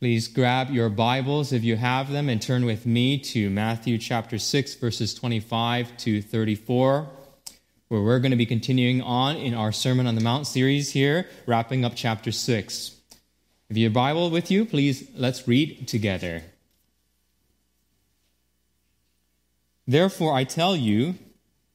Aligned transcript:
Please 0.00 0.28
grab 0.28 0.70
your 0.70 0.88
Bibles 0.88 1.52
if 1.52 1.62
you 1.62 1.76
have 1.76 2.10
them 2.10 2.30
and 2.30 2.40
turn 2.40 2.64
with 2.64 2.86
me 2.86 3.18
to 3.18 3.50
Matthew 3.50 3.98
chapter 3.98 4.38
6, 4.38 4.76
verses 4.76 5.12
25 5.12 5.94
to 5.98 6.22
34, 6.22 7.06
where 7.88 8.00
we're 8.00 8.18
going 8.18 8.30
to 8.30 8.36
be 8.38 8.46
continuing 8.46 9.02
on 9.02 9.36
in 9.36 9.52
our 9.52 9.72
Sermon 9.72 10.06
on 10.06 10.14
the 10.14 10.22
Mount 10.22 10.46
series 10.46 10.92
here, 10.92 11.26
wrapping 11.44 11.84
up 11.84 11.92
chapter 11.94 12.32
6. 12.32 12.96
If 13.68 13.76
you 13.76 13.84
have 13.84 13.92
a 13.92 13.94
Bible 13.94 14.30
with 14.30 14.50
you, 14.50 14.64
please 14.64 15.06
let's 15.14 15.46
read 15.46 15.86
together. 15.86 16.44
Therefore, 19.86 20.32
I 20.32 20.44
tell 20.44 20.74
you, 20.74 21.16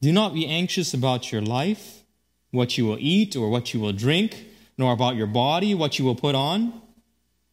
do 0.01 0.11
not 0.11 0.33
be 0.33 0.47
anxious 0.47 0.95
about 0.95 1.31
your 1.31 1.43
life, 1.43 2.01
what 2.49 2.75
you 2.75 2.87
will 2.87 2.97
eat 2.99 3.35
or 3.35 3.51
what 3.51 3.75
you 3.75 3.79
will 3.79 3.93
drink, 3.93 4.45
nor 4.79 4.93
about 4.93 5.15
your 5.15 5.27
body, 5.27 5.75
what 5.75 5.99
you 5.99 6.05
will 6.05 6.15
put 6.15 6.33
on. 6.33 6.81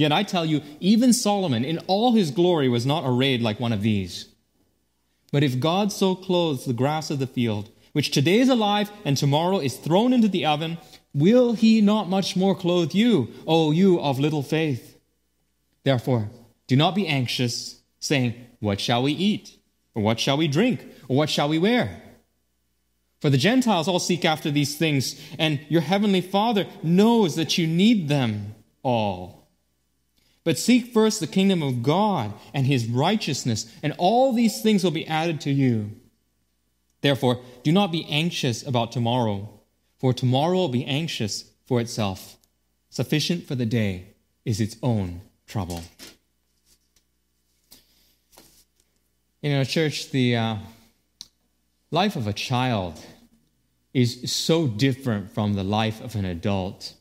Yet 0.00 0.12
I 0.12 0.22
tell 0.22 0.46
you, 0.46 0.62
even 0.80 1.12
Solomon 1.12 1.62
in 1.62 1.78
all 1.80 2.12
his 2.12 2.30
glory 2.30 2.70
was 2.70 2.86
not 2.86 3.04
arrayed 3.04 3.42
like 3.42 3.60
one 3.60 3.70
of 3.70 3.82
these. 3.82 4.30
But 5.30 5.42
if 5.42 5.60
God 5.60 5.92
so 5.92 6.14
clothes 6.14 6.64
the 6.64 6.72
grass 6.72 7.10
of 7.10 7.18
the 7.18 7.26
field, 7.26 7.68
which 7.92 8.10
today 8.10 8.38
is 8.38 8.48
alive 8.48 8.90
and 9.04 9.14
tomorrow 9.14 9.58
is 9.58 9.76
thrown 9.76 10.14
into 10.14 10.26
the 10.26 10.46
oven, 10.46 10.78
will 11.12 11.52
he 11.52 11.82
not 11.82 12.08
much 12.08 12.34
more 12.34 12.54
clothe 12.54 12.94
you, 12.94 13.28
O 13.46 13.72
you 13.72 14.00
of 14.00 14.18
little 14.18 14.42
faith? 14.42 14.98
Therefore, 15.84 16.30
do 16.66 16.76
not 16.76 16.94
be 16.94 17.06
anxious, 17.06 17.82
saying, 17.98 18.34
What 18.58 18.80
shall 18.80 19.02
we 19.02 19.12
eat? 19.12 19.58
Or 19.94 20.02
what 20.02 20.18
shall 20.18 20.38
we 20.38 20.48
drink? 20.48 20.82
Or 21.08 21.16
what 21.18 21.28
shall 21.28 21.50
we 21.50 21.58
wear? 21.58 22.00
For 23.20 23.28
the 23.28 23.36
Gentiles 23.36 23.86
all 23.86 23.98
seek 23.98 24.24
after 24.24 24.50
these 24.50 24.78
things, 24.78 25.20
and 25.38 25.60
your 25.68 25.82
heavenly 25.82 26.22
Father 26.22 26.66
knows 26.82 27.36
that 27.36 27.58
you 27.58 27.66
need 27.66 28.08
them 28.08 28.54
all. 28.82 29.39
But 30.42 30.58
seek 30.58 30.92
first 30.92 31.20
the 31.20 31.26
kingdom 31.26 31.62
of 31.62 31.82
God 31.82 32.32
and 32.54 32.66
his 32.66 32.86
righteousness, 32.86 33.70
and 33.82 33.94
all 33.98 34.32
these 34.32 34.62
things 34.62 34.82
will 34.82 34.90
be 34.90 35.06
added 35.06 35.40
to 35.42 35.50
you. 35.50 35.92
Therefore, 37.02 37.40
do 37.62 37.72
not 37.72 37.92
be 37.92 38.06
anxious 38.08 38.66
about 38.66 38.92
tomorrow, 38.92 39.60
for 39.98 40.12
tomorrow 40.12 40.56
will 40.56 40.68
be 40.68 40.84
anxious 40.84 41.50
for 41.66 41.80
itself. 41.80 42.36
Sufficient 42.88 43.46
for 43.46 43.54
the 43.54 43.66
day 43.66 44.14
is 44.44 44.60
its 44.60 44.76
own 44.82 45.20
trouble. 45.46 45.82
In 49.42 49.56
our 49.56 49.64
church, 49.64 50.10
the 50.10 50.36
uh, 50.36 50.56
life 51.90 52.16
of 52.16 52.26
a 52.26 52.32
child 52.32 53.00
is 53.94 54.30
so 54.30 54.66
different 54.66 55.30
from 55.32 55.54
the 55.54 55.64
life 55.64 56.00
of 56.02 56.14
an 56.14 56.24
adult. 56.24 56.94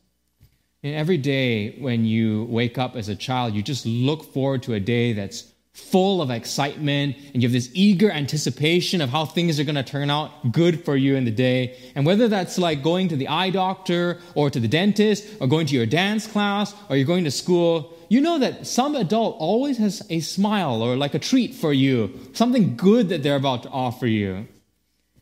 And 0.81 0.95
every 0.95 1.17
day 1.17 1.77
when 1.79 2.05
you 2.05 2.45
wake 2.45 2.77
up 2.77 2.95
as 2.95 3.09
a 3.09 3.15
child, 3.15 3.53
you 3.53 3.61
just 3.61 3.85
look 3.85 4.23
forward 4.23 4.63
to 4.63 4.73
a 4.73 4.79
day 4.79 5.13
that's 5.13 5.51
full 5.73 6.21
of 6.21 6.29
excitement 6.29 7.15
and 7.33 7.41
you 7.41 7.47
have 7.47 7.53
this 7.53 7.69
eager 7.73 8.11
anticipation 8.11 9.01
of 9.01 9.09
how 9.09 9.25
things 9.25 9.59
are 9.59 9.63
going 9.63 9.75
to 9.75 9.83
turn 9.83 10.09
out 10.09 10.51
good 10.51 10.83
for 10.83 10.95
you 10.95 11.15
in 11.15 11.25
the 11.25 11.31
day. 11.31 11.77
And 11.95 12.05
whether 12.05 12.27
that's 12.27 12.57
like 12.57 12.83
going 12.83 13.09
to 13.09 13.15
the 13.15 13.27
eye 13.27 13.49
doctor 13.49 14.19
or 14.35 14.49
to 14.49 14.59
the 14.59 14.67
dentist 14.67 15.27
or 15.39 15.47
going 15.47 15.67
to 15.67 15.75
your 15.75 15.85
dance 15.85 16.27
class 16.27 16.73
or 16.89 16.95
you're 16.95 17.05
going 17.05 17.23
to 17.25 17.31
school, 17.31 17.93
you 18.09 18.21
know 18.21 18.39
that 18.39 18.65
some 18.65 18.95
adult 18.95 19.37
always 19.39 19.77
has 19.77 20.01
a 20.09 20.19
smile 20.19 20.81
or 20.81 20.95
like 20.95 21.13
a 21.13 21.19
treat 21.19 21.53
for 21.53 21.73
you, 21.73 22.17
something 22.33 22.75
good 22.75 23.09
that 23.09 23.21
they're 23.21 23.35
about 23.35 23.63
to 23.63 23.69
offer 23.69 24.07
you. 24.07 24.47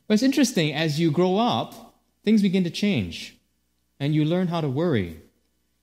But 0.07 0.15
it's 0.15 0.23
interesting, 0.23 0.73
as 0.73 0.99
you 0.99 1.11
grow 1.11 1.37
up, 1.37 1.95
things 2.23 2.41
begin 2.41 2.63
to 2.63 2.69
change 2.69 3.37
and 3.99 4.13
you 4.15 4.23
learn 4.23 4.47
how 4.47 4.61
to 4.61 4.69
worry. 4.69 5.19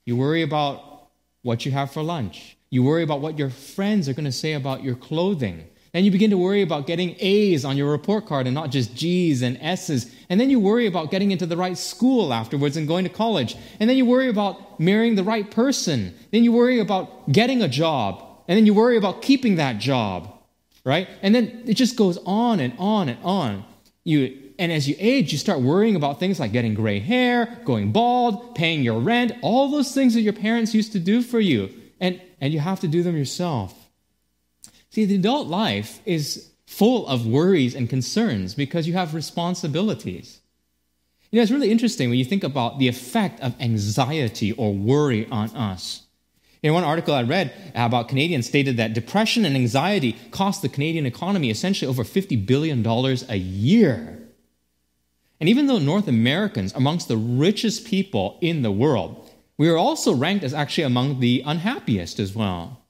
You 0.05 0.15
worry 0.15 0.43
about 0.43 1.09
what 1.41 1.65
you 1.65 1.71
have 1.71 1.91
for 1.91 2.03
lunch. 2.03 2.57
You 2.69 2.83
worry 2.83 3.03
about 3.03 3.21
what 3.21 3.39
your 3.39 3.49
friends 3.49 4.07
are 4.07 4.13
going 4.13 4.25
to 4.25 4.31
say 4.31 4.53
about 4.53 4.83
your 4.83 4.95
clothing. 4.95 5.67
Then 5.93 6.03
you 6.03 6.11
begin 6.11 6.29
to 6.31 6.37
worry 6.37 6.61
about 6.61 6.87
getting 6.87 7.15
A's 7.19 7.63
on 7.63 7.77
your 7.77 7.89
report 7.89 8.25
card 8.25 8.47
and 8.47 8.53
not 8.53 8.69
just 8.69 8.93
G's 8.95 9.41
and 9.41 9.57
S's. 9.61 10.13
And 10.29 10.39
then 10.39 10.49
you 10.49 10.59
worry 10.59 10.87
about 10.87 11.09
getting 11.09 11.31
into 11.31 11.45
the 11.45 11.55
right 11.55 11.77
school 11.77 12.33
afterwards 12.33 12.75
and 12.75 12.87
going 12.87 13.05
to 13.05 13.09
college. 13.09 13.55
And 13.79 13.89
then 13.89 13.95
you 13.95 14.05
worry 14.05 14.27
about 14.27 14.79
marrying 14.79 15.15
the 15.15 15.23
right 15.23 15.49
person. 15.49 16.13
Then 16.31 16.43
you 16.43 16.51
worry 16.51 16.81
about 16.81 17.31
getting 17.31 17.61
a 17.61 17.69
job. 17.69 18.21
And 18.47 18.57
then 18.57 18.65
you 18.65 18.73
worry 18.73 18.97
about 18.97 19.21
keeping 19.21 19.55
that 19.55 19.77
job. 19.79 20.31
Right? 20.83 21.07
And 21.21 21.33
then 21.33 21.63
it 21.65 21.75
just 21.75 21.95
goes 21.95 22.19
on 22.25 22.59
and 22.59 22.73
on 22.77 23.07
and 23.09 23.17
on. 23.23 23.63
You 24.03 24.44
and 24.57 24.71
as 24.71 24.87
you 24.87 24.95
age, 24.99 25.31
you 25.31 25.37
start 25.37 25.61
worrying 25.61 25.95
about 25.95 26.19
things 26.19 26.39
like 26.39 26.51
getting 26.51 26.73
gray 26.73 26.99
hair, 26.99 27.59
going 27.65 27.91
bald, 27.91 28.55
paying 28.55 28.83
your 28.83 28.99
rent, 28.99 29.33
all 29.41 29.69
those 29.69 29.93
things 29.93 30.13
that 30.13 30.21
your 30.21 30.33
parents 30.33 30.73
used 30.73 30.93
to 30.93 30.99
do 30.99 31.21
for 31.21 31.39
you. 31.39 31.69
And, 31.99 32.21
and 32.39 32.53
you 32.53 32.59
have 32.59 32.79
to 32.81 32.87
do 32.87 33.03
them 33.03 33.17
yourself. 33.17 33.73
See, 34.91 35.05
the 35.05 35.15
adult 35.15 35.47
life 35.47 35.99
is 36.05 36.51
full 36.65 37.07
of 37.07 37.25
worries 37.25 37.75
and 37.75 37.89
concerns 37.89 38.55
because 38.55 38.87
you 38.87 38.93
have 38.93 39.13
responsibilities. 39.13 40.39
You 41.31 41.37
know, 41.37 41.43
it's 41.43 41.51
really 41.51 41.71
interesting 41.71 42.09
when 42.09 42.19
you 42.19 42.25
think 42.25 42.43
about 42.43 42.79
the 42.79 42.87
effect 42.87 43.41
of 43.41 43.59
anxiety 43.59 44.51
or 44.53 44.73
worry 44.73 45.27
on 45.29 45.49
us. 45.49 46.03
In 46.63 46.73
one 46.73 46.83
article 46.83 47.13
I 47.13 47.23
read 47.23 47.53
about 47.75 48.07
Canadians 48.07 48.47
stated 48.47 48.77
that 48.77 48.93
depression 48.93 49.45
and 49.45 49.55
anxiety 49.55 50.15
cost 50.31 50.61
the 50.61 50.69
Canadian 50.69 51.05
economy 51.05 51.49
essentially 51.49 51.89
over 51.89 52.03
$50 52.03 52.45
billion 52.45 52.85
a 53.29 53.35
year. 53.35 54.24
And 55.45 55.49
even 55.51 55.67
though 55.67 55.77
North 55.77 56.07
Americans 56.07 56.73
amongst 56.73 57.07
the 57.07 57.17
richest 57.17 57.85
people 57.85 58.39
in 58.41 58.63
the 58.63 58.71
world, 58.71 59.29
we 59.59 59.69
are 59.69 59.77
also 59.77 60.11
ranked 60.11 60.43
as 60.43 60.55
actually 60.55 60.85
among 60.85 61.19
the 61.19 61.43
unhappiest 61.45 62.19
as 62.19 62.33
well. 62.33 62.81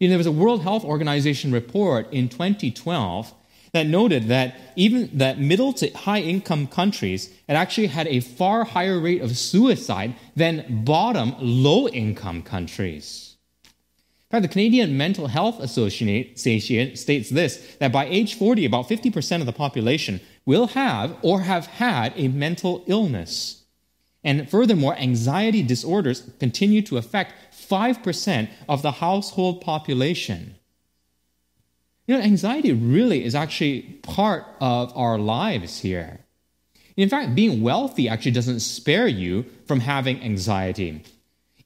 You 0.00 0.08
know, 0.08 0.10
there 0.10 0.18
was 0.18 0.26
a 0.26 0.32
World 0.32 0.64
Health 0.64 0.82
Organization 0.82 1.52
report 1.52 2.12
in 2.12 2.28
2012 2.28 3.32
that 3.72 3.86
noted 3.86 4.26
that 4.26 4.56
even 4.74 5.16
that 5.16 5.38
middle 5.38 5.72
to 5.74 5.90
high 5.90 6.18
income 6.18 6.66
countries 6.66 7.32
had 7.46 7.56
actually 7.56 7.86
had 7.86 8.08
a 8.08 8.18
far 8.18 8.64
higher 8.64 8.98
rate 8.98 9.22
of 9.22 9.38
suicide 9.38 10.16
than 10.34 10.82
bottom 10.84 11.36
low 11.38 11.86
income 11.86 12.42
countries. 12.42 13.36
In 14.32 14.38
fact, 14.38 14.42
the 14.42 14.48
Canadian 14.48 14.96
Mental 14.96 15.28
Health 15.28 15.60
Association 15.60 16.34
states 16.34 17.30
this 17.30 17.76
that 17.78 17.92
by 17.92 18.06
age 18.06 18.34
40, 18.34 18.64
about 18.64 18.88
50% 18.88 19.40
of 19.40 19.46
the 19.46 19.52
population 19.52 20.20
will 20.44 20.68
have 20.68 21.16
or 21.22 21.42
have 21.42 21.66
had 21.66 22.12
a 22.16 22.28
mental 22.28 22.84
illness. 22.86 23.64
And 24.24 24.48
furthermore, 24.48 24.96
anxiety 24.96 25.62
disorders 25.62 26.30
continue 26.38 26.82
to 26.82 26.96
affect 26.96 27.34
5% 27.52 28.48
of 28.68 28.82
the 28.82 28.92
household 28.92 29.60
population. 29.60 30.54
You 32.06 32.16
know, 32.16 32.22
anxiety 32.22 32.72
really 32.72 33.24
is 33.24 33.34
actually 33.34 33.82
part 34.02 34.44
of 34.60 34.96
our 34.96 35.18
lives 35.18 35.80
here. 35.80 36.20
In 36.96 37.08
fact, 37.08 37.34
being 37.34 37.62
wealthy 37.62 38.08
actually 38.08 38.32
doesn't 38.32 38.60
spare 38.60 39.08
you 39.08 39.46
from 39.66 39.80
having 39.80 40.20
anxiety. 40.22 41.02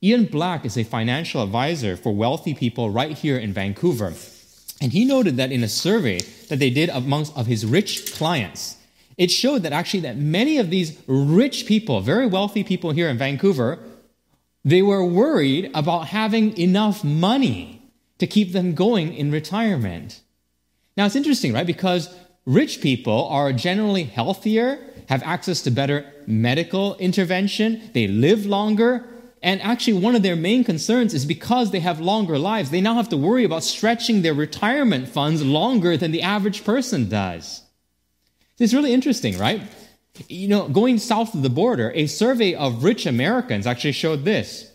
Ian 0.02 0.26
Black 0.26 0.64
is 0.64 0.76
a 0.76 0.84
financial 0.84 1.42
advisor 1.42 1.96
for 1.96 2.14
wealthy 2.14 2.54
people 2.54 2.90
right 2.90 3.16
here 3.16 3.38
in 3.38 3.52
Vancouver. 3.52 4.12
And 4.80 4.92
he 4.92 5.04
noted 5.04 5.36
that 5.38 5.52
in 5.52 5.62
a 5.62 5.68
survey 5.68 6.20
that 6.48 6.58
they 6.58 6.70
did 6.70 6.88
amongst 6.90 7.36
of 7.36 7.46
his 7.46 7.64
rich 7.64 8.14
clients, 8.14 8.76
it 9.16 9.30
showed 9.30 9.62
that 9.62 9.72
actually 9.72 10.00
that 10.00 10.18
many 10.18 10.58
of 10.58 10.70
these 10.70 11.00
rich 11.06 11.66
people, 11.66 12.00
very 12.00 12.26
wealthy 12.26 12.62
people 12.62 12.90
here 12.90 13.08
in 13.08 13.16
Vancouver, 13.16 13.78
they 14.64 14.82
were 14.82 15.04
worried 15.04 15.70
about 15.74 16.08
having 16.08 16.56
enough 16.58 17.02
money 17.02 17.82
to 18.18 18.26
keep 18.26 18.52
them 18.52 18.74
going 18.74 19.14
in 19.14 19.30
retirement. 19.30 20.20
Now 20.96 21.06
it's 21.06 21.16
interesting, 21.16 21.52
right? 21.52 21.66
Because 21.66 22.14
rich 22.44 22.80
people 22.80 23.26
are 23.28 23.52
generally 23.52 24.04
healthier, 24.04 24.78
have 25.08 25.22
access 25.22 25.62
to 25.62 25.70
better 25.70 26.12
medical 26.26 26.96
intervention, 26.96 27.90
they 27.94 28.08
live 28.08 28.44
longer, 28.44 29.06
and 29.46 29.62
actually, 29.62 30.00
one 30.00 30.16
of 30.16 30.24
their 30.24 30.34
main 30.34 30.64
concerns 30.64 31.14
is 31.14 31.24
because 31.24 31.70
they 31.70 31.78
have 31.78 32.00
longer 32.00 32.36
lives, 32.36 32.70
they 32.70 32.80
now 32.80 32.94
have 32.94 33.10
to 33.10 33.16
worry 33.16 33.44
about 33.44 33.62
stretching 33.62 34.22
their 34.22 34.34
retirement 34.34 35.06
funds 35.08 35.40
longer 35.40 35.96
than 35.96 36.10
the 36.10 36.22
average 36.22 36.64
person 36.64 37.08
does. 37.08 37.62
It's 38.58 38.74
really 38.74 38.92
interesting, 38.92 39.38
right? 39.38 39.62
You 40.28 40.48
know, 40.48 40.68
going 40.68 40.98
south 40.98 41.32
of 41.32 41.42
the 41.42 41.48
border, 41.48 41.92
a 41.94 42.08
survey 42.08 42.56
of 42.56 42.82
rich 42.82 43.06
Americans 43.06 43.68
actually 43.68 43.92
showed 43.92 44.24
this. 44.24 44.68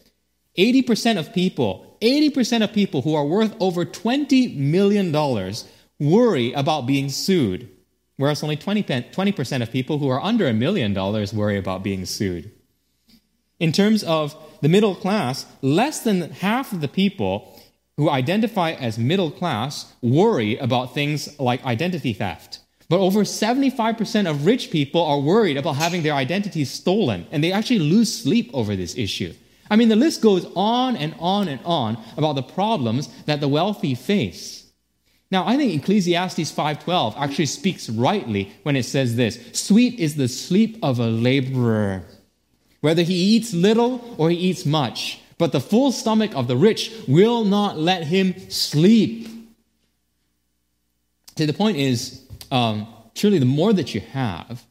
80% 0.57 1.19
of 1.19 1.33
people, 1.33 1.97
80% 2.01 2.63
of 2.63 2.71
people 2.71 3.01
who 3.01 3.13
are 3.13 3.25
worth 3.25 3.53
over 3.59 3.83
$20 3.83 4.56
million 4.56 5.12
worry 6.00 6.53
about 6.53 6.88
being 6.88 7.09
sued, 7.09 7.69
whereas 8.15 8.41
only 8.41 8.56
20, 8.56 8.83
20% 8.83 9.62
of 9.62 9.69
people 9.69 9.97
who 9.97 10.07
are 10.07 10.21
under 10.21 10.47
a 10.47 10.53
million 10.53 10.94
dollars 10.94 11.33
worry 11.33 11.57
about 11.57 11.83
being 11.83 12.06
sued. 12.06 12.53
In 13.61 13.71
terms 13.71 14.03
of 14.03 14.35
the 14.61 14.69
middle 14.69 14.95
class, 14.95 15.45
less 15.61 15.99
than 15.99 16.31
half 16.31 16.73
of 16.73 16.81
the 16.81 16.87
people 16.87 17.61
who 17.95 18.09
identify 18.09 18.71
as 18.71 18.97
middle 18.97 19.29
class 19.29 19.93
worry 20.01 20.57
about 20.57 20.95
things 20.95 21.39
like 21.39 21.63
identity 21.63 22.11
theft. 22.11 22.57
But 22.89 22.99
over 22.99 23.21
75% 23.21 24.27
of 24.27 24.47
rich 24.47 24.71
people 24.71 25.03
are 25.03 25.19
worried 25.19 25.57
about 25.57 25.75
having 25.75 26.01
their 26.01 26.15
identities 26.15 26.71
stolen, 26.71 27.27
and 27.31 27.43
they 27.43 27.51
actually 27.51 27.77
lose 27.77 28.11
sleep 28.11 28.49
over 28.51 28.75
this 28.75 28.97
issue. 28.97 29.31
I 29.69 29.75
mean, 29.75 29.89
the 29.89 29.95
list 29.95 30.23
goes 30.23 30.47
on 30.55 30.95
and 30.95 31.13
on 31.19 31.47
and 31.47 31.61
on 31.63 31.99
about 32.17 32.33
the 32.33 32.41
problems 32.41 33.09
that 33.25 33.41
the 33.41 33.47
wealthy 33.47 33.93
face. 33.93 34.71
Now, 35.29 35.45
I 35.45 35.55
think 35.55 35.71
Ecclesiastes 35.75 36.51
5:12 36.51 37.13
actually 37.15 37.45
speaks 37.45 37.91
rightly 37.91 38.51
when 38.63 38.75
it 38.75 38.85
says 38.85 39.17
this, 39.17 39.37
"Sweet 39.53 39.99
is 39.99 40.15
the 40.15 40.27
sleep 40.27 40.79
of 40.81 40.99
a 40.99 41.11
laborer, 41.11 42.05
whether 42.81 43.03
he 43.03 43.13
eats 43.13 43.53
little 43.53 44.15
or 44.17 44.29
he 44.29 44.35
eats 44.35 44.65
much, 44.65 45.19
but 45.37 45.51
the 45.51 45.59
full 45.59 45.91
stomach 45.91 46.35
of 46.35 46.47
the 46.47 46.57
rich 46.57 46.91
will 47.07 47.43
not 47.43 47.79
let 47.79 48.05
him 48.07 48.35
sleep." 48.49 49.27
See, 51.37 51.45
the 51.45 51.53
point 51.53 51.77
is, 51.77 52.21
um, 52.51 52.87
truly, 53.15 53.39
the 53.39 53.45
more 53.45 53.73
that 53.73 53.95
you 53.95 54.01
have, 54.01 54.65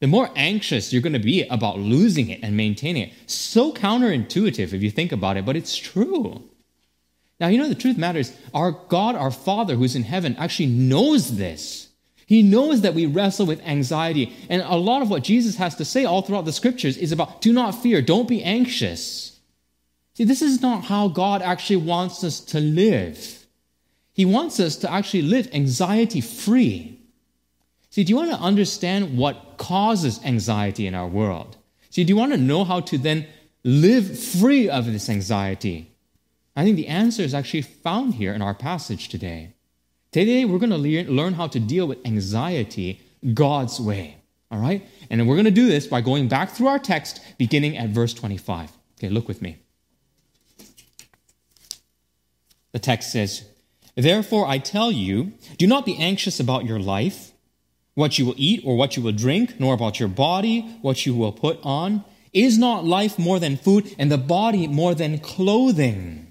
the 0.00 0.06
more 0.06 0.30
anxious 0.36 0.92
you're 0.92 1.02
going 1.02 1.14
to 1.14 1.18
be 1.18 1.46
about 1.48 1.78
losing 1.78 2.28
it 2.28 2.40
and 2.42 2.56
maintaining 2.56 3.04
it. 3.04 3.12
So 3.26 3.72
counterintuitive 3.72 4.72
if 4.72 4.82
you 4.82 4.90
think 4.90 5.12
about 5.12 5.36
it, 5.36 5.44
but 5.44 5.56
it's 5.56 5.76
true. 5.76 6.42
Now, 7.40 7.48
you 7.48 7.58
know, 7.58 7.68
the 7.68 7.74
truth 7.74 7.96
matters. 7.96 8.36
Our 8.52 8.72
God, 8.72 9.16
our 9.16 9.30
Father 9.30 9.74
who's 9.74 9.96
in 9.96 10.04
heaven, 10.04 10.36
actually 10.38 10.66
knows 10.66 11.36
this. 11.36 11.88
He 12.26 12.42
knows 12.42 12.80
that 12.80 12.94
we 12.94 13.06
wrestle 13.06 13.46
with 13.46 13.60
anxiety. 13.62 14.34
And 14.48 14.62
a 14.62 14.76
lot 14.76 15.02
of 15.02 15.10
what 15.10 15.24
Jesus 15.24 15.56
has 15.56 15.74
to 15.76 15.84
say 15.84 16.04
all 16.04 16.22
throughout 16.22 16.44
the 16.44 16.52
scriptures 16.52 16.96
is 16.96 17.12
about 17.12 17.40
do 17.40 17.52
not 17.52 17.74
fear, 17.74 18.00
don't 18.00 18.28
be 18.28 18.42
anxious. 18.42 19.38
See, 20.14 20.24
this 20.24 20.42
is 20.42 20.62
not 20.62 20.84
how 20.84 21.08
God 21.08 21.42
actually 21.42 21.76
wants 21.76 22.22
us 22.22 22.40
to 22.40 22.60
live. 22.60 23.46
He 24.12 24.24
wants 24.24 24.60
us 24.60 24.76
to 24.76 24.90
actually 24.90 25.22
live 25.22 25.48
anxiety 25.52 26.20
free. 26.20 27.00
See, 27.90 28.04
do 28.04 28.10
you 28.10 28.16
want 28.16 28.30
to 28.30 28.38
understand 28.38 29.18
what 29.18 29.56
causes 29.56 30.20
anxiety 30.24 30.86
in 30.86 30.94
our 30.94 31.08
world? 31.08 31.56
See, 31.90 32.04
do 32.04 32.12
you 32.12 32.16
want 32.16 32.32
to 32.32 32.38
know 32.38 32.64
how 32.64 32.80
to 32.80 32.98
then 32.98 33.26
live 33.64 34.18
free 34.18 34.68
of 34.68 34.86
this 34.86 35.08
anxiety? 35.08 35.90
I 36.56 36.64
think 36.64 36.76
the 36.76 36.88
answer 36.88 37.22
is 37.22 37.34
actually 37.34 37.62
found 37.62 38.14
here 38.14 38.32
in 38.32 38.42
our 38.42 38.54
passage 38.54 39.08
today. 39.08 39.53
Today, 40.14 40.44
we're 40.44 40.60
going 40.60 40.70
to 40.70 41.12
learn 41.12 41.34
how 41.34 41.48
to 41.48 41.58
deal 41.58 41.88
with 41.88 41.98
anxiety 42.06 43.00
God's 43.34 43.80
way. 43.80 44.18
All 44.48 44.60
right? 44.60 44.86
And 45.10 45.26
we're 45.26 45.34
going 45.34 45.44
to 45.44 45.50
do 45.50 45.66
this 45.66 45.88
by 45.88 46.02
going 46.02 46.28
back 46.28 46.50
through 46.50 46.68
our 46.68 46.78
text, 46.78 47.20
beginning 47.36 47.76
at 47.76 47.88
verse 47.88 48.14
25. 48.14 48.70
Okay, 48.96 49.08
look 49.08 49.26
with 49.26 49.42
me. 49.42 49.58
The 52.70 52.78
text 52.78 53.10
says, 53.10 53.44
Therefore, 53.96 54.46
I 54.46 54.58
tell 54.58 54.92
you, 54.92 55.32
do 55.58 55.66
not 55.66 55.84
be 55.84 55.96
anxious 55.96 56.38
about 56.38 56.64
your 56.64 56.78
life 56.78 57.32
what 57.94 58.16
you 58.16 58.24
will 58.24 58.36
eat 58.36 58.62
or 58.64 58.76
what 58.76 58.96
you 58.96 59.02
will 59.02 59.10
drink, 59.10 59.58
nor 59.58 59.74
about 59.74 59.98
your 59.98 60.08
body, 60.08 60.78
what 60.80 61.04
you 61.04 61.16
will 61.16 61.32
put 61.32 61.58
on. 61.64 62.04
Is 62.32 62.56
not 62.56 62.84
life 62.84 63.18
more 63.18 63.40
than 63.40 63.56
food, 63.56 63.92
and 63.98 64.12
the 64.12 64.18
body 64.18 64.68
more 64.68 64.94
than 64.94 65.18
clothing? 65.18 66.24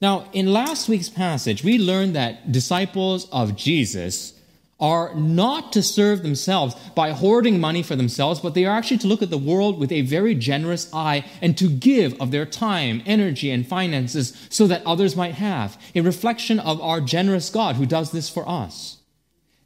Now, 0.00 0.28
in 0.32 0.52
last 0.52 0.88
week's 0.88 1.08
passage, 1.08 1.64
we 1.64 1.78
learned 1.78 2.14
that 2.14 2.52
disciples 2.52 3.28
of 3.30 3.56
Jesus 3.56 4.34
are 4.80 5.12
not 5.14 5.72
to 5.72 5.82
serve 5.82 6.22
themselves 6.22 6.74
by 6.94 7.10
hoarding 7.10 7.58
money 7.58 7.82
for 7.82 7.96
themselves, 7.96 8.38
but 8.38 8.54
they 8.54 8.64
are 8.64 8.76
actually 8.76 8.98
to 8.98 9.08
look 9.08 9.22
at 9.22 9.30
the 9.30 9.36
world 9.36 9.76
with 9.78 9.90
a 9.90 10.02
very 10.02 10.36
generous 10.36 10.88
eye 10.94 11.24
and 11.42 11.58
to 11.58 11.68
give 11.68 12.14
of 12.20 12.30
their 12.30 12.46
time, 12.46 13.02
energy, 13.04 13.50
and 13.50 13.66
finances 13.66 14.46
so 14.50 14.68
that 14.68 14.86
others 14.86 15.16
might 15.16 15.34
have. 15.34 15.80
A 15.96 16.00
reflection 16.00 16.60
of 16.60 16.80
our 16.80 17.00
generous 17.00 17.50
God 17.50 17.74
who 17.74 17.86
does 17.86 18.12
this 18.12 18.28
for 18.28 18.48
us. 18.48 18.98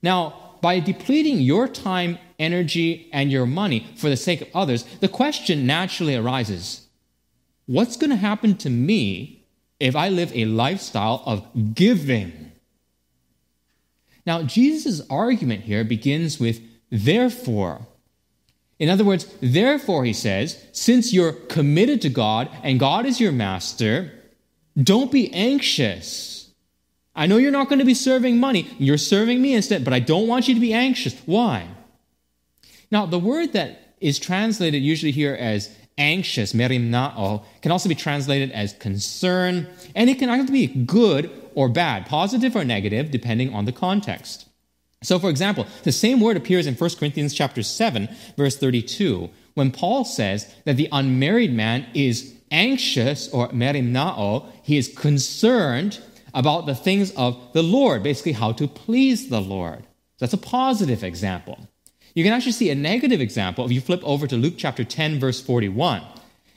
Now, 0.02 0.56
by 0.62 0.80
depleting 0.80 1.40
your 1.40 1.68
time, 1.68 2.18
energy, 2.38 3.10
and 3.12 3.30
your 3.30 3.46
money 3.46 3.88
for 3.96 4.08
the 4.08 4.16
sake 4.16 4.40
of 4.40 4.48
others, 4.54 4.84
the 5.00 5.08
question 5.08 5.66
naturally 5.66 6.16
arises 6.16 6.86
what's 7.66 7.96
going 7.96 8.10
to 8.10 8.16
happen 8.16 8.56
to 8.56 8.70
me 8.70 9.41
if 9.82 9.96
I 9.96 10.08
live 10.08 10.32
a 10.34 10.44
lifestyle 10.44 11.22
of 11.26 11.74
giving? 11.74 12.52
Now, 14.24 14.42
Jesus' 14.42 15.02
argument 15.10 15.62
here 15.62 15.84
begins 15.84 16.38
with 16.38 16.60
therefore. 16.90 17.86
In 18.78 18.88
other 18.88 19.04
words, 19.04 19.26
therefore, 19.40 20.04
he 20.04 20.12
says, 20.12 20.64
since 20.72 21.12
you're 21.12 21.32
committed 21.32 22.02
to 22.02 22.08
God 22.08 22.48
and 22.62 22.80
God 22.80 23.06
is 23.06 23.20
your 23.20 23.32
master, 23.32 24.12
don't 24.76 25.12
be 25.12 25.32
anxious 25.32 26.32
I 27.14 27.26
know 27.26 27.36
you're 27.36 27.50
not 27.50 27.68
going 27.68 27.78
to 27.78 27.84
be 27.84 27.94
serving 27.94 28.40
money. 28.40 28.68
You're 28.78 28.98
serving 28.98 29.40
me 29.42 29.54
instead, 29.54 29.84
but 29.84 29.92
I 29.92 29.98
don't 29.98 30.26
want 30.26 30.48
you 30.48 30.54
to 30.54 30.60
be 30.60 30.72
anxious. 30.72 31.20
Why? 31.26 31.68
Now, 32.90 33.06
the 33.06 33.18
word 33.18 33.52
that 33.52 33.94
is 34.00 34.18
translated 34.18 34.82
usually 34.82 35.12
here 35.12 35.34
as 35.34 35.74
anxious, 36.02 36.52
merimnao, 36.52 37.44
can 37.62 37.70
also 37.70 37.88
be 37.88 37.94
translated 37.94 38.50
as 38.50 38.74
concern, 38.74 39.68
and 39.94 40.10
it 40.10 40.18
can 40.18 40.28
either 40.28 40.52
be 40.52 40.66
good 40.66 41.30
or 41.54 41.68
bad, 41.68 42.06
positive 42.06 42.56
or 42.56 42.64
negative, 42.64 43.10
depending 43.10 43.54
on 43.54 43.66
the 43.66 43.72
context. 43.72 44.46
So, 45.02 45.18
for 45.18 45.30
example, 45.30 45.66
the 45.84 45.92
same 45.92 46.20
word 46.20 46.36
appears 46.36 46.66
in 46.66 46.74
1 46.74 46.90
Corinthians 46.98 47.34
chapter 47.34 47.62
7, 47.62 48.08
verse 48.36 48.56
32, 48.56 49.30
when 49.54 49.70
Paul 49.70 50.04
says 50.04 50.52
that 50.64 50.76
the 50.76 50.88
unmarried 50.90 51.52
man 51.52 51.86
is 51.94 52.34
anxious, 52.50 53.28
or 53.28 53.48
merimnao, 53.48 54.46
he 54.62 54.76
is 54.76 54.88
concerned 54.88 56.00
about 56.34 56.66
the 56.66 56.74
things 56.74 57.12
of 57.12 57.38
the 57.52 57.62
Lord, 57.62 58.02
basically 58.02 58.32
how 58.32 58.52
to 58.52 58.66
please 58.66 59.28
the 59.28 59.40
Lord. 59.40 59.84
That's 60.18 60.32
a 60.32 60.38
positive 60.38 61.04
example. 61.04 61.68
You 62.14 62.24
can 62.24 62.32
actually 62.32 62.52
see 62.52 62.70
a 62.70 62.74
negative 62.74 63.20
example 63.20 63.64
if 63.64 63.72
you 63.72 63.80
flip 63.80 64.02
over 64.04 64.26
to 64.26 64.36
Luke 64.36 64.54
chapter 64.56 64.84
10, 64.84 65.18
verse 65.18 65.40
41. 65.40 66.02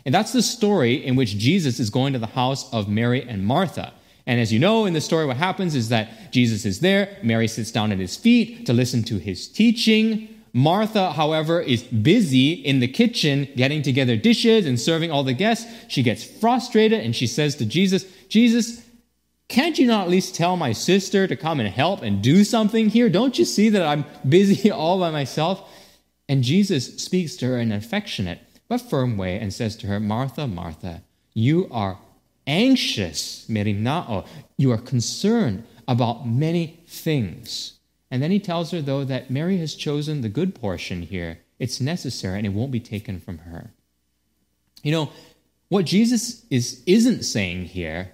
And 0.05 0.13
that's 0.13 0.33
the 0.33 0.41
story 0.41 0.95
in 0.95 1.15
which 1.15 1.37
Jesus 1.37 1.79
is 1.79 1.89
going 1.89 2.13
to 2.13 2.19
the 2.19 2.27
house 2.27 2.71
of 2.73 2.87
Mary 2.87 3.27
and 3.27 3.45
Martha. 3.45 3.93
And 4.27 4.39
as 4.39 4.51
you 4.51 4.59
know 4.59 4.85
in 4.85 4.93
the 4.93 5.01
story, 5.01 5.25
what 5.25 5.37
happens 5.37 5.75
is 5.75 5.89
that 5.89 6.31
Jesus 6.31 6.65
is 6.65 6.79
there, 6.79 7.17
Mary 7.23 7.47
sits 7.47 7.71
down 7.71 7.91
at 7.91 7.99
his 7.99 8.17
feet 8.17 8.65
to 8.65 8.73
listen 8.73 9.03
to 9.03 9.17
his 9.17 9.47
teaching. 9.47 10.29
Martha, 10.53 11.11
however, 11.11 11.61
is 11.61 11.83
busy 11.83 12.53
in 12.53 12.79
the 12.79 12.87
kitchen 12.87 13.47
getting 13.55 13.81
together 13.81 14.15
dishes 14.15 14.65
and 14.65 14.79
serving 14.79 15.11
all 15.11 15.23
the 15.23 15.33
guests. 15.33 15.69
She 15.87 16.01
gets 16.01 16.23
frustrated 16.23 17.01
and 17.01 17.15
she 17.15 17.27
says 17.27 17.55
to 17.57 17.65
Jesus, 17.65 18.05
Jesus, 18.29 18.84
can't 19.47 19.77
you 19.77 19.87
not 19.87 20.05
at 20.05 20.09
least 20.09 20.35
tell 20.35 20.57
my 20.57 20.71
sister 20.71 21.27
to 21.27 21.35
come 21.35 21.59
and 21.59 21.69
help 21.69 22.01
and 22.01 22.21
do 22.21 22.43
something 22.43 22.89
here? 22.89 23.09
Don't 23.09 23.37
you 23.37 23.45
see 23.45 23.69
that 23.69 23.85
I'm 23.85 24.05
busy 24.27 24.71
all 24.71 24.99
by 24.99 25.11
myself? 25.11 25.69
And 26.27 26.43
Jesus 26.43 26.97
speaks 26.97 27.35
to 27.37 27.47
her 27.47 27.59
in 27.59 27.71
an 27.71 27.77
affectionate 27.77 28.39
but 28.67 28.81
firm 28.81 29.17
way 29.17 29.37
and 29.39 29.53
says 29.53 29.75
to 29.77 29.87
her, 29.87 29.99
Martha, 29.99 30.47
Martha, 30.47 31.03
you 31.33 31.67
are 31.71 31.99
anxious, 32.47 33.45
merimnao. 33.47 34.25
You 34.57 34.71
are 34.71 34.77
concerned 34.77 35.63
about 35.87 36.27
many 36.27 36.79
things. 36.87 37.73
And 38.09 38.23
then 38.23 38.31
he 38.31 38.39
tells 38.39 38.71
her, 38.71 38.81
though, 38.81 39.03
that 39.03 39.29
Mary 39.29 39.57
has 39.57 39.75
chosen 39.75 40.21
the 40.21 40.29
good 40.29 40.55
portion 40.55 41.03
here. 41.03 41.39
It's 41.59 41.79
necessary 41.79 42.37
and 42.37 42.47
it 42.47 42.53
won't 42.53 42.71
be 42.71 42.79
taken 42.79 43.19
from 43.19 43.39
her. 43.39 43.71
You 44.83 44.91
know, 44.91 45.11
what 45.69 45.85
Jesus 45.85 46.45
is, 46.49 46.83
isn't 46.85 47.23
saying 47.23 47.65
here 47.65 48.11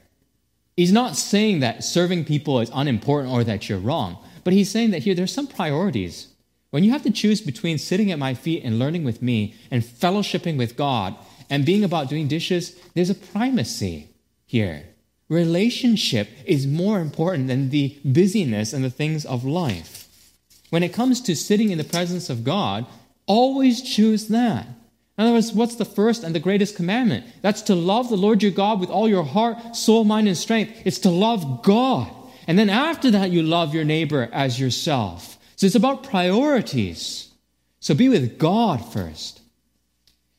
He's 0.75 0.92
not 0.92 1.16
saying 1.16 1.60
that 1.60 1.84
serving 1.84 2.25
people 2.25 2.60
is 2.60 2.72
unimportant 2.74 3.34
or 3.34 3.44
that 3.44 3.68
you're 3.68 3.78
wrong, 3.78 4.18
but 4.44 4.54
he's 4.54 4.72
saying 4.72 4.92
that 4.92 5.04
here 5.04 5.13
there's 5.13 5.34
some 5.34 5.48
priorities. 5.48 6.28
When 6.72 6.84
you 6.84 6.92
have 6.92 7.04
to 7.04 7.12
choose 7.12 7.42
between 7.42 7.78
sitting 7.78 8.12
at 8.12 8.20
my 8.20 8.34
feet 8.34 8.63
and 8.63 8.80
learning 8.80 9.04
with 9.04 9.22
me 9.22 9.56
and 9.70 9.84
fellowshipping 9.84 10.58
with 10.58 10.78
God 10.78 11.16
and 11.50 11.66
being 11.66 11.84
about 11.84 12.08
doing 12.08 12.28
dishes, 12.28 12.80
there's 12.94 13.10
a 13.10 13.16
primacy 13.16 14.08
here. 14.46 14.86
Relationship 15.28 16.30
is 16.46 16.66
more 16.66 17.00
important 17.00 17.48
than 17.48 17.70
the 17.70 17.98
busyness 18.06 18.74
and 18.74 18.84
the 18.84 18.90
things 18.90 19.25
of 19.25 19.44
life. 19.44 20.08
When 20.70 20.84
it 20.84 20.94
comes 20.94 21.20
to 21.22 21.36
sitting 21.36 21.70
in 21.70 21.78
the 21.78 21.84
presence 21.84 22.30
of 22.30 22.46
God, 22.46 22.86
always 23.28 23.82
choose 23.82 24.30
that. 24.30 24.68
In 25.22 25.28
other 25.28 25.36
words, 25.36 25.54
what's 25.54 25.75
the 25.75 25.86
first 25.86 26.24
and 26.24 26.34
the 26.34 26.40
greatest 26.40 26.75
commandment? 26.75 27.28
That's 27.44 27.62
to 27.63 27.75
love 27.75 28.10
the 28.10 28.18
Lord 28.18 28.42
your 28.42 28.51
God 28.51 28.80
with 28.80 28.90
all 28.90 29.08
your 29.08 29.24
heart, 29.24 29.75
soul, 29.75 30.04
mind, 30.04 30.28
and 30.28 30.36
strength. 30.36 30.82
It's 30.84 30.98
to 31.00 31.12
love 31.12 31.62
God. 31.62 32.12
And 32.48 32.58
then 32.58 32.72
after 32.72 33.12
that, 33.12 33.30
you 33.30 33.44
love 33.44 33.75
your 33.75 33.84
neighbor 33.84 34.30
as 34.34 34.60
yourself. 34.60 35.38
So 35.58 35.68
it's 35.68 35.75
about 35.75 36.01
priorities. 36.01 37.30
So 37.80 37.94
be 37.94 38.10
with 38.10 38.40
God 38.40 38.78
first. 38.78 39.42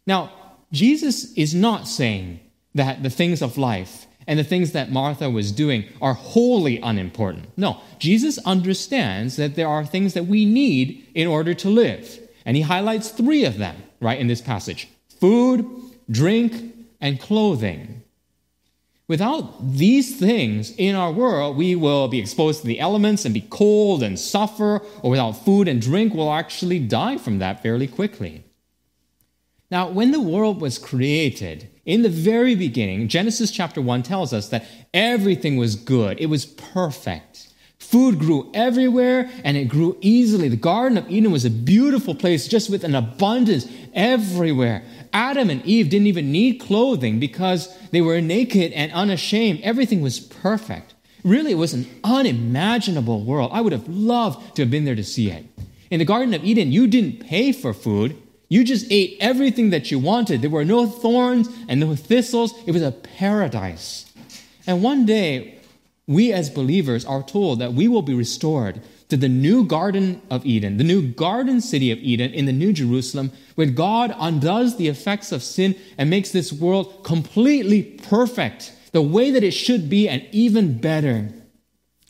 Now, 0.05 0.33
Jesus 0.73 1.33
is 1.35 1.55
not 1.55 1.87
saying 1.87 2.41
that 2.75 3.05
the 3.05 3.11
things 3.11 3.41
of 3.41 3.57
life 3.57 4.09
and 4.27 4.37
the 4.37 4.43
things 4.43 4.73
that 4.73 4.91
Martha 4.91 5.31
was 5.31 5.53
doing 5.53 5.85
are 6.01 6.15
wholly 6.15 6.81
unimportant. 6.81 7.47
No, 7.57 7.81
Jesus 8.01 8.37
understands 8.39 9.37
that 9.37 9.55
there 9.55 9.69
are 9.69 9.87
things 9.87 10.15
that 10.15 10.27
we 10.27 10.45
need 10.45 11.07
in 11.15 11.29
order 11.29 11.55
to 11.55 11.69
live. 11.69 12.19
And 12.45 12.57
he 12.57 12.65
highlights 12.65 13.11
three 13.11 13.45
of 13.45 13.59
them, 13.59 13.77
right, 14.03 14.19
in 14.19 14.27
this 14.27 14.41
passage 14.41 14.89
food, 15.21 15.65
drink, 16.11 16.75
and 17.01 17.21
clothing. 17.21 18.03
Without 19.09 19.77
these 19.77 20.19
things 20.19 20.75
in 20.77 20.95
our 20.95 21.13
world, 21.13 21.57
we 21.57 21.75
will 21.75 22.09
be 22.09 22.19
exposed 22.19 22.61
to 22.61 22.67
the 22.67 22.81
elements 22.81 23.25
and 23.25 23.35
be 23.35 23.47
cold 23.51 24.03
and 24.03 24.19
suffer, 24.19 24.81
or 25.03 25.11
without 25.11 25.33
food 25.33 25.69
and 25.69 25.83
drink, 25.83 26.15
we'll 26.15 26.33
actually 26.33 26.79
die 26.79 27.19
from 27.19 27.39
that 27.39 27.63
fairly 27.63 27.87
quickly. 27.87 28.45
Now, 29.71 29.89
when 29.89 30.13
the 30.13 30.21
world 30.21 30.61
was 30.61 30.79
created, 30.79 31.69
in 31.85 32.03
the 32.03 32.09
very 32.09 32.55
beginning, 32.55 33.09
Genesis 33.09 33.51
chapter 33.51 33.81
1 33.81 34.03
tells 34.03 34.33
us 34.33 34.49
that 34.49 34.67
everything 34.95 35.57
was 35.57 35.77
good, 35.77 36.21
it 36.21 36.27
was 36.27 36.47
perfect. 36.47 37.52
Food 37.93 38.19
grew 38.19 38.51
everywhere 38.55 39.31
and 39.45 39.55
it 39.55 39.67
grew 39.67 39.99
easily. 40.01 40.49
The 40.49 40.57
Garden 40.57 40.97
of 40.97 41.11
Eden 41.11 41.31
was 41.31 41.45
a 41.45 41.51
beautiful 41.51 42.15
place 42.15 42.49
just 42.49 42.71
with 42.71 42.85
an 42.85 42.95
abundance 42.95 43.69
everywhere. 43.93 44.83
Adam 45.13 45.51
and 45.51 45.63
Eve 45.67 45.91
didn't 45.91 46.07
even 46.07 46.33
need 46.33 46.55
clothing 46.55 47.21
because 47.21 47.69
they 47.91 48.01
were 48.01 48.19
naked 48.23 48.73
and 48.73 48.91
unashamed. 48.93 49.61
Everything 49.61 50.01
was 50.01 50.21
perfect. 50.21 50.95
Really, 51.23 51.53
it 51.53 51.57
was 51.57 51.75
an 51.75 51.87
unimaginable 52.03 53.25
world. 53.25 53.51
I 53.53 53.61
would 53.61 53.75
have 53.75 53.87
loved 53.87 54.57
to 54.57 54.63
have 54.63 54.71
been 54.71 54.87
there 54.87 54.97
to 54.97 55.05
see 55.05 55.31
it. 55.31 55.45
In 55.91 55.99
the 55.99 56.07
Garden 56.07 56.33
of 56.33 56.43
Eden, 56.43 56.73
you 56.73 56.87
didn't 56.87 57.21
pay 57.21 57.53
for 57.53 57.75
food, 57.75 58.17
you 58.49 58.65
just 58.65 58.87
ate 58.91 59.19
everything 59.21 59.69
that 59.69 59.91
you 59.91 59.99
wanted. 59.99 60.41
There 60.41 60.49
were 60.49 60.65
no 60.65 60.87
thorns 60.87 61.47
and 61.69 61.79
no 61.79 61.95
thistles. 61.95 62.55
It 62.67 62.73
was 62.73 62.83
a 62.83 62.93
paradise. 62.93 64.11
And 64.67 64.83
one 64.83 65.05
day, 65.05 65.59
we 66.07 66.33
as 66.33 66.51
believers 66.51 67.05
are 67.05 67.23
told 67.23 67.61
that 67.61 67.75
we 67.75 67.87
will 67.89 68.03
be 68.03 68.15
restored 68.15 68.81
to 69.09 69.17
the 69.17 69.29
new 69.29 69.65
Garden 69.65 70.21
of 70.31 70.45
Eden, 70.45 70.77
the 70.77 70.85
new 70.85 71.03
garden 71.03 71.61
city 71.61 71.91
of 71.91 71.99
Eden 71.99 72.33
in 72.33 72.47
the 72.47 72.53
New 72.53 72.73
Jerusalem, 72.73 73.31
where 73.55 73.67
God 73.67 74.15
undoes 74.19 74.77
the 74.77 74.89
effects 74.89 75.33
of 75.33 75.43
sin 75.43 75.77
and 75.99 76.11
makes 76.11 76.31
this 76.31 76.53
world 76.53 77.05
completely 77.05 77.83
perfect, 77.83 78.73
the 78.93 79.03
way 79.03 79.31
that 79.31 79.45
it 79.45 79.53
should 79.53 79.89
be, 79.89 80.09
and 80.09 80.27
even 80.33 80.79
better. 80.79 81.29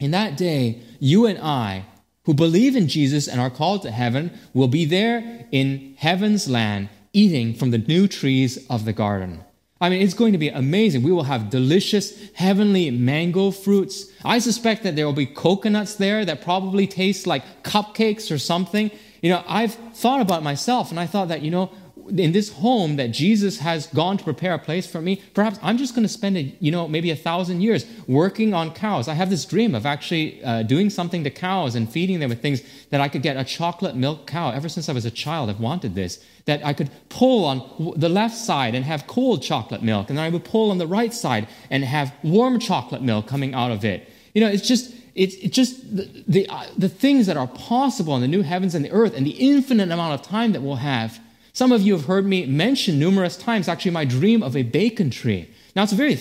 In 0.00 0.10
that 0.12 0.36
day, 0.36 0.80
you 0.98 1.26
and 1.26 1.38
I 1.38 1.84
who 2.24 2.34
believe 2.34 2.76
in 2.76 2.88
Jesus 2.88 3.26
and 3.26 3.40
are 3.40 3.50
called 3.50 3.82
to 3.82 3.90
heaven 3.90 4.38
will 4.54 4.68
be 4.68 4.84
there 4.84 5.46
in 5.50 5.94
heaven's 5.98 6.48
land 6.48 6.88
eating 7.12 7.54
from 7.54 7.72
the 7.72 7.78
new 7.78 8.08
trees 8.08 8.64
of 8.70 8.84
the 8.84 8.92
garden. 8.92 9.44
I 9.82 9.88
mean, 9.88 10.00
it's 10.00 10.14
going 10.14 10.30
to 10.30 10.38
be 10.38 10.48
amazing. 10.48 11.02
We 11.02 11.10
will 11.10 11.24
have 11.24 11.50
delicious 11.50 12.30
heavenly 12.34 12.88
mango 12.92 13.50
fruits. 13.50 14.12
I 14.24 14.38
suspect 14.38 14.84
that 14.84 14.94
there 14.94 15.04
will 15.06 15.12
be 15.12 15.26
coconuts 15.26 15.96
there 15.96 16.24
that 16.24 16.40
probably 16.40 16.86
taste 16.86 17.26
like 17.26 17.64
cupcakes 17.64 18.30
or 18.30 18.38
something. 18.38 18.92
You 19.22 19.30
know, 19.30 19.42
I've 19.48 19.74
thought 19.74 20.20
about 20.20 20.44
myself 20.44 20.90
and 20.92 21.00
I 21.00 21.06
thought 21.06 21.28
that, 21.28 21.42
you 21.42 21.50
know, 21.50 21.72
in 22.08 22.32
this 22.32 22.52
home 22.52 22.96
that 22.96 23.08
Jesus 23.08 23.58
has 23.58 23.86
gone 23.88 24.18
to 24.18 24.24
prepare 24.24 24.54
a 24.54 24.58
place 24.58 24.86
for 24.86 25.00
me, 25.00 25.22
perhaps 25.34 25.58
I'm 25.62 25.78
just 25.78 25.94
going 25.94 26.04
to 26.04 26.12
spend, 26.12 26.36
a, 26.36 26.54
you 26.60 26.70
know, 26.70 26.88
maybe 26.88 27.10
a 27.10 27.16
thousand 27.16 27.60
years 27.60 27.86
working 28.06 28.54
on 28.54 28.72
cows. 28.72 29.08
I 29.08 29.14
have 29.14 29.30
this 29.30 29.44
dream 29.44 29.74
of 29.74 29.86
actually 29.86 30.42
uh, 30.44 30.62
doing 30.62 30.90
something 30.90 31.24
to 31.24 31.30
cows 31.30 31.74
and 31.74 31.90
feeding 31.90 32.20
them 32.20 32.30
with 32.30 32.42
things 32.42 32.62
that 32.90 33.00
I 33.00 33.08
could 33.08 33.22
get 33.22 33.36
a 33.36 33.44
chocolate 33.44 33.96
milk 33.96 34.26
cow. 34.26 34.50
Ever 34.50 34.68
since 34.68 34.88
I 34.88 34.92
was 34.92 35.04
a 35.04 35.10
child, 35.10 35.50
I've 35.50 35.60
wanted 35.60 35.94
this. 35.94 36.24
That 36.46 36.64
I 36.66 36.72
could 36.72 36.90
pull 37.08 37.44
on 37.44 37.94
the 37.96 38.08
left 38.08 38.36
side 38.36 38.74
and 38.74 38.84
have 38.84 39.06
cold 39.06 39.42
chocolate 39.42 39.82
milk, 39.82 40.08
and 40.08 40.18
then 40.18 40.24
I 40.24 40.28
would 40.28 40.44
pull 40.44 40.70
on 40.70 40.78
the 40.78 40.86
right 40.88 41.14
side 41.14 41.46
and 41.70 41.84
have 41.84 42.12
warm 42.22 42.58
chocolate 42.58 43.02
milk 43.02 43.26
coming 43.28 43.54
out 43.54 43.70
of 43.70 43.84
it. 43.84 44.10
You 44.34 44.40
know, 44.40 44.48
it's 44.48 44.66
just 44.66 44.92
it's, 45.14 45.34
it's 45.36 45.54
just 45.54 45.94
the, 45.94 46.24
the, 46.26 46.48
uh, 46.48 46.64
the 46.76 46.88
things 46.88 47.26
that 47.26 47.36
are 47.36 47.46
possible 47.46 48.14
in 48.16 48.22
the 48.22 48.28
new 48.28 48.42
heavens 48.42 48.74
and 48.74 48.84
the 48.84 48.90
earth 48.90 49.14
and 49.14 49.26
the 49.26 49.32
infinite 49.32 49.90
amount 49.90 50.14
of 50.14 50.26
time 50.26 50.52
that 50.52 50.62
we'll 50.62 50.76
have 50.76 51.20
some 51.52 51.72
of 51.72 51.82
you 51.82 51.92
have 51.92 52.06
heard 52.06 52.26
me 52.26 52.46
mention 52.46 52.98
numerous 52.98 53.36
times 53.36 53.68
actually 53.68 53.90
my 53.90 54.04
dream 54.04 54.42
of 54.42 54.56
a 54.56 54.62
bacon 54.62 55.10
tree. 55.10 55.48
Now, 55.74 55.82
it's 55.82 55.92
a 55.92 55.96
very 55.96 56.14
a 56.14 56.18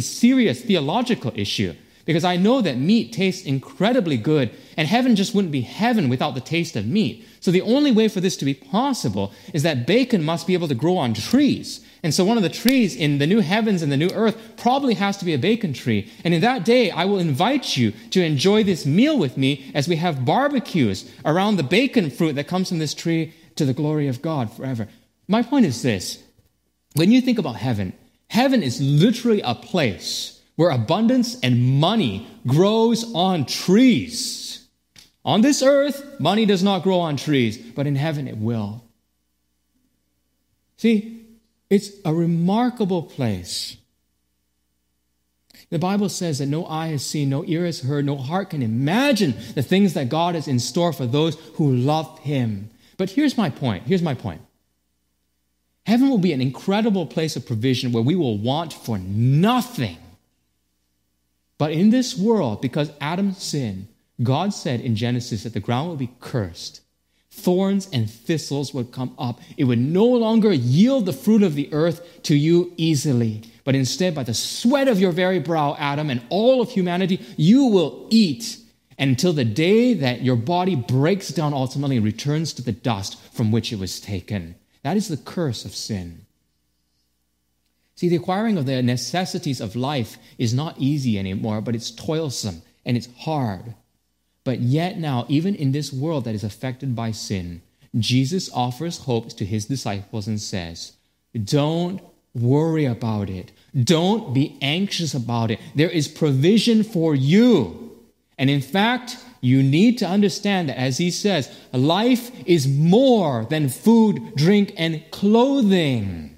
serious 0.00 0.62
theological 0.62 1.32
issue 1.34 1.74
because 2.04 2.24
I 2.24 2.36
know 2.36 2.60
that 2.60 2.78
meat 2.78 3.12
tastes 3.12 3.46
incredibly 3.46 4.16
good, 4.16 4.50
and 4.76 4.88
heaven 4.88 5.14
just 5.14 5.34
wouldn't 5.34 5.52
be 5.52 5.60
heaven 5.60 6.08
without 6.08 6.34
the 6.34 6.40
taste 6.40 6.74
of 6.74 6.86
meat. 6.86 7.24
So, 7.40 7.50
the 7.50 7.62
only 7.62 7.92
way 7.92 8.08
for 8.08 8.20
this 8.20 8.36
to 8.38 8.44
be 8.44 8.54
possible 8.54 9.32
is 9.52 9.62
that 9.62 9.86
bacon 9.86 10.24
must 10.24 10.46
be 10.46 10.54
able 10.54 10.68
to 10.68 10.74
grow 10.74 10.96
on 10.96 11.14
trees. 11.14 11.84
And 12.02 12.12
so, 12.12 12.24
one 12.24 12.36
of 12.36 12.42
the 12.42 12.48
trees 12.48 12.96
in 12.96 13.18
the 13.18 13.26
new 13.26 13.40
heavens 13.40 13.82
and 13.82 13.92
the 13.92 13.96
new 13.96 14.10
earth 14.10 14.56
probably 14.56 14.94
has 14.94 15.16
to 15.18 15.24
be 15.24 15.34
a 15.34 15.38
bacon 15.38 15.72
tree. 15.72 16.10
And 16.24 16.34
in 16.34 16.40
that 16.40 16.64
day, 16.64 16.90
I 16.90 17.04
will 17.04 17.20
invite 17.20 17.76
you 17.76 17.92
to 18.10 18.24
enjoy 18.24 18.64
this 18.64 18.84
meal 18.84 19.16
with 19.16 19.36
me 19.36 19.70
as 19.74 19.86
we 19.86 19.96
have 19.96 20.24
barbecues 20.24 21.08
around 21.24 21.56
the 21.56 21.62
bacon 21.62 22.10
fruit 22.10 22.34
that 22.34 22.48
comes 22.48 22.68
from 22.68 22.78
this 22.78 22.94
tree 22.94 23.32
to 23.56 23.64
the 23.64 23.74
glory 23.74 24.08
of 24.08 24.22
God 24.22 24.52
forever. 24.52 24.88
My 25.28 25.42
point 25.42 25.66
is 25.66 25.82
this 25.82 26.22
when 26.94 27.10
you 27.10 27.20
think 27.20 27.38
about 27.38 27.56
heaven, 27.56 27.92
heaven 28.28 28.62
is 28.62 28.80
literally 28.80 29.40
a 29.40 29.54
place 29.54 30.40
where 30.56 30.70
abundance 30.70 31.38
and 31.40 31.80
money 31.80 32.26
grows 32.46 33.12
on 33.14 33.46
trees. 33.46 34.66
On 35.24 35.40
this 35.40 35.62
earth, 35.62 36.20
money 36.20 36.46
does 36.46 36.62
not 36.62 36.82
grow 36.82 36.98
on 36.98 37.16
trees, 37.16 37.56
but 37.56 37.86
in 37.86 37.96
heaven 37.96 38.26
it 38.26 38.36
will. 38.36 38.82
See, 40.76 41.24
it's 41.70 41.90
a 42.04 42.12
remarkable 42.12 43.04
place. 43.04 43.76
The 45.70 45.78
Bible 45.78 46.10
says 46.10 46.38
that 46.38 46.46
no 46.46 46.66
eye 46.66 46.88
has 46.88 47.06
seen, 47.06 47.30
no 47.30 47.44
ear 47.46 47.64
has 47.64 47.80
heard, 47.80 48.04
no 48.04 48.16
heart 48.16 48.50
can 48.50 48.62
imagine 48.62 49.34
the 49.54 49.62
things 49.62 49.94
that 49.94 50.10
God 50.10 50.34
has 50.34 50.46
in 50.46 50.58
store 50.58 50.92
for 50.92 51.06
those 51.06 51.36
who 51.54 51.72
love 51.72 52.18
Him. 52.18 52.68
But 53.02 53.10
here's 53.10 53.36
my 53.36 53.50
point. 53.50 53.82
Here's 53.88 54.00
my 54.00 54.14
point. 54.14 54.42
Heaven 55.86 56.08
will 56.08 56.18
be 56.18 56.32
an 56.32 56.40
incredible 56.40 57.04
place 57.04 57.34
of 57.34 57.44
provision 57.44 57.90
where 57.90 58.00
we 58.04 58.14
will 58.14 58.38
want 58.38 58.72
for 58.72 58.96
nothing. 58.96 59.98
But 61.58 61.72
in 61.72 61.90
this 61.90 62.16
world, 62.16 62.62
because 62.62 62.92
Adam 63.00 63.32
sinned, 63.32 63.88
God 64.22 64.54
said 64.54 64.80
in 64.80 64.94
Genesis 64.94 65.42
that 65.42 65.52
the 65.52 65.58
ground 65.58 65.88
will 65.88 65.96
be 65.96 66.12
cursed. 66.20 66.80
Thorns 67.32 67.88
and 67.92 68.08
thistles 68.08 68.72
would 68.72 68.92
come 68.92 69.16
up. 69.18 69.40
It 69.56 69.64
would 69.64 69.80
no 69.80 70.06
longer 70.06 70.52
yield 70.52 71.04
the 71.04 71.12
fruit 71.12 71.42
of 71.42 71.56
the 71.56 71.72
earth 71.72 72.22
to 72.22 72.36
you 72.36 72.72
easily, 72.76 73.42
but 73.64 73.74
instead, 73.74 74.14
by 74.14 74.22
the 74.22 74.32
sweat 74.32 74.86
of 74.86 75.00
your 75.00 75.10
very 75.10 75.40
brow, 75.40 75.74
Adam, 75.76 76.08
and 76.08 76.22
all 76.28 76.62
of 76.62 76.70
humanity, 76.70 77.20
you 77.36 77.64
will 77.64 78.06
eat 78.10 78.58
until 78.98 79.32
the 79.32 79.44
day 79.44 79.94
that 79.94 80.22
your 80.22 80.36
body 80.36 80.74
breaks 80.74 81.28
down 81.28 81.54
ultimately 81.54 81.96
and 81.96 82.04
returns 82.04 82.52
to 82.54 82.62
the 82.62 82.72
dust 82.72 83.18
from 83.32 83.50
which 83.50 83.72
it 83.72 83.78
was 83.78 84.00
taken. 84.00 84.54
That 84.82 84.96
is 84.96 85.08
the 85.08 85.16
curse 85.16 85.64
of 85.64 85.74
sin. 85.74 86.26
See, 87.94 88.08
the 88.08 88.16
acquiring 88.16 88.58
of 88.58 88.66
the 88.66 88.82
necessities 88.82 89.60
of 89.60 89.76
life 89.76 90.18
is 90.38 90.52
not 90.52 90.78
easy 90.78 91.18
anymore, 91.18 91.60
but 91.60 91.74
it's 91.74 91.90
toilsome 91.90 92.62
and 92.84 92.96
it's 92.96 93.08
hard. 93.18 93.74
But 94.44 94.60
yet, 94.60 94.98
now, 94.98 95.24
even 95.28 95.54
in 95.54 95.72
this 95.72 95.92
world 95.92 96.24
that 96.24 96.34
is 96.34 96.42
affected 96.42 96.96
by 96.96 97.12
sin, 97.12 97.62
Jesus 97.98 98.50
offers 98.52 98.98
hope 98.98 99.28
to 99.34 99.44
his 99.44 99.66
disciples 99.66 100.26
and 100.26 100.40
says, 100.40 100.92
Don't 101.44 102.00
worry 102.34 102.86
about 102.86 103.30
it. 103.30 103.52
Don't 103.78 104.34
be 104.34 104.58
anxious 104.60 105.14
about 105.14 105.50
it. 105.50 105.60
There 105.74 105.90
is 105.90 106.08
provision 106.08 106.82
for 106.82 107.14
you. 107.14 107.81
And 108.42 108.50
in 108.50 108.60
fact, 108.60 109.18
you 109.40 109.62
need 109.62 109.98
to 109.98 110.04
understand 110.04 110.68
that, 110.68 110.76
as 110.76 110.98
he 110.98 111.12
says, 111.12 111.48
life 111.72 112.32
is 112.44 112.66
more 112.66 113.44
than 113.44 113.68
food, 113.68 114.34
drink, 114.34 114.74
and 114.76 115.00
clothing. 115.12 116.36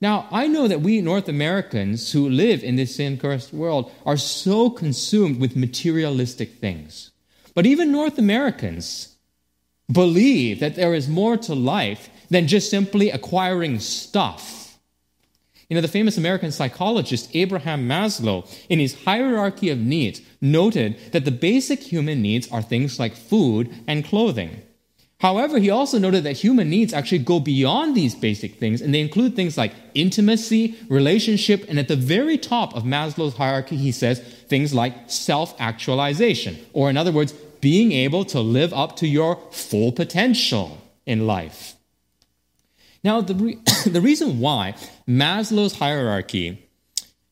Now, 0.00 0.26
I 0.32 0.48
know 0.48 0.66
that 0.66 0.80
we 0.80 1.00
North 1.00 1.28
Americans 1.28 2.10
who 2.10 2.28
live 2.28 2.64
in 2.64 2.74
this 2.74 2.96
sin 2.96 3.18
cursed 3.18 3.52
world 3.52 3.92
are 4.04 4.16
so 4.16 4.68
consumed 4.68 5.38
with 5.38 5.54
materialistic 5.54 6.54
things. 6.54 7.12
But 7.54 7.66
even 7.66 7.92
North 7.92 8.18
Americans 8.18 9.14
believe 9.92 10.58
that 10.58 10.74
there 10.74 10.92
is 10.92 11.08
more 11.08 11.36
to 11.36 11.54
life 11.54 12.10
than 12.30 12.48
just 12.48 12.68
simply 12.68 13.10
acquiring 13.10 13.78
stuff. 13.78 14.63
You 15.68 15.74
know, 15.74 15.80
the 15.80 15.88
famous 15.88 16.18
American 16.18 16.52
psychologist 16.52 17.30
Abraham 17.34 17.88
Maslow, 17.88 18.46
in 18.68 18.78
his 18.78 19.04
hierarchy 19.04 19.70
of 19.70 19.78
needs, 19.78 20.20
noted 20.40 20.98
that 21.12 21.24
the 21.24 21.30
basic 21.30 21.80
human 21.80 22.20
needs 22.20 22.50
are 22.50 22.62
things 22.62 22.98
like 22.98 23.16
food 23.16 23.74
and 23.86 24.04
clothing. 24.04 24.62
However, 25.20 25.58
he 25.58 25.70
also 25.70 25.98
noted 25.98 26.24
that 26.24 26.36
human 26.36 26.68
needs 26.68 26.92
actually 26.92 27.20
go 27.20 27.40
beyond 27.40 27.94
these 27.94 28.14
basic 28.14 28.56
things, 28.56 28.82
and 28.82 28.92
they 28.92 29.00
include 29.00 29.34
things 29.34 29.56
like 29.56 29.72
intimacy, 29.94 30.76
relationship, 30.88 31.64
and 31.68 31.78
at 31.78 31.88
the 31.88 31.96
very 31.96 32.36
top 32.36 32.76
of 32.76 32.82
Maslow's 32.82 33.36
hierarchy, 33.36 33.76
he 33.76 33.90
says 33.90 34.20
things 34.48 34.74
like 34.74 35.10
self 35.10 35.58
actualization, 35.58 36.58
or 36.74 36.90
in 36.90 36.98
other 36.98 37.12
words, 37.12 37.32
being 37.62 37.92
able 37.92 38.26
to 38.26 38.40
live 38.40 38.74
up 38.74 38.96
to 38.96 39.06
your 39.06 39.40
full 39.50 39.92
potential 39.92 40.76
in 41.06 41.26
life. 41.26 41.74
Now, 43.04 43.20
the, 43.20 43.34
re- 43.34 43.58
the 43.86 44.00
reason 44.00 44.40
why 44.40 44.74
Maslow's 45.06 45.78
hierarchy, 45.78 46.66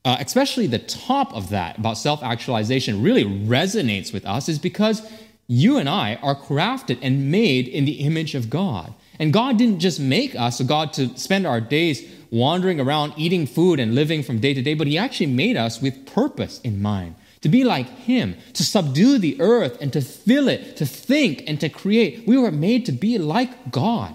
uh, 0.04 0.18
especially 0.20 0.66
the 0.66 0.78
top 0.78 1.34
of 1.34 1.48
that 1.48 1.78
about 1.78 1.96
self 1.98 2.22
actualization, 2.22 3.02
really 3.02 3.24
resonates 3.24 4.12
with 4.12 4.26
us 4.26 4.48
is 4.48 4.58
because 4.58 5.02
you 5.48 5.78
and 5.78 5.88
I 5.88 6.16
are 6.16 6.36
crafted 6.36 6.98
and 7.02 7.30
made 7.30 7.66
in 7.66 7.84
the 7.84 8.00
image 8.00 8.34
of 8.34 8.50
God. 8.50 8.94
And 9.18 9.32
God 9.32 9.56
didn't 9.56 9.80
just 9.80 9.98
make 10.00 10.34
us 10.34 10.60
a 10.60 10.64
God 10.64 10.92
to 10.94 11.16
spend 11.18 11.46
our 11.46 11.60
days 11.60 12.08
wandering 12.30 12.80
around 12.80 13.12
eating 13.16 13.46
food 13.46 13.78
and 13.78 13.94
living 13.94 14.22
from 14.22 14.40
day 14.40 14.54
to 14.54 14.62
day, 14.62 14.74
but 14.74 14.86
He 14.86 14.98
actually 14.98 15.26
made 15.26 15.56
us 15.56 15.80
with 15.80 16.06
purpose 16.06 16.60
in 16.60 16.80
mind 16.80 17.14
to 17.42 17.48
be 17.48 17.64
like 17.64 17.88
Him, 17.88 18.36
to 18.54 18.62
subdue 18.62 19.18
the 19.18 19.40
earth 19.40 19.76
and 19.80 19.92
to 19.92 20.00
fill 20.00 20.48
it, 20.48 20.76
to 20.76 20.86
think 20.86 21.42
and 21.46 21.60
to 21.60 21.68
create. 21.68 22.26
We 22.26 22.38
were 22.38 22.52
made 22.52 22.86
to 22.86 22.92
be 22.92 23.18
like 23.18 23.70
God. 23.70 24.14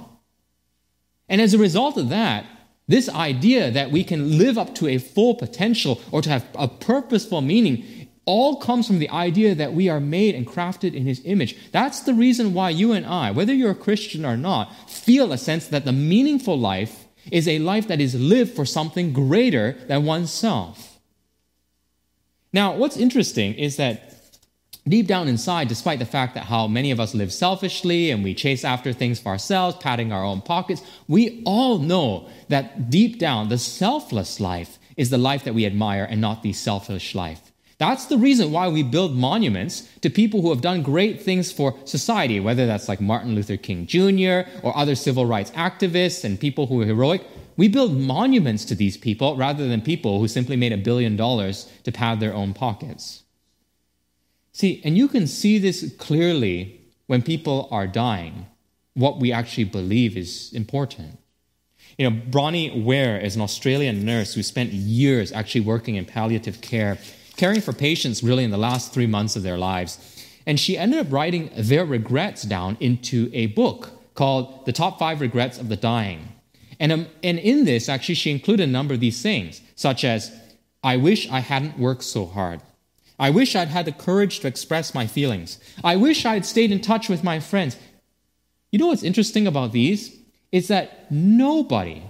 And 1.29 1.41
as 1.41 1.53
a 1.53 1.57
result 1.57 1.97
of 1.97 2.09
that, 2.09 2.45
this 2.87 3.09
idea 3.09 3.69
that 3.71 3.91
we 3.91 4.03
can 4.03 4.37
live 4.37 4.57
up 4.57 4.73
to 4.75 4.87
a 4.87 4.97
full 4.97 5.35
potential 5.35 6.01
or 6.11 6.21
to 6.21 6.29
have 6.29 6.45
a 6.55 6.67
purposeful 6.67 7.41
meaning 7.41 8.07
all 8.25 8.57
comes 8.57 8.85
from 8.85 8.99
the 8.99 9.09
idea 9.09 9.55
that 9.55 9.73
we 9.73 9.87
are 9.89 10.01
made 10.01 10.35
and 10.35 10.45
crafted 10.45 10.93
in 10.93 11.05
his 11.05 11.21
image. 11.23 11.55
That's 11.71 12.01
the 12.01 12.13
reason 12.13 12.53
why 12.53 12.71
you 12.71 12.91
and 12.91 13.05
I, 13.05 13.31
whether 13.31 13.53
you're 13.53 13.71
a 13.71 13.75
Christian 13.75 14.25
or 14.25 14.35
not, 14.35 14.73
feel 14.89 15.31
a 15.31 15.37
sense 15.37 15.67
that 15.67 15.85
the 15.85 15.93
meaningful 15.93 16.59
life 16.59 17.07
is 17.31 17.47
a 17.47 17.59
life 17.59 17.87
that 17.87 18.01
is 18.01 18.15
lived 18.15 18.53
for 18.53 18.65
something 18.65 19.13
greater 19.13 19.73
than 19.87 20.05
oneself. 20.05 20.99
Now, 22.51 22.75
what's 22.75 22.97
interesting 22.97 23.53
is 23.53 23.77
that 23.77 24.06
deep 24.89 25.07
down 25.07 25.27
inside, 25.27 25.67
despite 25.67 25.99
the 25.99 26.05
fact 26.05 26.33
that 26.35 26.45
how 26.45 26.67
many 26.67 26.91
of 26.91 26.99
us 26.99 27.13
live 27.13 27.33
selfishly 27.33 28.11
and 28.11 28.23
we 28.23 28.33
chase 28.33 28.63
after 28.63 28.93
things 28.93 29.19
for 29.19 29.29
ourselves, 29.29 29.75
patting 29.77 30.11
our 30.11 30.23
own 30.23 30.41
pockets, 30.41 30.81
we 31.07 31.41
all 31.45 31.79
know 31.79 32.27
that 32.49 32.89
deep 32.89 33.19
down, 33.19 33.49
the 33.49 33.57
selfless 33.57 34.39
life 34.39 34.77
is 34.95 35.09
the 35.09 35.17
life 35.17 35.43
that 35.43 35.53
we 35.53 35.65
admire 35.65 36.05
and 36.09 36.19
not 36.19 36.43
the 36.43 36.53
selfish 36.53 37.15
life. 37.15 37.51
That's 37.79 38.05
the 38.05 38.17
reason 38.17 38.51
why 38.51 38.69
we 38.69 38.81
build 38.81 39.15
monuments 39.15 39.87
to 40.01 40.09
people 40.09 40.41
who 40.41 40.49
have 40.49 40.61
done 40.61 40.81
great 40.81 41.21
things 41.21 41.51
for 41.51 41.75
society, 41.85 42.39
whether 42.39 42.65
that's 42.65 42.89
like 42.89 42.99
Martin 42.99 43.35
Luther 43.35 43.57
King 43.57 43.85
Jr. 43.85 44.49
or 44.63 44.75
other 44.75 44.95
civil 44.95 45.27
rights 45.27 45.51
activists 45.51 46.23
and 46.23 46.39
people 46.39 46.65
who 46.65 46.81
are 46.81 46.85
heroic. 46.85 47.23
We 47.55 47.67
build 47.67 47.95
monuments 47.95 48.65
to 48.65 48.75
these 48.75 48.97
people 48.97 49.35
rather 49.35 49.67
than 49.67 49.81
people 49.81 50.19
who 50.19 50.27
simply 50.27 50.55
made 50.55 50.73
a 50.73 50.77
billion 50.77 51.15
dollars 51.15 51.71
to 51.83 51.91
pad 51.91 52.19
their 52.19 52.33
own 52.33 52.55
pockets. 52.55 53.23
See, 54.57 54.81
and 54.83 54.97
you 54.97 55.07
can 55.07 55.27
see 55.27 55.59
this 55.59 55.93
clearly 55.99 56.81
when 57.05 57.21
people 57.21 57.67
are 57.69 57.85
dying, 57.85 58.47
what 58.95 59.19
we 59.19 59.31
actually 59.31 59.65
believe 59.65 60.17
is 60.17 60.51
important. 60.51 61.19
You 61.99 62.09
know, 62.09 62.21
Bronnie 62.31 62.83
Ware 62.83 63.19
is 63.19 63.35
an 63.35 63.43
Australian 63.43 64.03
nurse 64.03 64.33
who 64.33 64.41
spent 64.41 64.73
years 64.73 65.31
actually 65.31 65.61
working 65.61 65.93
in 65.93 66.05
palliative 66.05 66.59
care 66.61 66.97
caring 67.35 67.61
for 67.61 67.71
patients 67.71 68.23
really 68.23 68.43
in 68.43 68.49
the 68.49 68.57
last 68.57 68.95
three 68.95 69.05
months 69.05 69.35
of 69.35 69.43
their 69.43 69.59
lives. 69.59 69.99
And 70.47 70.59
she 70.59 70.75
ended 70.75 71.05
up 71.05 71.13
writing 71.13 71.51
their 71.55 71.85
regrets 71.85 72.41
down 72.41 72.77
into 72.79 73.29
a 73.33 73.45
book 73.45 73.91
called 74.15 74.65
The 74.65 74.73
Top 74.73 74.97
Five 74.97 75.21
Regrets 75.21 75.59
of 75.59 75.69
the 75.69 75.77
Dying. 75.77 76.29
And, 76.79 76.91
um, 76.91 77.05
and 77.21 77.37
in 77.37 77.65
this, 77.65 77.89
actually, 77.89 78.15
she 78.15 78.31
included 78.31 78.67
a 78.67 78.71
number 78.71 78.95
of 78.95 79.01
these 79.01 79.21
things, 79.21 79.61
such 79.75 80.03
as, 80.03 80.31
I 80.83 80.97
wish 80.97 81.29
I 81.29 81.41
hadn't 81.41 81.77
worked 81.77 82.03
so 82.03 82.25
hard. 82.25 82.61
I 83.19 83.29
wish 83.29 83.55
I'd 83.55 83.69
had 83.69 83.85
the 83.85 83.91
courage 83.91 84.39
to 84.41 84.47
express 84.47 84.93
my 84.93 85.07
feelings. 85.07 85.59
I 85.83 85.95
wish 85.95 86.25
I'd 86.25 86.45
stayed 86.45 86.71
in 86.71 86.81
touch 86.81 87.09
with 87.09 87.23
my 87.23 87.39
friends. 87.39 87.77
You 88.71 88.79
know 88.79 88.87
what's 88.87 89.03
interesting 89.03 89.47
about 89.47 89.71
these? 89.71 90.15
It's 90.51 90.67
that 90.67 91.11
nobody, 91.11 92.03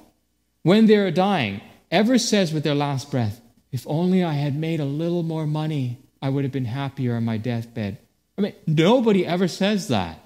when 0.64 0.86
they're 0.86 1.12
dying, 1.12 1.62
ever 1.92 2.18
says 2.18 2.54
with 2.54 2.64
their 2.64 2.76
last 2.76 3.10
breath, 3.10 3.42
if 3.72 3.86
only 3.88 4.24
I 4.24 4.34
had 4.34 4.56
made 4.56 4.80
a 4.80 4.86
little 4.86 5.24
more 5.24 5.48
money, 5.48 5.98
I 6.22 6.30
would 6.30 6.44
have 6.44 6.52
been 6.52 6.66
happier 6.66 7.16
on 7.16 7.26
my 7.26 7.38
deathbed. 7.38 7.98
I 8.38 8.42
mean, 8.42 8.54
nobody 8.66 9.26
ever 9.26 9.48
says 9.48 9.88
that. 9.88 10.20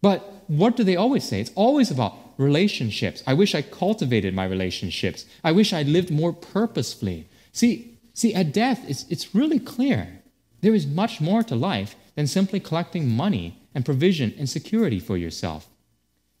But 0.00 0.44
what 0.46 0.76
do 0.76 0.84
they 0.84 0.96
always 0.96 1.24
say? 1.24 1.40
It's 1.40 1.52
always 1.54 1.90
about 1.90 2.16
relationships. 2.36 3.22
I 3.26 3.34
wish 3.34 3.54
I 3.54 3.62
cultivated 3.62 4.34
my 4.34 4.44
relationships. 4.44 5.26
I 5.44 5.52
wish 5.52 5.72
I'd 5.72 5.86
lived 5.86 6.10
more 6.10 6.32
purposefully. 6.32 7.28
See, 7.52 7.91
see, 8.14 8.34
at 8.34 8.52
death, 8.52 8.84
it's, 8.88 9.04
it's 9.08 9.34
really 9.34 9.58
clear. 9.58 10.22
There 10.60 10.74
is 10.74 10.86
much 10.86 11.20
more 11.20 11.42
to 11.44 11.54
life 11.54 11.96
than 12.14 12.26
simply 12.26 12.60
collecting 12.60 13.08
money 13.08 13.58
and 13.74 13.84
provision 13.84 14.34
and 14.38 14.48
security 14.48 15.00
for 15.00 15.16
yourself. 15.16 15.68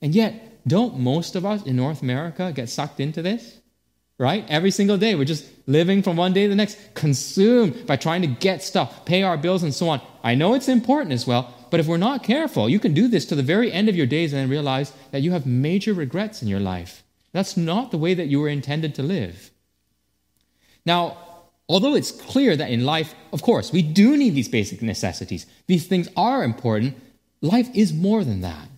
And 0.00 0.14
yet, 0.14 0.66
don't 0.66 0.98
most 0.98 1.34
of 1.34 1.44
us 1.44 1.64
in 1.64 1.76
North 1.76 2.02
America 2.02 2.52
get 2.54 2.68
sucked 2.68 3.00
into 3.00 3.22
this? 3.22 3.58
right? 4.22 4.44
Every 4.48 4.70
single 4.70 4.98
day, 4.98 5.16
we're 5.16 5.24
just 5.24 5.50
living 5.66 6.00
from 6.00 6.16
one 6.16 6.32
day 6.32 6.44
to 6.44 6.48
the 6.48 6.54
next, 6.54 6.78
consumed 6.94 7.88
by 7.88 7.96
trying 7.96 8.22
to 8.22 8.28
get 8.28 8.62
stuff, 8.62 9.04
pay 9.04 9.24
our 9.24 9.36
bills, 9.36 9.64
and 9.64 9.74
so 9.74 9.88
on. 9.88 10.00
I 10.22 10.36
know 10.36 10.54
it's 10.54 10.68
important 10.68 11.12
as 11.12 11.26
well, 11.26 11.52
but 11.70 11.80
if 11.80 11.88
we're 11.88 11.96
not 11.96 12.22
careful, 12.22 12.68
you 12.68 12.78
can 12.78 12.94
do 12.94 13.08
this 13.08 13.24
to 13.26 13.34
the 13.34 13.42
very 13.42 13.72
end 13.72 13.88
of 13.88 13.96
your 13.96 14.06
days 14.06 14.32
and 14.32 14.40
then 14.40 14.48
realize 14.48 14.92
that 15.10 15.22
you 15.22 15.32
have 15.32 15.44
major 15.44 15.92
regrets 15.92 16.40
in 16.40 16.46
your 16.46 16.60
life. 16.60 17.02
That's 17.32 17.56
not 17.56 17.90
the 17.90 17.98
way 17.98 18.14
that 18.14 18.28
you 18.28 18.38
were 18.38 18.48
intended 18.48 18.94
to 18.94 19.02
live. 19.02 19.50
Now, 20.86 21.16
although 21.68 21.94
it's 21.94 22.10
clear 22.10 22.56
that 22.56 22.70
in 22.70 22.84
life, 22.84 23.14
of 23.32 23.42
course, 23.42 23.72
we 23.72 23.82
do 23.82 24.16
need 24.16 24.34
these 24.34 24.48
basic 24.48 24.82
necessities, 24.82 25.46
these 25.66 25.86
things 25.86 26.08
are 26.16 26.42
important, 26.42 26.96
life 27.40 27.68
is 27.74 27.92
more 27.92 28.24
than 28.24 28.40
that. 28.40 28.68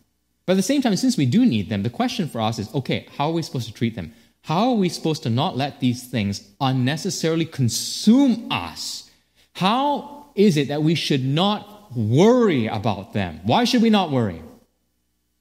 But 0.47 0.53
at 0.53 0.57
the 0.57 0.63
same 0.63 0.83
time, 0.83 0.97
since 0.97 1.17
we 1.17 1.27
do 1.27 1.45
need 1.47 1.71
them, 1.71 1.83
the 1.83 1.91
question 1.91 2.29
for 2.29 2.41
us 2.41 2.59
is 2.59 2.73
okay, 2.75 3.07
how 3.17 3.29
are 3.29 3.33
we 3.33 3.43
supposed 3.43 3.67
to 3.67 3.75
treat 3.75 3.95
them? 3.95 4.13
How 4.43 4.71
are 4.71 4.75
we 4.75 4.91
supposed 4.91 5.23
to 5.23 5.31
not 5.31 5.57
let 5.57 5.81
these 5.81 6.05
things 6.05 6.47
unnecessarily 6.61 7.47
consume 7.47 8.47
us? 8.51 9.11
How 9.55 10.27
is 10.35 10.59
it 10.59 10.69
that 10.69 10.83
we 10.83 10.95
should 10.95 11.25
not 11.25 11.97
worry 11.97 12.67
about 12.67 13.15
them? 13.15 13.41
Why 13.45 13.65
should 13.65 13.81
we 13.81 13.89
not 13.89 14.11
worry? 14.11 14.43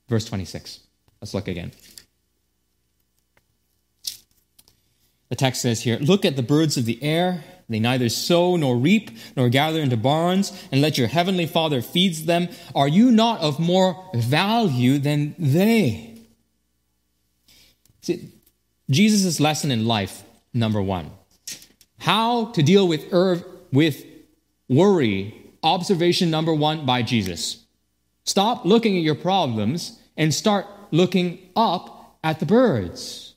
Verse 0.08 0.24
26. 0.26 0.80
Let's 1.22 1.34
look 1.34 1.50
again. 1.50 1.72
The 5.34 5.38
text 5.38 5.64
says 5.64 5.82
here 5.82 5.98
Look 5.98 6.26
at 6.26 6.36
the 6.36 6.44
birds 6.44 6.78
of 6.78 6.86
the 6.86 7.02
air. 7.02 7.44
They 7.68 7.80
neither 7.80 8.08
sow 8.08 8.56
nor 8.56 8.78
reap 8.78 9.10
nor 9.36 9.50
gather 9.50 9.80
into 9.80 9.98
barns, 9.98 10.54
and 10.72 10.80
let 10.80 11.00
your 11.00 11.08
heavenly 11.08 11.48
Father 11.48 11.82
feeds 11.82 12.26
them. 12.26 12.50
Are 12.76 12.88
you 12.88 13.12
not 13.12 13.40
of 13.40 13.60
more 13.60 14.12
value 14.14 15.00
than 15.00 15.34
they? 15.40 16.20
See, 18.02 18.30
Jesus' 18.92 19.40
lesson 19.40 19.72
in 19.72 19.88
life, 19.88 20.22
number 20.54 20.84
one. 20.84 21.10
How 21.98 22.52
to 22.52 22.62
deal 22.62 22.88
with, 22.88 23.12
er- 23.12 23.44
with 23.72 24.06
worry, 24.70 25.34
observation 25.64 26.30
number 26.30 26.54
one 26.54 26.86
by 26.86 27.02
Jesus. 27.02 27.66
Stop 28.24 28.66
looking 28.66 28.98
at 28.98 29.04
your 29.04 29.16
problems 29.16 30.00
and 30.16 30.32
start 30.32 30.68
looking 30.92 31.40
up 31.56 32.20
at 32.24 32.40
the 32.40 32.46
birds. 32.46 33.33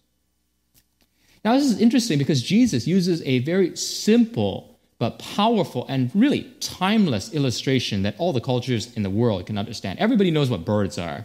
Now, 1.46 1.52
this 1.52 1.66
is 1.66 1.80
interesting 1.80 2.18
because 2.18 2.42
Jesus 2.42 2.88
uses 2.88 3.22
a 3.22 3.38
very 3.38 3.76
simple 3.76 4.80
but 4.98 5.20
powerful 5.20 5.86
and 5.88 6.10
really 6.12 6.52
timeless 6.58 7.32
illustration 7.32 8.02
that 8.02 8.16
all 8.18 8.32
the 8.32 8.40
cultures 8.40 8.92
in 8.94 9.04
the 9.04 9.10
world 9.10 9.46
can 9.46 9.56
understand. 9.56 10.00
Everybody 10.00 10.32
knows 10.32 10.50
what 10.50 10.64
birds 10.64 10.98
are. 10.98 11.24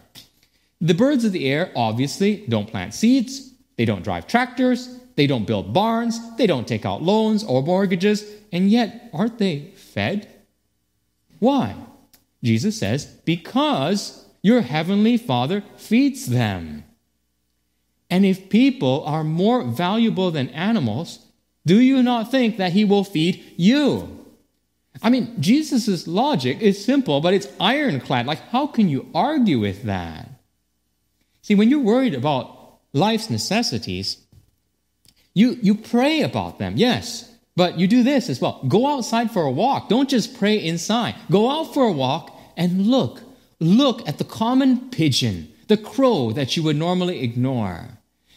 The 0.80 0.94
birds 0.94 1.24
of 1.24 1.32
the 1.32 1.50
air 1.50 1.72
obviously 1.74 2.44
don't 2.48 2.70
plant 2.70 2.94
seeds, 2.94 3.52
they 3.76 3.84
don't 3.84 4.04
drive 4.04 4.28
tractors, 4.28 4.96
they 5.16 5.26
don't 5.26 5.44
build 5.44 5.72
barns, 5.72 6.20
they 6.36 6.46
don't 6.46 6.68
take 6.68 6.86
out 6.86 7.02
loans 7.02 7.42
or 7.42 7.60
mortgages, 7.60 8.24
and 8.52 8.70
yet 8.70 9.10
aren't 9.12 9.38
they 9.38 9.72
fed? 9.74 10.28
Why? 11.40 11.74
Jesus 12.44 12.78
says, 12.78 13.06
Because 13.24 14.24
your 14.40 14.60
heavenly 14.60 15.16
Father 15.16 15.64
feeds 15.76 16.26
them. 16.26 16.84
And 18.12 18.26
if 18.26 18.50
people 18.50 19.02
are 19.06 19.24
more 19.24 19.64
valuable 19.64 20.30
than 20.30 20.50
animals, 20.50 21.20
do 21.64 21.80
you 21.80 22.02
not 22.02 22.30
think 22.30 22.58
that 22.58 22.74
he 22.74 22.84
will 22.84 23.04
feed 23.04 23.42
you? 23.56 24.26
I 25.02 25.08
mean, 25.08 25.34
Jesus' 25.40 26.06
logic 26.06 26.60
is 26.60 26.84
simple, 26.84 27.22
but 27.22 27.32
it's 27.32 27.48
ironclad. 27.58 28.26
Like, 28.26 28.40
how 28.50 28.66
can 28.66 28.90
you 28.90 29.08
argue 29.14 29.58
with 29.58 29.84
that? 29.84 30.28
See, 31.40 31.54
when 31.54 31.70
you're 31.70 31.80
worried 31.80 32.12
about 32.12 32.80
life's 32.92 33.30
necessities, 33.30 34.18
you, 35.32 35.58
you 35.62 35.74
pray 35.74 36.20
about 36.20 36.58
them, 36.58 36.74
yes, 36.76 37.34
but 37.56 37.78
you 37.78 37.86
do 37.86 38.02
this 38.02 38.28
as 38.28 38.42
well. 38.42 38.62
Go 38.68 38.88
outside 38.88 39.30
for 39.30 39.44
a 39.44 39.50
walk. 39.50 39.88
Don't 39.88 40.10
just 40.10 40.38
pray 40.38 40.62
inside. 40.62 41.14
Go 41.30 41.50
out 41.50 41.72
for 41.72 41.84
a 41.84 41.92
walk 41.92 42.30
and 42.58 42.88
look. 42.88 43.22
Look 43.58 44.06
at 44.06 44.18
the 44.18 44.24
common 44.24 44.90
pigeon, 44.90 45.50
the 45.68 45.78
crow 45.78 46.30
that 46.32 46.58
you 46.58 46.62
would 46.62 46.76
normally 46.76 47.22
ignore. 47.22 47.88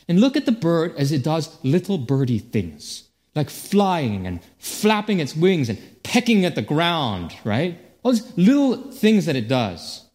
And 0.08 0.22
look 0.22 0.38
at 0.38 0.46
the 0.46 0.52
bird 0.52 0.96
as 0.98 1.12
it 1.12 1.24
does 1.24 1.58
little 1.64 1.98
birdie 1.98 2.40
things, 2.40 3.10
like 3.34 3.50
flying 3.50 4.28
and 4.28 4.40
flapping 4.60 5.20
its 5.20 5.36
wings 5.36 5.70
and 5.70 5.80
pecking 6.04 6.46
at 6.46 6.56
the 6.56 6.62
ground, 6.62 7.36
right? 7.44 7.80
All 8.04 8.12
these 8.12 8.38
little 8.38 8.92
things 8.92 9.26
that 9.26 9.36
it 9.36 9.48
does. 9.48 10.06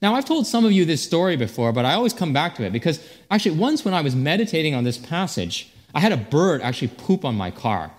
Now, 0.00 0.14
I've 0.14 0.24
told 0.24 0.46
some 0.46 0.64
of 0.64 0.72
you 0.72 0.84
this 0.84 1.02
story 1.02 1.36
before, 1.36 1.72
but 1.72 1.84
I 1.84 1.94
always 1.94 2.12
come 2.12 2.32
back 2.32 2.54
to 2.56 2.64
it 2.64 2.72
because 2.72 3.04
actually, 3.30 3.56
once 3.56 3.84
when 3.84 3.94
I 3.94 4.00
was 4.00 4.14
meditating 4.14 4.74
on 4.74 4.84
this 4.84 4.96
passage, 4.96 5.72
I 5.94 6.00
had 6.00 6.12
a 6.12 6.16
bird 6.16 6.62
actually 6.62 6.88
poop 6.88 7.24
on 7.24 7.34
my 7.34 7.50
car. 7.50 7.90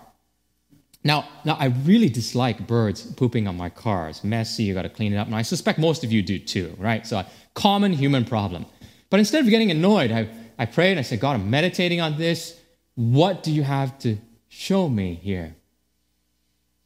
Now, 1.03 1.27
now 1.45 1.55
I 1.59 1.65
really 1.65 2.09
dislike 2.09 2.67
birds 2.67 3.05
pooping 3.13 3.47
on 3.47 3.57
my 3.57 3.69
car. 3.69 4.09
It's 4.09 4.23
messy, 4.23 4.63
you 4.63 4.73
got 4.73 4.83
to 4.83 4.89
clean 4.89 5.13
it 5.13 5.17
up, 5.17 5.27
and 5.27 5.35
I 5.35 5.41
suspect 5.41 5.79
most 5.79 6.03
of 6.03 6.11
you 6.11 6.21
do 6.21 6.39
too, 6.39 6.75
right? 6.77 7.05
So, 7.05 7.19
a 7.19 7.27
common 7.53 7.93
human 7.93 8.25
problem. 8.25 8.65
But 9.09 9.19
instead 9.19 9.43
of 9.43 9.49
getting 9.49 9.71
annoyed, 9.71 10.11
I, 10.11 10.29
I 10.59 10.65
prayed 10.65 10.91
and 10.91 10.99
I 10.99 11.03
said, 11.03 11.21
God, 11.21 11.35
I'm 11.35 11.49
meditating 11.49 12.01
on 12.01 12.17
this. 12.17 12.59
What 12.95 13.41
do 13.43 13.51
you 13.51 13.63
have 13.63 13.97
to 13.99 14.17
show 14.49 14.89
me 14.89 15.15
here? 15.15 15.55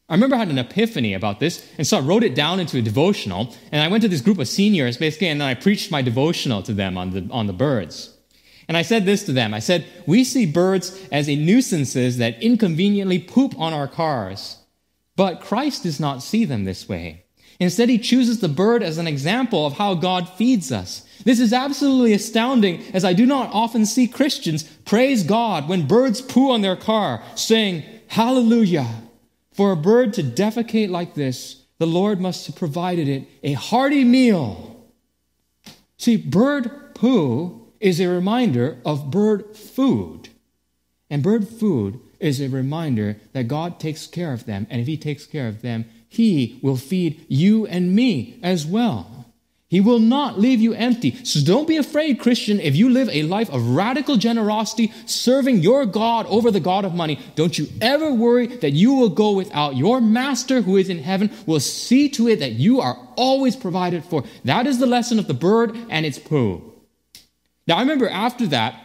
I 0.07 0.13
remember 0.13 0.35
I 0.35 0.39
had 0.39 0.49
an 0.49 0.59
epiphany 0.59 1.15
about 1.15 1.39
this, 1.39 1.67
and 1.77 1.87
so 1.87 1.97
I 1.97 2.01
wrote 2.01 2.23
it 2.23 2.35
down 2.35 2.59
into 2.59 2.77
a 2.77 2.83
devotional, 2.83 3.55
and 3.71 3.81
I 3.81 3.87
went 3.87 4.03
to 4.03 4.09
this 4.09 4.21
group 4.21 4.37
of 4.37 4.47
seniors 4.47 4.97
basically, 4.97 5.29
and 5.29 5.41
then 5.41 5.47
I 5.47 5.55
preached 5.55 5.89
my 5.89 6.03
devotional 6.03 6.61
to 6.63 6.73
them 6.73 6.97
on 6.97 7.11
the, 7.11 7.27
on 7.31 7.47
the 7.47 7.53
birds. 7.53 8.15
And 8.67 8.77
I 8.77 8.83
said 8.83 9.05
this 9.05 9.25
to 9.25 9.33
them 9.33 9.53
I 9.53 9.59
said, 9.59 9.85
We 10.05 10.23
see 10.23 10.45
birds 10.45 11.07
as 11.11 11.27
a 11.27 11.35
nuisances 11.35 12.17
that 12.17 12.41
inconveniently 12.43 13.19
poop 13.19 13.57
on 13.57 13.73
our 13.73 13.87
cars, 13.87 14.57
but 15.15 15.41
Christ 15.41 15.83
does 15.83 15.99
not 15.99 16.21
see 16.21 16.45
them 16.45 16.65
this 16.65 16.87
way. 16.87 17.22
Instead, 17.63 17.89
he 17.89 17.97
chooses 17.97 18.39
the 18.39 18.49
bird 18.49 18.83
as 18.83 18.97
an 18.97 19.07
example 19.07 19.65
of 19.65 19.73
how 19.73 19.93
God 19.93 20.27
feeds 20.27 20.71
us. 20.71 21.05
This 21.23 21.39
is 21.39 21.53
absolutely 21.53 22.13
astounding, 22.13 22.83
as 22.93 23.05
I 23.05 23.13
do 23.13 23.25
not 23.25 23.49
often 23.53 23.85
see 23.85 24.07
Christians 24.07 24.63
praise 24.63 25.23
God 25.23 25.69
when 25.69 25.87
birds 25.87 26.21
poo 26.21 26.51
on 26.51 26.61
their 26.61 26.75
car, 26.75 27.23
saying, 27.35 27.83
Hallelujah. 28.07 28.87
For 29.53 29.71
a 29.71 29.77
bird 29.77 30.13
to 30.15 30.23
defecate 30.23 30.89
like 30.89 31.13
this, 31.13 31.63
the 31.77 31.87
Lord 31.87 32.19
must 32.19 32.47
have 32.47 32.55
provided 32.55 33.07
it 33.07 33.27
a 33.43 33.53
hearty 33.53 34.03
meal. 34.03 34.85
See, 35.97 36.17
bird 36.17 36.93
poo 36.93 37.71
is 37.79 38.01
a 38.01 38.07
reminder 38.07 38.79
of 38.85 39.09
bird 39.09 39.55
food. 39.55 40.29
And 41.09 41.23
bird 41.23 41.47
food 41.47 41.99
is 42.19 42.41
a 42.41 42.49
reminder 42.49 43.17
that 43.31 43.47
God 43.47 43.79
takes 43.79 44.07
care 44.07 44.33
of 44.33 44.45
them. 44.45 44.67
And 44.69 44.81
if 44.81 44.87
He 44.87 44.97
takes 44.97 45.25
care 45.25 45.47
of 45.47 45.61
them, 45.61 45.85
He 46.13 46.59
will 46.61 46.77
feed 46.77 47.25
you 47.27 47.65
and 47.65 47.95
me 47.95 48.39
as 48.43 48.67
well. 48.67 49.25
He 49.67 49.81
will 49.81 49.97
not 49.97 50.39
leave 50.39 50.61
you 50.61 50.73
empty. 50.73 51.25
So 51.25 51.43
don't 51.43 51.67
be 51.67 51.77
afraid, 51.77 52.19
Christian, 52.19 52.59
if 52.59 52.75
you 52.75 52.89
live 52.91 53.09
a 53.09 53.23
life 53.23 53.49
of 53.49 53.69
radical 53.69 54.17
generosity, 54.17 54.93
serving 55.07 55.61
your 55.61 55.87
God 55.87 56.27
over 56.27 56.51
the 56.51 56.59
God 56.59 56.85
of 56.85 56.93
money. 56.93 57.19
Don't 57.33 57.57
you 57.57 57.67
ever 57.81 58.13
worry 58.13 58.45
that 58.45 58.73
you 58.73 58.93
will 58.93 59.09
go 59.09 59.31
without. 59.31 59.75
Your 59.75 59.99
master 59.99 60.61
who 60.61 60.77
is 60.77 60.89
in 60.89 60.99
heaven 60.99 61.31
will 61.47 61.59
see 61.59 62.07
to 62.09 62.27
it 62.27 62.39
that 62.41 62.51
you 62.51 62.81
are 62.81 62.99
always 63.15 63.55
provided 63.55 64.03
for. 64.03 64.23
That 64.45 64.67
is 64.67 64.77
the 64.77 64.85
lesson 64.85 65.17
of 65.17 65.25
the 65.25 65.33
bird 65.33 65.75
and 65.89 66.05
its 66.05 66.19
poo. 66.19 66.71
Now, 67.65 67.77
I 67.77 67.81
remember 67.81 68.07
after 68.07 68.45
that, 68.47 68.79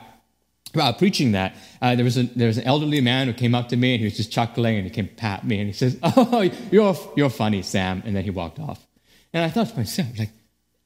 uh, 0.76 0.92
preaching 0.92 1.32
that, 1.32 1.54
uh, 1.80 1.94
there, 1.94 2.04
was 2.04 2.16
a, 2.16 2.24
there 2.24 2.48
was 2.48 2.58
an 2.58 2.64
elderly 2.64 3.00
man 3.00 3.26
who 3.26 3.32
came 3.32 3.54
up 3.54 3.68
to 3.68 3.76
me 3.76 3.94
and 3.94 4.00
he 4.00 4.04
was 4.04 4.16
just 4.16 4.32
chuckling 4.32 4.76
and 4.76 4.84
he 4.84 4.90
came 4.90 5.08
pat 5.08 5.46
me 5.46 5.58
and 5.58 5.66
he 5.66 5.72
says, 5.72 5.98
Oh, 6.02 6.42
you're, 6.70 6.96
you're 7.16 7.30
funny, 7.30 7.62
Sam. 7.62 8.02
And 8.04 8.14
then 8.14 8.24
he 8.24 8.30
walked 8.30 8.58
off. 8.58 8.86
And 9.32 9.44
I 9.44 9.50
thought 9.50 9.68
to 9.68 9.76
myself, 9.76 10.18
like, 10.18 10.30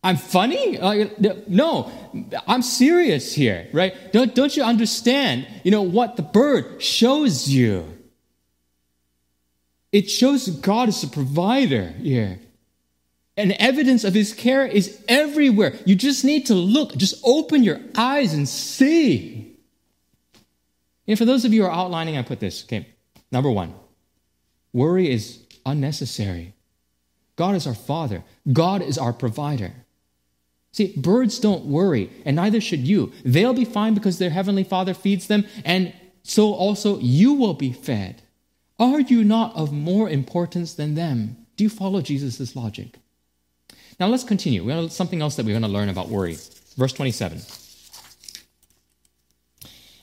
I'm 0.05 0.17
funny? 0.17 0.79
no, 1.47 1.93
I'm 2.49 2.63
serious 2.63 3.33
here, 3.33 3.69
right? 3.73 4.13
Don't, 4.13 4.35
don't 4.35 4.57
you 4.57 4.65
understand, 4.65 5.47
you 5.63 5.71
know, 5.71 5.83
what 5.83 6.17
the 6.17 6.23
bird 6.23 6.83
shows 6.83 7.49
you? 7.49 7.87
It 9.93 10.11
shows 10.11 10.49
God 10.49 10.89
is 10.89 11.05
a 11.05 11.09
provider 11.09 11.89
here. 12.01 12.41
And 13.37 13.53
evidence 13.53 14.05
of 14.05 14.13
his 14.13 14.35
care 14.35 14.67
is 14.67 15.03
everywhere. 15.09 15.75
You 15.87 15.95
just 15.95 16.25
need 16.25 16.47
to 16.47 16.55
look, 16.55 16.97
just 16.97 17.21
open 17.25 17.63
your 17.63 17.81
eyes 17.97 18.35
and 18.35 18.49
see. 18.49 19.52
And 21.13 21.19
for 21.19 21.27
those 21.27 21.45
of 21.45 21.53
you 21.53 21.61
who 21.61 21.69
are 21.69 21.71
outlining, 21.71 22.17
I 22.17 22.23
put 22.23 22.41
this, 22.41 22.65
okay, 22.65 22.87
number 23.31 23.51
one, 23.51 23.75
worry 24.73 25.11
is 25.11 25.41
unnecessary. 25.67 26.55
God 27.37 27.55
is 27.55 27.67
our 27.67 27.75
Father, 27.75 28.25
God 28.51 28.81
is 28.81 28.97
our 28.97 29.13
provider. 29.13 29.75
See, 30.73 30.95
birds 30.97 31.39
don't 31.39 31.67
worry, 31.67 32.11
and 32.25 32.37
neither 32.37 32.63
should 32.63 32.89
you. 32.89 33.13
They'll 33.27 33.53
be 33.53 33.67
fine 33.67 33.93
because 33.93 34.17
their 34.17 34.31
heavenly 34.31 34.65
Father 34.65 34.95
feeds 34.95 35.27
them, 35.27 35.45
and 35.67 35.93
so 36.23 36.55
also 36.55 36.99
you 36.99 37.35
will 37.35 37.53
be 37.53 37.75
fed. 37.75 38.23
Are 38.79 39.01
you 39.01 39.23
not 39.23 39.55
of 39.55 39.71
more 39.71 40.09
importance 40.09 40.73
than 40.73 40.95
them? 40.95 41.37
Do 41.57 41.65
you 41.65 41.69
follow 41.69 42.01
Jesus' 42.01 42.57
logic? 42.57 42.97
Now 44.01 44.07
let's 44.07 44.25
continue. 44.25 44.65
We 44.65 44.73
have 44.73 44.91
something 44.91 45.21
else 45.21 45.37
that 45.37 45.45
we're 45.45 45.53
going 45.53 45.61
to 45.61 45.69
learn 45.69 45.91
about 45.91 46.09
worry. 46.09 46.39
Verse 46.79 46.95
27. 46.95 47.43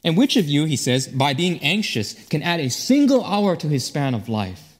And 0.03 0.15
which 0.15 0.37
of 0.37 0.47
you, 0.47 0.65
he 0.65 0.75
says, 0.75 1.07
by 1.07 1.33
being 1.33 1.59
anxious, 1.59 2.13
can 2.27 2.41
add 2.41 2.59
a 2.59 2.69
single 2.69 3.23
hour 3.23 3.55
to 3.57 3.67
his 3.67 3.85
span 3.85 4.13
of 4.13 4.29
life? 4.29 4.77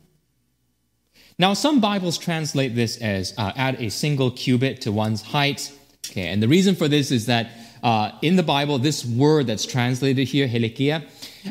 Now, 1.38 1.54
some 1.54 1.80
Bibles 1.80 2.18
translate 2.18 2.76
this 2.76 2.98
as 2.98 3.34
uh, 3.38 3.54
add 3.56 3.82
a 3.82 3.90
single 3.90 4.32
cubit 4.32 4.82
to 4.82 4.92
one's 4.92 5.22
height. 5.22 5.72
Okay, 6.10 6.28
and 6.28 6.44
the 6.44 6.48
reason 6.48 6.76
for 6.76 6.88
this 6.88 7.12
is 7.12 7.28
that 7.28 7.50
uh, 7.82 8.12
in 8.22 8.36
the 8.36 8.44
Bible, 8.44 8.78
this 8.78 9.06
word 9.06 9.48
that's 9.48 9.66
translated 9.66 10.28
here, 10.28 10.48
helikia, 10.48 11.08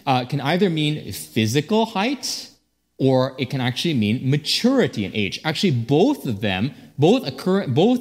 uh, 0.06 0.24
can 0.26 0.40
either 0.40 0.68
mean 0.68 1.10
physical 1.12 1.86
height 1.86 2.50
or 2.98 3.34
it 3.38 3.48
can 3.48 3.60
actually 3.60 3.94
mean 3.94 4.28
maturity 4.28 5.04
in 5.04 5.14
age. 5.14 5.40
Actually, 5.44 5.70
both 5.70 6.26
of 6.26 6.40
them, 6.40 6.74
both 6.98 7.26
occur, 7.26 7.66
both 7.66 8.00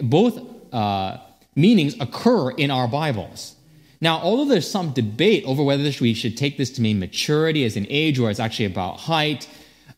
both 0.00 0.40
uh, 0.72 1.18
meanings 1.54 1.96
occur 2.00 2.50
in 2.50 2.70
our 2.70 2.88
Bibles. 2.88 3.55
Now, 4.00 4.18
although 4.18 4.44
there's 4.44 4.70
some 4.70 4.92
debate 4.92 5.44
over 5.44 5.62
whether 5.62 5.90
we 6.00 6.14
should 6.14 6.36
take 6.36 6.58
this 6.58 6.70
to 6.72 6.82
mean 6.82 6.98
maturity 6.98 7.64
as 7.64 7.76
an 7.76 7.86
age 7.88 8.18
or 8.18 8.30
it's 8.30 8.40
actually 8.40 8.66
about 8.66 9.00
height, 9.00 9.48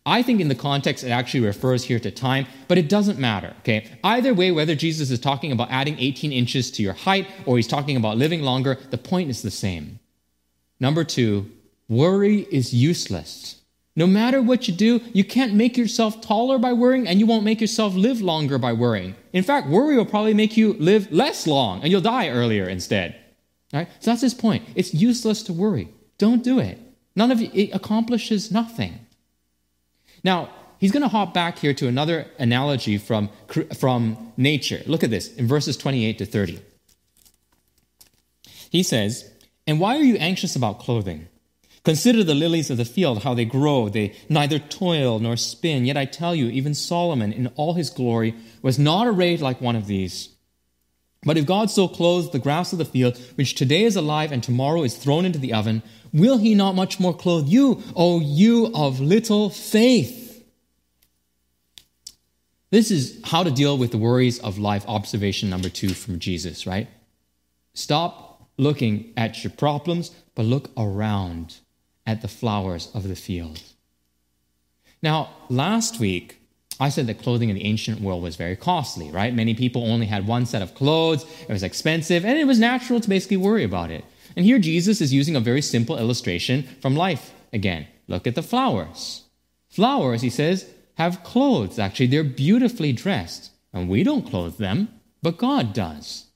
I 0.07 0.23
think 0.23 0.41
in 0.41 0.49
the 0.49 0.55
context 0.55 1.05
it 1.05 1.11
actually 1.11 1.41
refers 1.41 1.85
here 1.85 1.99
to 2.01 2.11
time, 2.11 2.47
but 2.67 2.79
it 2.79 2.89
doesn't 2.89 3.19
matter, 3.19 3.55
okay? 3.61 3.89
Either 4.03 4.33
way, 4.33 4.51
whether 4.51 4.75
Jesus 4.75 5.11
is 5.11 5.19
talking 5.19 5.53
about 5.53 5.71
adding 5.71 5.99
18 5.99 6.33
inches 6.33 6.71
to 6.73 6.83
your 6.83 6.95
height 6.95 7.29
or 7.45 7.57
he's 7.57 7.67
talking 7.67 7.97
about 7.97 8.17
living 8.17 8.43
longer, 8.43 8.79
the 8.91 8.99
point 8.99 9.29
is 9.29 9.43
the 9.43 9.51
same. 9.51 9.99
Number 10.81 11.05
two, 11.05 11.51
worry 11.89 12.47
is 12.51 12.73
useless. 12.73 13.57
No 13.97 14.07
matter 14.07 14.41
what 14.41 14.69
you 14.69 14.75
do, 14.75 15.01
you 15.13 15.25
can't 15.25 15.55
make 15.55 15.77
yourself 15.77 16.21
taller 16.21 16.57
by 16.59 16.73
worrying, 16.73 17.09
and 17.09 17.19
you 17.19 17.27
won't 17.27 17.45
make 17.45 17.61
yourself 17.61 17.95
live 17.95 18.21
longer 18.21 18.57
by 18.57 18.73
worrying. 18.73 19.17
In 19.33 19.43
fact, 19.43 19.69
worry 19.69 19.97
will 19.97 20.07
probably 20.07 20.35
make 20.35 20.57
you 20.57 20.75
live 20.75 21.11
less 21.11 21.49
long, 21.49 21.83
and 21.83 21.91
you'll 21.91 22.01
die 22.01 22.29
earlier 22.29 22.69
instead. 22.69 23.17
Right? 23.73 23.89
So 24.01 24.11
that's 24.11 24.23
his 24.23 24.35
point. 24.35 24.65
It's 24.75 24.95
useless 24.95 25.43
to 25.45 25.53
worry. 25.53 25.89
Don't 26.17 26.43
do 26.43 26.59
it. 26.59 26.79
None 27.15 27.31
of 27.31 27.41
it, 27.41 27.55
it 27.55 27.71
accomplishes 27.73 28.51
nothing. 28.51 29.01
Now, 30.25 30.51
he's 30.79 30.93
going 30.93 31.03
to 31.03 31.09
hop 31.09 31.35
back 31.35 31.59
here 31.59 31.75
to 31.75 31.89
another 31.89 32.27
analogy 32.39 32.99
from, 32.99 33.31
from 33.79 34.33
nature. 34.37 34.83
Look 34.87 35.05
at 35.05 35.11
this 35.11 35.35
in 35.35 35.47
verses 35.47 35.77
28 35.77 36.19
to 36.19 36.27
30. 36.27 36.61
He 38.71 38.83
says, 38.83 39.31
And 39.67 39.81
why 39.81 39.97
are 39.97 40.03
you 40.03 40.17
anxious 40.17 40.57
about 40.57 40.79
clothing? 40.79 41.29
Consider 41.85 42.23
the 42.23 42.35
lilies 42.35 42.71
of 42.71 42.77
the 42.77 42.85
field, 42.85 43.23
how 43.23 43.35
they 43.35 43.45
grow. 43.45 43.89
They 43.89 44.15
neither 44.29 44.59
toil 44.59 45.19
nor 45.19 45.37
spin. 45.37 45.87
Yet 45.87 45.97
I 45.97 46.05
tell 46.05 46.35
you, 46.35 46.49
even 46.49 46.75
Solomon 46.75 47.33
in 47.33 47.47
all 47.57 47.75
his 47.75 47.91
glory 47.91 48.35
was 48.61 48.79
not 48.79 49.07
arrayed 49.07 49.41
like 49.41 49.61
one 49.61 49.77
of 49.77 49.87
these. 49.87 50.29
But 51.25 51.37
if 51.37 51.47
God 51.47 51.71
so 51.71 51.89
clothes 51.89 52.31
the 52.31 52.39
grass 52.39 52.73
of 52.73 52.79
the 52.79 52.85
field, 52.85 53.19
which 53.35 53.55
today 53.55 53.85
is 53.85 53.97
alive 53.97 54.33
and 54.33 54.43
tomorrow 54.43 54.83
is 54.83 54.97
thrown 54.97 55.25
into 55.25 55.39
the 55.39 55.53
oven, 55.53 55.83
will 56.13 56.39
he 56.39 56.55
not 56.55 56.75
much 56.75 57.01
more 57.01 57.15
clothe 57.15 57.49
you, 57.49 57.83
O 57.97 58.21
you 58.21 58.71
of 58.75 59.01
little 59.01 59.51
faith? 59.51 60.45
This 62.71 62.91
is 62.91 63.21
how 63.25 63.43
to 63.43 63.51
deal 63.51 63.79
with 63.79 63.91
the 63.91 63.99
worries 63.99 64.39
of 64.41 64.59
life, 64.59 64.85
observation 64.87 65.49
number 65.49 65.69
two 65.69 65.91
from 65.91 66.19
Jesus, 66.19 66.67
right? 66.67 66.89
Stop 67.75 68.49
looking 68.59 69.13
at 69.17 69.43
your 69.43 69.53
problems, 69.53 70.11
but 70.35 70.45
look 70.45 70.71
around 70.77 71.57
at 72.07 72.21
the 72.21 72.29
flowers 72.29 72.91
of 72.95 73.09
the 73.09 73.17
field. 73.17 73.63
Now, 75.03 75.31
last 75.49 75.99
week, 75.99 76.38
I 76.81 76.91
said 76.91 77.07
that 77.09 77.23
clothing 77.23 77.49
in 77.49 77.57
the 77.57 77.65
ancient 77.65 78.01
world 78.01 78.23
was 78.23 78.37
very 78.37 78.55
costly, 78.57 79.11
right? 79.11 79.35
Many 79.35 79.55
people 79.55 79.85
only 79.85 80.07
had 80.07 80.27
one 80.27 80.47
set 80.47 80.63
of 80.63 80.75
clothes, 80.75 81.25
it 81.49 81.53
was 81.53 81.63
expensive, 81.63 82.25
and 82.25 82.39
it 82.39 82.47
was 82.47 82.59
natural 82.59 83.01
to 83.01 83.09
basically 83.09 83.37
worry 83.37 83.65
about 83.65 83.91
it. 83.91 84.05
And 84.37 84.45
here 84.45 84.59
Jesus 84.59 85.01
is 85.01 85.13
using 85.13 85.35
a 85.35 85.41
very 85.41 85.63
simple 85.63 85.99
illustration 85.99 86.63
from 86.81 86.95
life 86.95 87.33
again. 87.53 87.87
Look 88.07 88.27
at 88.27 88.35
the 88.37 88.43
flowers. 88.43 89.25
Flowers, 89.69 90.23
he 90.23 90.31
says, 90.31 90.67
have 90.95 91.23
clothes. 91.25 91.79
Actually, 91.79 92.07
they're 92.07 92.25
beautifully 92.25 92.93
dressed. 92.93 93.51
And 93.73 93.89
we 93.89 94.03
don't 94.03 94.27
clothe 94.27 94.57
them, 94.57 94.89
but 95.23 95.39
God 95.39 95.73
does. 95.73 96.27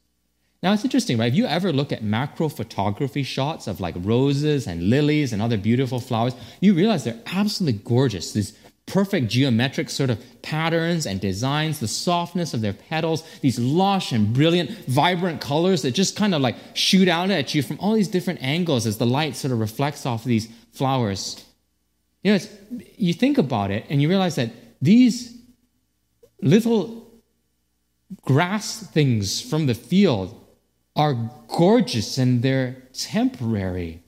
Now, 0.62 0.72
it's 0.72 0.84
interesting, 0.84 1.18
right? 1.18 1.32
If 1.32 1.34
you 1.34 1.46
ever 1.46 1.72
look 1.72 1.90
at 1.90 2.04
macro 2.04 2.48
photography 2.48 3.24
shots 3.24 3.66
of 3.66 3.80
like 3.80 3.96
roses 3.98 4.68
and 4.68 4.90
lilies 4.90 5.32
and 5.32 5.42
other 5.42 5.56
beautiful 5.56 5.98
flowers, 5.98 6.34
you 6.60 6.74
realize 6.74 7.02
they're 7.02 7.18
absolutely 7.26 7.80
gorgeous. 7.84 8.32
These 8.32 8.56
perfect 8.86 9.28
geometric 9.28 9.88
sort 9.88 10.10
of 10.10 10.20
patterns 10.42 11.06
and 11.06 11.20
designs, 11.20 11.80
the 11.80 11.88
softness 11.88 12.52
of 12.52 12.60
their 12.60 12.72
petals, 12.72 13.22
these 13.40 13.58
lush 13.58 14.12
and 14.12 14.32
brilliant, 14.34 14.70
vibrant 14.86 15.40
colors 15.40 15.82
that 15.82 15.92
just 15.92 16.16
kind 16.16 16.34
of 16.34 16.42
like 16.42 16.56
shoot 16.74 17.08
out 17.08 17.30
at 17.30 17.54
you 17.54 17.62
from 17.62 17.78
all 17.80 17.94
these 17.94 18.08
different 18.08 18.42
angles 18.42 18.86
as 18.86 18.98
the 18.98 19.06
light 19.06 19.36
sort 19.36 19.52
of 19.52 19.60
reflects 19.60 20.04
off 20.04 20.24
these 20.24 20.48
flowers. 20.72 21.44
You 22.22 22.34
know, 22.34 22.40
you 22.96 23.12
think 23.12 23.38
about 23.38 23.70
it 23.70 23.84
and 23.88 24.02
you 24.02 24.08
realize 24.08 24.36
that 24.36 24.50
these 24.80 25.36
little 26.40 27.10
grass 28.22 28.86
things 28.88 29.40
from 29.40 29.66
the 29.66 29.74
field 29.74 30.38
are 30.94 31.30
gorgeous 31.48 32.18
and 32.18 32.42
they're 32.42 32.76
temporary. 32.92 34.02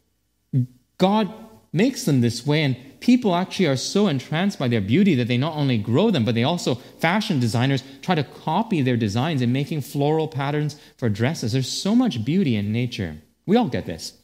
God 0.98 1.32
makes 1.72 2.04
them 2.04 2.20
this 2.20 2.46
way, 2.46 2.62
and 2.62 2.76
people 3.04 3.36
actually 3.36 3.66
are 3.66 3.76
so 3.76 4.08
entranced 4.08 4.58
by 4.58 4.66
their 4.66 4.80
beauty 4.80 5.14
that 5.14 5.28
they 5.28 5.36
not 5.36 5.54
only 5.54 5.76
grow 5.76 6.10
them, 6.10 6.24
but 6.24 6.34
they 6.34 6.42
also, 6.42 6.74
fashion 6.74 7.38
designers, 7.38 7.84
try 8.00 8.14
to 8.14 8.24
copy 8.24 8.80
their 8.80 8.96
designs 8.96 9.42
in 9.42 9.52
making 9.52 9.82
floral 9.82 10.26
patterns 10.26 10.80
for 10.96 11.10
dresses. 11.10 11.52
There's 11.52 11.70
so 11.70 11.94
much 11.94 12.24
beauty 12.24 12.56
in 12.56 12.72
nature. 12.72 13.18
We 13.44 13.58
all 13.58 13.68
get 13.68 13.84
this. 13.84 14.14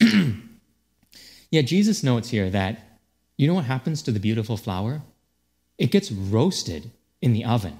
Yet 1.52 1.66
Jesus 1.66 2.02
notes 2.02 2.30
here 2.30 2.50
that 2.50 2.98
you 3.36 3.46
know 3.46 3.54
what 3.54 3.66
happens 3.66 4.02
to 4.02 4.10
the 4.10 4.18
beautiful 4.18 4.56
flower? 4.56 5.02
It 5.78 5.92
gets 5.92 6.10
roasted 6.10 6.90
in 7.22 7.34
the 7.34 7.44
oven. 7.44 7.78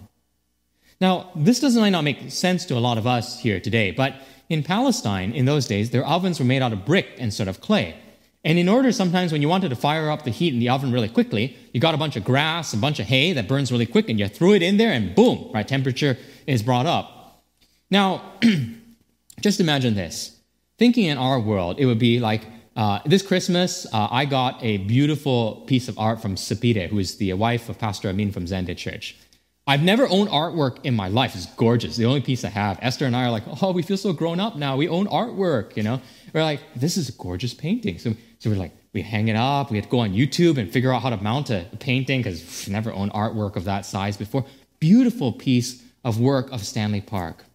Now, 1.01 1.33
this 1.35 1.59
does 1.59 1.75
not 1.75 2.05
make 2.05 2.31
sense 2.31 2.65
to 2.67 2.77
a 2.77 2.79
lot 2.79 2.97
of 2.97 3.09
us 3.09 3.41
here 3.41 3.59
today, 3.59 3.91
but 3.91 4.15
in 4.49 4.63
Palestine 4.63 5.33
in 5.33 5.47
those 5.47 5.67
days, 5.67 5.91
their 5.91 6.07
ovens 6.07 6.39
were 6.39 6.45
made 6.45 6.63
out 6.63 6.73
of 6.73 6.85
brick 6.85 7.09
instead 7.17 7.49
of 7.49 7.61
clay. 7.61 7.97
And 8.45 8.59
in 8.59 8.69
order, 8.69 8.93
sometimes 8.93 9.33
when 9.33 9.41
you 9.41 9.49
wanted 9.49 9.71
to 9.71 9.77
fire 9.77 10.11
up 10.11 10.25
the 10.25 10.31
heat 10.31 10.53
in 10.53 10.61
the 10.61 10.69
oven 10.69 10.93
really 10.93 11.09
quickly, 11.09 11.57
you 11.73 11.81
got 11.81 11.95
a 11.95 11.99
bunch 11.99 12.17
of 12.17 12.25
grass, 12.25 12.75
a 12.75 12.77
bunch 12.77 13.01
of 13.01 13.07
hay 13.07 13.33
that 13.33 13.49
burns 13.49 13.73
really 13.73 13.87
quick, 13.87 14.11
and 14.11 14.19
you 14.19 14.29
threw 14.29 14.53
it 14.53 14.63
in 14.63 14.77
there, 14.77 14.93
and 14.93 15.15
boom, 15.15 15.51
right, 15.55 15.67
temperature 15.67 16.19
is 16.47 16.63
brought 16.63 16.85
up. 16.85 17.43
Now, 17.91 18.33
just 19.41 19.61
imagine 19.61 19.95
this. 19.95 20.39
Thinking 20.77 21.05
in 21.05 21.17
our 21.17 21.41
world, 21.41 21.79
it 21.79 21.87
would 21.87 21.99
be 21.99 22.21
like 22.21 22.45
uh, 22.77 22.99
this 23.07 23.23
Christmas, 23.23 23.87
uh, 23.93 24.09
I 24.11 24.25
got 24.25 24.63
a 24.63 24.79
beautiful 24.79 25.65
piece 25.67 25.89
of 25.89 25.99
art 25.99 26.21
from 26.21 26.37
Sapire, 26.37 26.89
who 26.89 26.99
is 26.99 27.17
the 27.17 27.33
wife 27.33 27.69
of 27.69 27.79
Pastor 27.79 28.09
Amin 28.09 28.33
from 28.33 28.47
Zende 28.47 28.77
Church. 28.77 29.17
I've 29.67 29.83
never 29.83 30.07
owned 30.09 30.29
artwork 30.29 30.85
in 30.85 30.95
my 30.95 31.09
life. 31.09 31.35
It's 31.35 31.47
gorgeous. 31.47 31.97
The 31.97 32.05
only 32.05 32.21
piece 32.21 32.45
I 32.45 32.51
have. 32.51 32.79
Esther 32.83 33.07
and 33.07 33.17
I 33.17 33.25
are 33.25 33.31
like, 33.31 33.45
oh, 33.63 33.73
we 33.73 33.83
feel 33.83 33.97
so 33.97 34.13
grown 34.13 34.39
up 34.39 34.57
now. 34.57 34.77
We 34.77 34.89
own 34.89 35.07
artwork, 35.07 35.77
you 35.77 35.83
know? 35.83 36.03
We're 36.35 36.43
like, 36.43 36.61
this 36.77 36.99
is 36.99 37.09
a 37.09 37.13
gorgeous 37.13 37.55
painting. 37.55 37.99
So, 37.99 38.15
so 38.45 38.51
we're 38.51 38.57
like, 38.57 38.77
we 38.93 39.01
hang 39.01 39.29
it 39.29 39.37
up. 39.37 39.71
We 39.71 39.79
had 39.79 39.85
to 39.85 39.91
go 39.91 40.01
on 40.01 40.13
YouTube 40.13 40.59
and 40.59 40.71
figure 40.71 40.93
out 40.93 41.01
how 41.01 41.09
to 41.09 41.17
mount 41.17 41.49
a, 41.49 41.65
painting 41.81 42.21
because 42.21 42.69
never 42.69 42.93
owned 42.93 43.11
artwork 43.15 43.57
of 43.57 43.65
that 43.65 43.87
size 43.87 44.19
before. 44.19 44.45
Beautiful 44.81 45.33
piece 45.33 45.83
of 46.05 46.21
work 46.21 46.53
of 46.53 46.63
Stanley 46.63 47.01
Park. 47.01 47.47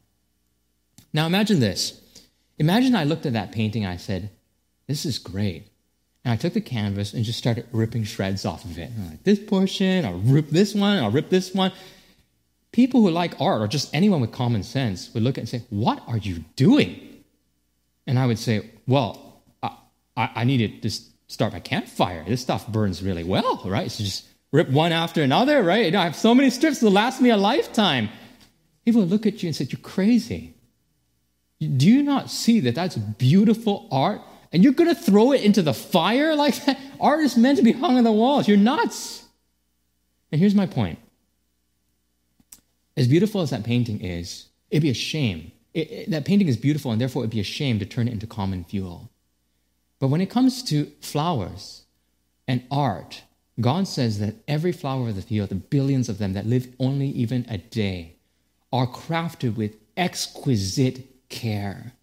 Now 1.13 1.27
imagine 1.27 1.59
this. 1.59 2.01
Imagine 2.57 2.95
I 2.95 3.03
looked 3.03 3.27
at 3.27 3.33
that 3.33 3.51
painting 3.51 3.83
and 3.83 3.93
I 3.93 3.97
said, 3.97 4.31
this 4.87 5.05
is 5.05 5.19
great. 5.19 5.67
And 6.25 6.33
I 6.33 6.37
took 6.37 6.53
the 6.53 6.59
canvas 6.59 7.13
and 7.13 7.23
just 7.23 7.37
started 7.37 7.67
ripping 7.71 8.03
shreds 8.03 8.43
off 8.43 8.65
of 8.65 8.79
it. 8.79 8.89
Like, 8.97 9.23
this 9.23 9.37
portion, 9.37 10.05
I'll 10.05 10.17
rip 10.17 10.49
this 10.49 10.73
one, 10.73 10.97
I'll 10.97 11.11
rip 11.11 11.29
this 11.29 11.53
one 11.53 11.71
people 12.71 13.01
who 13.01 13.11
like 13.11 13.39
art 13.39 13.61
or 13.61 13.67
just 13.67 13.93
anyone 13.95 14.21
with 14.21 14.31
common 14.31 14.63
sense 14.63 15.13
would 15.13 15.21
look 15.21 15.37
at 15.37 15.37
it 15.37 15.41
and 15.41 15.49
say, 15.49 15.67
What 15.69 16.01
are 16.07 16.17
you 16.17 16.45
doing? 16.55 17.23
And 18.07 18.17
I 18.17 18.25
would 18.25 18.39
say, 18.39 18.71
Well, 18.87 19.28
I, 20.19 20.29
I, 20.35 20.43
need 20.43 20.57
to 20.57 20.67
just 20.81 21.09
start 21.31 21.53
my 21.53 21.61
campfire. 21.61 22.25
This 22.27 22.41
stuff 22.41 22.67
burns 22.67 23.01
really 23.01 23.23
well, 23.23 23.61
right? 23.65 23.89
So 23.89 24.03
just 24.03 24.27
rip 24.51 24.69
one 24.69 24.91
after 24.91 25.23
another, 25.23 25.63
right? 25.63 25.85
You 25.85 25.91
know, 25.91 26.01
I 26.01 26.03
have 26.03 26.15
so 26.15 26.35
many 26.35 26.49
strips 26.49 26.81
that 26.81 26.89
last 26.89 27.21
me 27.21 27.29
a 27.29 27.37
lifetime. 27.37 28.09
People 28.83 29.03
look 29.03 29.25
at 29.25 29.41
you 29.41 29.47
and 29.47 29.55
say, 29.55 29.65
You're 29.69 29.79
crazy. 29.79 30.53
Do 31.59 31.87
you 31.87 32.03
not 32.03 32.29
see 32.29 32.59
that 32.61 32.75
that's 32.75 32.95
beautiful 32.97 33.87
art? 33.91 34.21
And 34.51 34.63
you're 34.63 34.73
going 34.73 34.93
to 34.93 34.99
throw 34.99 35.31
it 35.31 35.41
into 35.41 35.61
the 35.61 35.73
fire 35.73 36.35
like 36.35 36.55
that? 36.65 36.79
Art 36.99 37.19
is 37.19 37.37
meant 37.37 37.57
to 37.57 37.63
be 37.63 37.71
hung 37.71 37.97
on 37.97 38.03
the 38.03 38.11
walls. 38.11 38.47
You're 38.47 38.57
nuts. 38.57 39.23
And 40.31 40.39
here's 40.39 40.55
my 40.55 40.65
point 40.65 40.99
as 42.97 43.07
beautiful 43.07 43.41
as 43.41 43.51
that 43.51 43.63
painting 43.63 44.01
is, 44.01 44.47
it'd 44.71 44.81
be 44.81 44.89
a 44.89 44.93
shame. 44.93 45.51
It, 45.73 45.91
it, 45.91 46.09
that 46.11 46.25
painting 46.25 46.47
is 46.47 46.57
beautiful, 46.57 46.91
and 46.91 46.99
therefore 46.99 47.23
it'd 47.23 47.31
be 47.31 47.39
a 47.39 47.43
shame 47.43 47.79
to 47.79 47.85
turn 47.85 48.07
it 48.07 48.11
into 48.11 48.27
common 48.27 48.63
fuel. 48.65 49.09
But 49.99 50.07
when 50.07 50.21
it 50.21 50.29
comes 50.29 50.63
to 50.63 50.91
flowers 51.01 51.83
and 52.47 52.63
art, 52.71 53.23
God 53.59 53.87
says 53.87 54.19
that 54.19 54.35
every 54.47 54.71
flower 54.71 55.09
of 55.09 55.15
the 55.15 55.21
field, 55.21 55.49
the 55.49 55.55
billions 55.55 56.07
of 56.07 56.17
them 56.17 56.33
that 56.33 56.45
live 56.45 56.67
only 56.79 57.07
even 57.07 57.45
a 57.49 57.57
day, 57.57 58.15
are 58.71 58.87
crafted 58.87 59.55
with 59.55 59.75
exquisite 59.97 61.27
care. 61.27 61.93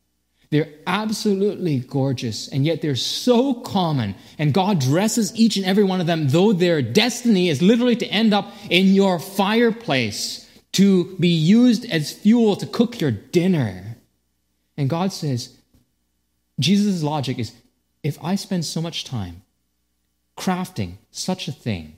They're 0.50 0.68
absolutely 0.86 1.80
gorgeous, 1.80 2.48
and 2.48 2.64
yet 2.64 2.82
they're 2.82 2.94
so 2.94 3.54
common. 3.54 4.14
And 4.38 4.54
God 4.54 4.80
dresses 4.80 5.34
each 5.34 5.56
and 5.56 5.66
every 5.66 5.82
one 5.82 6.00
of 6.00 6.06
them, 6.06 6.28
though 6.28 6.52
their 6.52 6.82
destiny 6.82 7.48
is 7.48 7.62
literally 7.62 7.96
to 7.96 8.06
end 8.06 8.32
up 8.32 8.52
in 8.70 8.94
your 8.94 9.18
fireplace 9.18 10.48
to 10.72 11.16
be 11.16 11.28
used 11.28 11.90
as 11.90 12.12
fuel 12.12 12.54
to 12.56 12.66
cook 12.66 13.00
your 13.00 13.10
dinner. 13.10 13.96
And 14.76 14.90
God 14.90 15.12
says, 15.12 15.56
Jesus' 16.60 17.02
logic 17.02 17.38
is 17.38 17.52
if 18.06 18.22
I 18.22 18.36
spend 18.36 18.64
so 18.64 18.80
much 18.80 19.02
time 19.02 19.42
crafting 20.38 20.92
such 21.10 21.48
a 21.48 21.52
thing, 21.52 21.96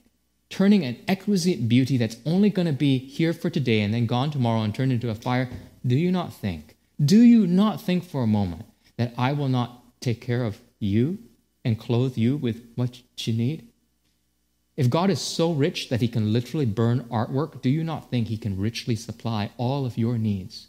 turning 0.48 0.82
an 0.82 0.96
exquisite 1.06 1.68
beauty 1.68 1.98
that's 1.98 2.16
only 2.24 2.48
going 2.48 2.64
to 2.66 2.72
be 2.72 2.96
here 2.96 3.34
for 3.34 3.50
today 3.50 3.82
and 3.82 3.92
then 3.92 4.06
gone 4.06 4.30
tomorrow 4.30 4.62
and 4.62 4.74
turned 4.74 4.90
into 4.90 5.10
a 5.10 5.14
fire, 5.14 5.50
do 5.86 5.94
you 5.94 6.10
not 6.10 6.32
think, 6.32 6.76
do 7.04 7.20
you 7.20 7.46
not 7.46 7.82
think 7.82 8.04
for 8.04 8.22
a 8.22 8.26
moment 8.26 8.64
that 8.96 9.12
I 9.18 9.32
will 9.32 9.50
not 9.50 9.82
take 10.00 10.22
care 10.22 10.44
of 10.44 10.58
you 10.78 11.18
and 11.62 11.78
clothe 11.78 12.16
you 12.16 12.38
with 12.38 12.64
what 12.74 13.02
you 13.18 13.34
need? 13.34 13.68
If 14.78 14.88
God 14.88 15.10
is 15.10 15.20
so 15.20 15.52
rich 15.52 15.90
that 15.90 16.00
he 16.00 16.08
can 16.08 16.32
literally 16.32 16.64
burn 16.64 17.04
artwork, 17.10 17.60
do 17.60 17.68
you 17.68 17.84
not 17.84 18.08
think 18.10 18.28
he 18.28 18.38
can 18.38 18.58
richly 18.58 18.96
supply 18.96 19.50
all 19.58 19.84
of 19.84 19.98
your 19.98 20.16
needs? 20.16 20.68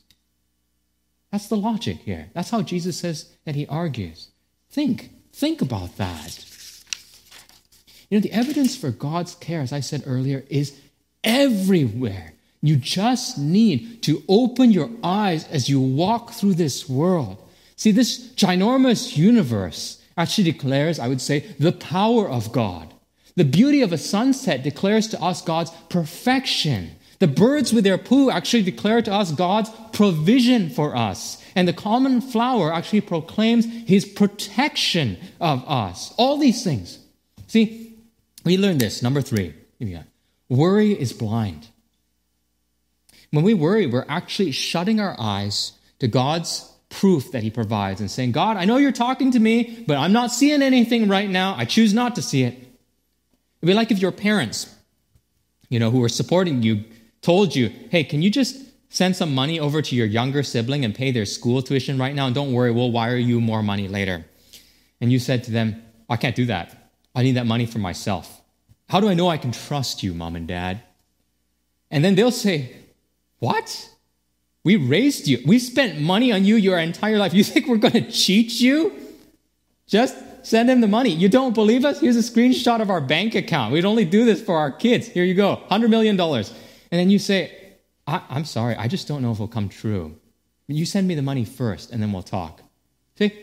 That's 1.32 1.48
the 1.48 1.56
logic 1.56 2.00
here. 2.00 2.30
That's 2.34 2.50
how 2.50 2.62
Jesus 2.62 2.98
says 2.98 3.38
that 3.46 3.56
he 3.56 3.66
argues. 3.68 4.32
Think, 4.70 5.12
think 5.40 5.62
about 5.62 5.96
that. 5.98 6.46
You 8.10 8.18
know, 8.18 8.22
the 8.22 8.34
evidence 8.34 8.76
for 8.76 8.90
God's 8.92 9.36
care, 9.36 9.62
as 9.62 9.72
I 9.72 9.80
said 9.80 10.04
earlier, 10.06 10.44
is 10.50 10.78
everywhere. 11.24 12.34
You 12.62 12.76
just 12.76 13.38
need 13.38 14.04
to 14.04 14.22
open 14.28 14.72
your 14.72 14.90
eyes 15.02 15.48
as 15.48 15.70
you 15.70 15.80
walk 15.80 16.32
through 16.32 16.56
this 16.56 16.90
world. 16.90 17.38
See, 17.78 17.92
this 17.92 18.34
ginormous 18.34 19.16
universe 19.16 20.04
actually 20.18 20.52
declares, 20.52 21.00
I 21.00 21.08
would 21.08 21.22
say, 21.22 21.40
the 21.58 21.72
power 21.72 22.28
of 22.28 22.52
God. 22.52 22.94
The 23.38 23.46
beauty 23.46 23.82
of 23.82 23.94
a 23.94 23.98
sunset 23.98 24.64
declares 24.64 25.08
to 25.10 25.22
us 25.22 25.42
God's 25.42 25.72
perfection. 25.90 26.92
The 27.20 27.28
birds 27.28 27.72
with 27.72 27.86
their 27.86 27.98
poo 27.98 28.30
actually 28.30 28.64
declare 28.64 29.02
to 29.04 29.14
us 29.14 29.32
God's 29.32 29.70
provision 29.94 30.70
for 30.70 30.96
us. 30.96 31.39
And 31.56 31.68
the 31.68 31.74
common 31.74 32.22
flower 32.22 32.74
actually 32.74 33.02
proclaims 33.02 33.66
his 33.88 34.06
protection 34.06 35.18
of 35.40 35.64
us. 35.68 36.14
All 36.18 36.38
these 36.38 36.64
things. 36.64 37.00
See, 37.48 37.98
we 38.46 38.58
learn 38.58 38.78
this. 38.78 39.02
Number 39.02 39.22
three. 39.22 39.54
Worry 40.50 40.92
is 40.92 41.14
blind. 41.14 41.68
When 43.32 43.44
we 43.44 43.54
worry, 43.54 43.86
we're 43.86 44.06
actually 44.08 44.52
shutting 44.52 45.00
our 45.00 45.16
eyes 45.20 45.74
to 46.00 46.08
God's 46.08 46.72
proof 46.90 47.32
that 47.32 47.44
he 47.44 47.52
provides 47.52 48.02
and 48.02 48.10
saying, 48.10 48.32
God, 48.32 48.58
I 48.58 48.66
know 48.66 48.78
you're 48.78 48.92
talking 48.92 49.32
to 49.32 49.40
me, 49.40 49.84
but 49.88 49.98
I'm 49.98 50.12
not 50.12 50.32
seeing 50.32 50.64
anything 50.64 51.08
right 51.08 51.30
now. 51.30 51.56
I 51.56 51.66
choose 51.66 51.94
not 51.94 52.16
to 52.16 52.22
see 52.22 52.44
it. 52.44 52.54
It'd 52.54 53.68
be 53.68 53.74
like 53.74 53.92
if 53.92 54.00
your 54.00 54.12
parents, 54.12 54.74
you 55.70 55.80
know, 55.80 55.92
who 55.92 56.00
were 56.00 56.10
supporting 56.10 56.64
you, 56.64 56.84
told 57.22 57.56
you, 57.56 57.72
hey, 57.92 58.04
can 58.04 58.22
you 58.22 58.32
just 58.32 58.58
send 58.90 59.16
some 59.16 59.34
money 59.34 59.60
over 59.60 59.82
to 59.82 59.96
your 59.96 60.06
younger 60.06 60.44
sibling 60.44 60.84
and 60.84 60.94
pay 60.94 61.12
their 61.12 61.26
school 61.26 61.62
tuition 61.62 61.98
right 61.98 62.14
now? 62.14 62.26
And 62.26 62.36
don't 62.36 62.54
worry, 62.54 62.72
we'll 62.72 62.92
wire 62.92 63.18
you 63.18 63.40
more 63.40 63.64
money 63.64 63.88
later. 63.88 64.26
And 65.00 65.12
you 65.12 65.20
said 65.20 65.44
to 65.46 65.52
them, 65.52 65.82
I 66.10 66.18
can't 66.18 66.36
do 66.36 66.46
that. 66.48 66.92
I 67.16 67.24
need 67.24 67.34
that 67.34 67.46
money 67.46 67.66
for 67.66 67.80
myself. 67.80 68.42
How 68.90 69.00
do 69.00 69.10
I 69.10 69.14
know 69.14 69.30
I 69.30 69.38
can 69.38 69.52
trust 69.52 70.04
you, 70.04 70.14
mom 70.14 70.36
and 70.36 70.48
dad? 70.48 70.82
And 71.92 72.04
then 72.04 72.16
they'll 72.16 72.32
say, 72.32 72.76
What? 73.40 73.90
We 74.64 74.76
raised 74.76 75.28
you. 75.28 75.42
We 75.46 75.58
spent 75.58 76.02
money 76.02 76.32
on 76.32 76.44
you 76.44 76.56
your 76.56 76.78
entire 76.78 77.18
life. 77.18 77.34
You 77.34 77.44
think 77.44 77.68
we're 77.68 77.78
going 77.78 77.94
to 77.94 78.12
cheat 78.12 78.60
you? 78.60 78.94
Just 79.88 80.16
Send 80.44 80.70
him 80.70 80.82
the 80.82 80.88
money. 80.88 81.10
You 81.10 81.30
don't 81.30 81.54
believe 81.54 81.86
us? 81.86 82.00
Here's 82.00 82.16
a 82.16 82.20
screenshot 82.22 82.82
of 82.82 82.90
our 82.90 83.02
bank 83.02 83.36
account. 83.36 83.74
We'd 83.74 83.86
only 83.86 84.06
do 84.06 84.26
this 84.26 84.42
for 84.42 84.58
our 84.58 84.72
kids. 84.72 85.08
Here 85.08 85.24
you 85.24 85.34
go, 85.34 85.62
$100 85.70 85.90
million. 85.90 86.20
And 86.20 86.46
then 86.92 87.10
you 87.10 87.20
say, 87.20 87.59
I- 88.10 88.38
am 88.38 88.46
sorry, 88.46 88.76
I 88.76 88.88
just 88.88 89.08
don't 89.08 89.22
know 89.22 89.32
if 89.32 89.38
it'll 89.38 89.48
come 89.48 89.70
true. 89.70 90.16
You 90.68 90.86
send 90.86 91.08
me 91.08 91.16
the 91.16 91.22
money 91.22 91.46
first, 91.46 91.92
and 91.92 92.02
then 92.02 92.12
we'll 92.12 92.24
talk. 92.24 92.62
See, 93.18 93.34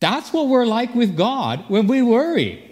that's 0.00 0.32
what 0.32 0.48
we're 0.48 0.66
like 0.66 0.94
with 0.94 1.16
God 1.16 1.64
when 1.68 1.86
we 1.86 2.02
worry. 2.02 2.62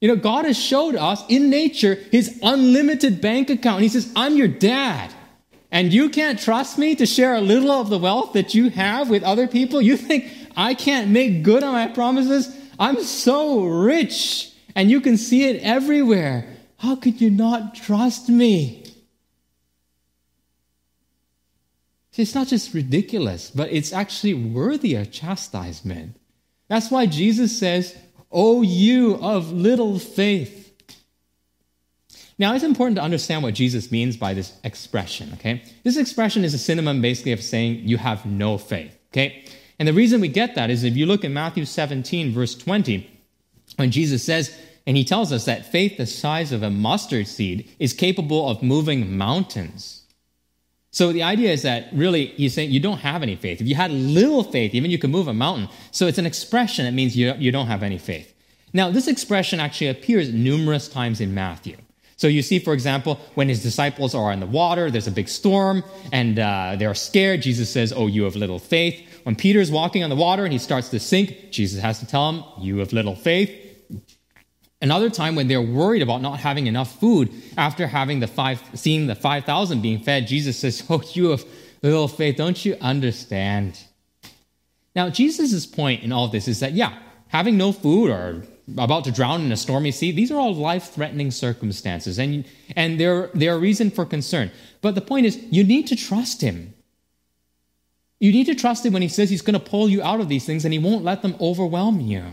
You 0.00 0.08
know, 0.08 0.16
God 0.16 0.44
has 0.46 0.58
showed 0.58 0.94
us 0.94 1.22
in 1.28 1.50
nature 1.50 1.94
his 2.10 2.38
unlimited 2.42 3.20
bank 3.20 3.50
account. 3.50 3.82
He 3.82 3.88
says, 3.88 4.10
I'm 4.16 4.36
your 4.36 4.48
dad. 4.48 5.12
And 5.70 5.92
you 5.92 6.08
can't 6.08 6.38
trust 6.38 6.78
me 6.78 6.94
to 6.96 7.06
share 7.06 7.34
a 7.34 7.40
little 7.40 7.70
of 7.70 7.90
the 7.90 7.98
wealth 7.98 8.32
that 8.32 8.54
you 8.54 8.70
have 8.70 9.08
with 9.08 9.22
other 9.22 9.46
people? 9.46 9.80
You 9.80 9.96
think 9.96 10.26
I 10.56 10.74
can't 10.74 11.10
make 11.10 11.42
good 11.42 11.62
on 11.62 11.72
my 11.72 11.86
promises? 11.88 12.54
I'm 12.78 13.02
so 13.02 13.64
rich, 13.64 14.52
and 14.74 14.90
you 14.90 15.00
can 15.00 15.16
see 15.16 15.44
it 15.44 15.62
everywhere. 15.62 16.56
How 16.78 16.96
could 16.96 17.20
you 17.20 17.30
not 17.30 17.74
trust 17.74 18.28
me? 18.28 18.89
It's 22.20 22.34
not 22.34 22.48
just 22.48 22.74
ridiculous, 22.74 23.50
but 23.50 23.72
it's 23.72 23.92
actually 23.92 24.34
worthy 24.34 24.94
of 24.94 25.10
chastisement. 25.10 26.16
That's 26.68 26.90
why 26.90 27.06
Jesus 27.06 27.58
says, 27.58 27.96
O 28.30 28.62
you 28.62 29.16
of 29.16 29.52
little 29.52 29.98
faith. 29.98 30.58
Now, 32.38 32.54
it's 32.54 32.64
important 32.64 32.96
to 32.96 33.02
understand 33.02 33.42
what 33.42 33.54
Jesus 33.54 33.90
means 33.90 34.16
by 34.16 34.32
this 34.32 34.58
expression, 34.64 35.30
okay? 35.34 35.62
This 35.84 35.98
expression 35.98 36.42
is 36.42 36.54
a 36.54 36.58
synonym 36.58 37.02
basically 37.02 37.32
of 37.32 37.42
saying 37.42 37.80
you 37.86 37.98
have 37.98 38.24
no 38.24 38.56
faith, 38.56 38.96
okay? 39.12 39.44
And 39.78 39.86
the 39.86 39.92
reason 39.92 40.20
we 40.20 40.28
get 40.28 40.54
that 40.54 40.70
is 40.70 40.84
if 40.84 40.96
you 40.96 41.06
look 41.06 41.24
at 41.24 41.30
Matthew 41.30 41.64
17, 41.64 42.32
verse 42.32 42.54
20, 42.54 43.10
when 43.76 43.90
Jesus 43.90 44.24
says, 44.24 44.56
and 44.86 44.96
he 44.96 45.04
tells 45.04 45.32
us 45.32 45.44
that 45.44 45.70
faith 45.70 45.98
the 45.98 46.06
size 46.06 46.52
of 46.52 46.62
a 46.62 46.70
mustard 46.70 47.28
seed 47.28 47.68
is 47.78 47.92
capable 47.92 48.48
of 48.48 48.62
moving 48.62 49.16
mountains. 49.16 49.99
So 50.92 51.12
the 51.12 51.22
idea 51.22 51.52
is 51.52 51.62
that 51.62 51.88
really 51.92 52.26
he's 52.26 52.54
saying 52.54 52.70
you 52.70 52.80
don't 52.80 52.98
have 52.98 53.22
any 53.22 53.36
faith. 53.36 53.60
If 53.60 53.68
you 53.68 53.76
had 53.76 53.90
little 53.92 54.42
faith, 54.42 54.74
even 54.74 54.90
you 54.90 54.98
could 54.98 55.10
move 55.10 55.28
a 55.28 55.34
mountain. 55.34 55.68
So 55.92 56.06
it's 56.06 56.18
an 56.18 56.26
expression 56.26 56.84
that 56.84 56.92
means 56.92 57.16
you, 57.16 57.32
you 57.38 57.52
don't 57.52 57.68
have 57.68 57.82
any 57.82 57.98
faith. 57.98 58.34
Now, 58.72 58.90
this 58.90 59.08
expression 59.08 59.60
actually 59.60 59.88
appears 59.88 60.32
numerous 60.32 60.88
times 60.88 61.20
in 61.20 61.34
Matthew. 61.34 61.76
So 62.16 62.26
you 62.26 62.42
see, 62.42 62.58
for 62.58 62.74
example, 62.74 63.18
when 63.34 63.48
his 63.48 63.62
disciples 63.62 64.14
are 64.14 64.30
in 64.30 64.40
the 64.40 64.46
water, 64.46 64.90
there's 64.90 65.06
a 65.06 65.12
big 65.12 65.28
storm, 65.28 65.82
and 66.12 66.38
uh, 66.38 66.76
they're 66.78 66.94
scared. 66.94 67.40
Jesus 67.40 67.70
says, 67.70 67.92
Oh, 67.96 68.08
you 68.08 68.24
have 68.24 68.36
little 68.36 68.58
faith. 68.58 69.00
When 69.22 69.34
Peter's 69.36 69.70
walking 69.70 70.04
on 70.04 70.10
the 70.10 70.16
water 70.16 70.44
and 70.44 70.52
he 70.52 70.58
starts 70.58 70.90
to 70.90 71.00
sink, 71.00 71.50
Jesus 71.50 71.80
has 71.80 71.98
to 72.00 72.06
tell 72.06 72.30
him, 72.30 72.44
You 72.60 72.78
have 72.78 72.92
little 72.92 73.16
faith. 73.16 73.50
Another 74.82 75.10
time 75.10 75.34
when 75.34 75.46
they're 75.46 75.60
worried 75.60 76.00
about 76.00 76.22
not 76.22 76.40
having 76.40 76.66
enough 76.66 76.98
food 76.98 77.30
after 77.58 77.86
having 77.86 78.20
the 78.20 78.26
five, 78.26 78.62
seeing 78.74 79.06
the 79.06 79.14
5,000 79.14 79.82
being 79.82 80.00
fed, 80.00 80.26
Jesus 80.26 80.58
says, 80.58 80.82
Oh, 80.90 81.02
you 81.12 81.30
have 81.30 81.44
little 81.82 82.08
faith. 82.08 82.36
Don't 82.36 82.64
you 82.64 82.76
understand? 82.80 83.78
Now, 84.96 85.10
Jesus' 85.10 85.66
point 85.66 86.02
in 86.02 86.12
all 86.12 86.24
of 86.24 86.32
this 86.32 86.48
is 86.48 86.60
that, 86.60 86.72
yeah, 86.72 86.98
having 87.28 87.56
no 87.56 87.72
food 87.72 88.10
or 88.10 88.42
about 88.78 89.04
to 89.04 89.12
drown 89.12 89.42
in 89.42 89.52
a 89.52 89.56
stormy 89.56 89.90
sea, 89.90 90.12
these 90.12 90.30
are 90.30 90.38
all 90.38 90.54
life 90.54 90.90
threatening 90.90 91.30
circumstances, 91.30 92.18
and, 92.18 92.44
and 92.74 92.98
they're, 92.98 93.30
they're 93.34 93.54
a 93.54 93.58
reason 93.58 93.90
for 93.90 94.06
concern. 94.06 94.50
But 94.80 94.94
the 94.94 95.00
point 95.00 95.26
is, 95.26 95.36
you 95.50 95.62
need 95.62 95.86
to 95.88 95.96
trust 95.96 96.40
Him. 96.40 96.74
You 98.18 98.32
need 98.32 98.46
to 98.46 98.54
trust 98.54 98.84
Him 98.84 98.92
when 98.92 99.02
He 99.02 99.08
says 99.08 99.30
He's 99.30 99.42
going 99.42 99.58
to 99.58 99.70
pull 99.70 99.88
you 99.88 100.02
out 100.02 100.20
of 100.20 100.28
these 100.28 100.44
things 100.44 100.64
and 100.64 100.72
He 100.72 100.78
won't 100.78 101.04
let 101.04 101.22
them 101.22 101.36
overwhelm 101.40 102.00
you. 102.00 102.24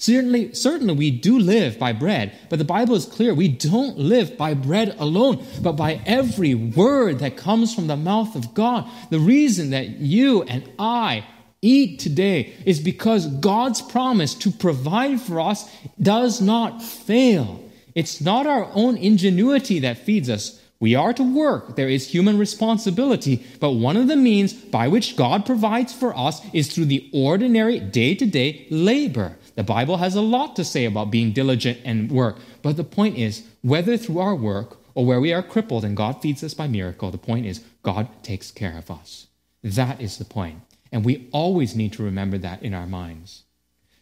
Certainly, 0.00 0.54
certainly 0.54 0.94
we 0.94 1.10
do 1.10 1.38
live 1.38 1.78
by 1.78 1.92
bread, 1.92 2.32
but 2.48 2.58
the 2.58 2.64
Bible 2.64 2.94
is 2.94 3.04
clear. 3.04 3.34
We 3.34 3.48
don't 3.48 3.98
live 3.98 4.38
by 4.38 4.54
bread 4.54 4.96
alone, 4.98 5.44
but 5.60 5.72
by 5.72 6.00
every 6.06 6.54
word 6.54 7.18
that 7.18 7.36
comes 7.36 7.74
from 7.74 7.86
the 7.86 7.98
mouth 7.98 8.34
of 8.34 8.54
God. 8.54 8.88
The 9.10 9.18
reason 9.18 9.70
that 9.70 10.00
you 10.00 10.42
and 10.44 10.66
I 10.78 11.26
eat 11.60 12.00
today 12.00 12.54
is 12.64 12.80
because 12.80 13.26
God's 13.26 13.82
promise 13.82 14.32
to 14.36 14.50
provide 14.50 15.20
for 15.20 15.38
us 15.38 15.70
does 16.00 16.40
not 16.40 16.82
fail. 16.82 17.62
It's 17.94 18.22
not 18.22 18.46
our 18.46 18.70
own 18.72 18.96
ingenuity 18.96 19.80
that 19.80 19.98
feeds 19.98 20.30
us. 20.30 20.62
We 20.80 20.94
are 20.94 21.12
to 21.12 21.22
work. 21.22 21.76
There 21.76 21.90
is 21.90 22.06
human 22.06 22.38
responsibility. 22.38 23.44
But 23.60 23.72
one 23.72 23.98
of 23.98 24.08
the 24.08 24.16
means 24.16 24.54
by 24.54 24.88
which 24.88 25.14
God 25.14 25.44
provides 25.44 25.92
for 25.92 26.16
us 26.16 26.40
is 26.54 26.72
through 26.72 26.86
the 26.86 27.10
ordinary 27.12 27.78
day 27.78 28.14
to 28.14 28.24
day 28.24 28.66
labor. 28.70 29.36
The 29.60 29.64
Bible 29.64 29.98
has 29.98 30.14
a 30.14 30.22
lot 30.22 30.56
to 30.56 30.64
say 30.64 30.86
about 30.86 31.10
being 31.10 31.32
diligent 31.32 31.80
and 31.84 32.10
work, 32.10 32.38
but 32.62 32.78
the 32.78 32.82
point 32.82 33.18
is, 33.18 33.42
whether 33.60 33.98
through 33.98 34.20
our 34.20 34.34
work 34.34 34.78
or 34.94 35.04
where 35.04 35.20
we 35.20 35.34
are 35.34 35.42
crippled 35.42 35.84
and 35.84 35.94
God 35.94 36.22
feeds 36.22 36.42
us 36.42 36.54
by 36.54 36.66
miracle, 36.66 37.10
the 37.10 37.18
point 37.18 37.44
is, 37.44 37.62
God 37.82 38.08
takes 38.22 38.50
care 38.50 38.78
of 38.78 38.90
us. 38.90 39.26
That 39.62 40.00
is 40.00 40.16
the 40.16 40.24
point. 40.24 40.62
And 40.90 41.04
we 41.04 41.28
always 41.30 41.76
need 41.76 41.92
to 41.92 42.02
remember 42.02 42.38
that 42.38 42.62
in 42.62 42.72
our 42.72 42.86
minds. 42.86 43.42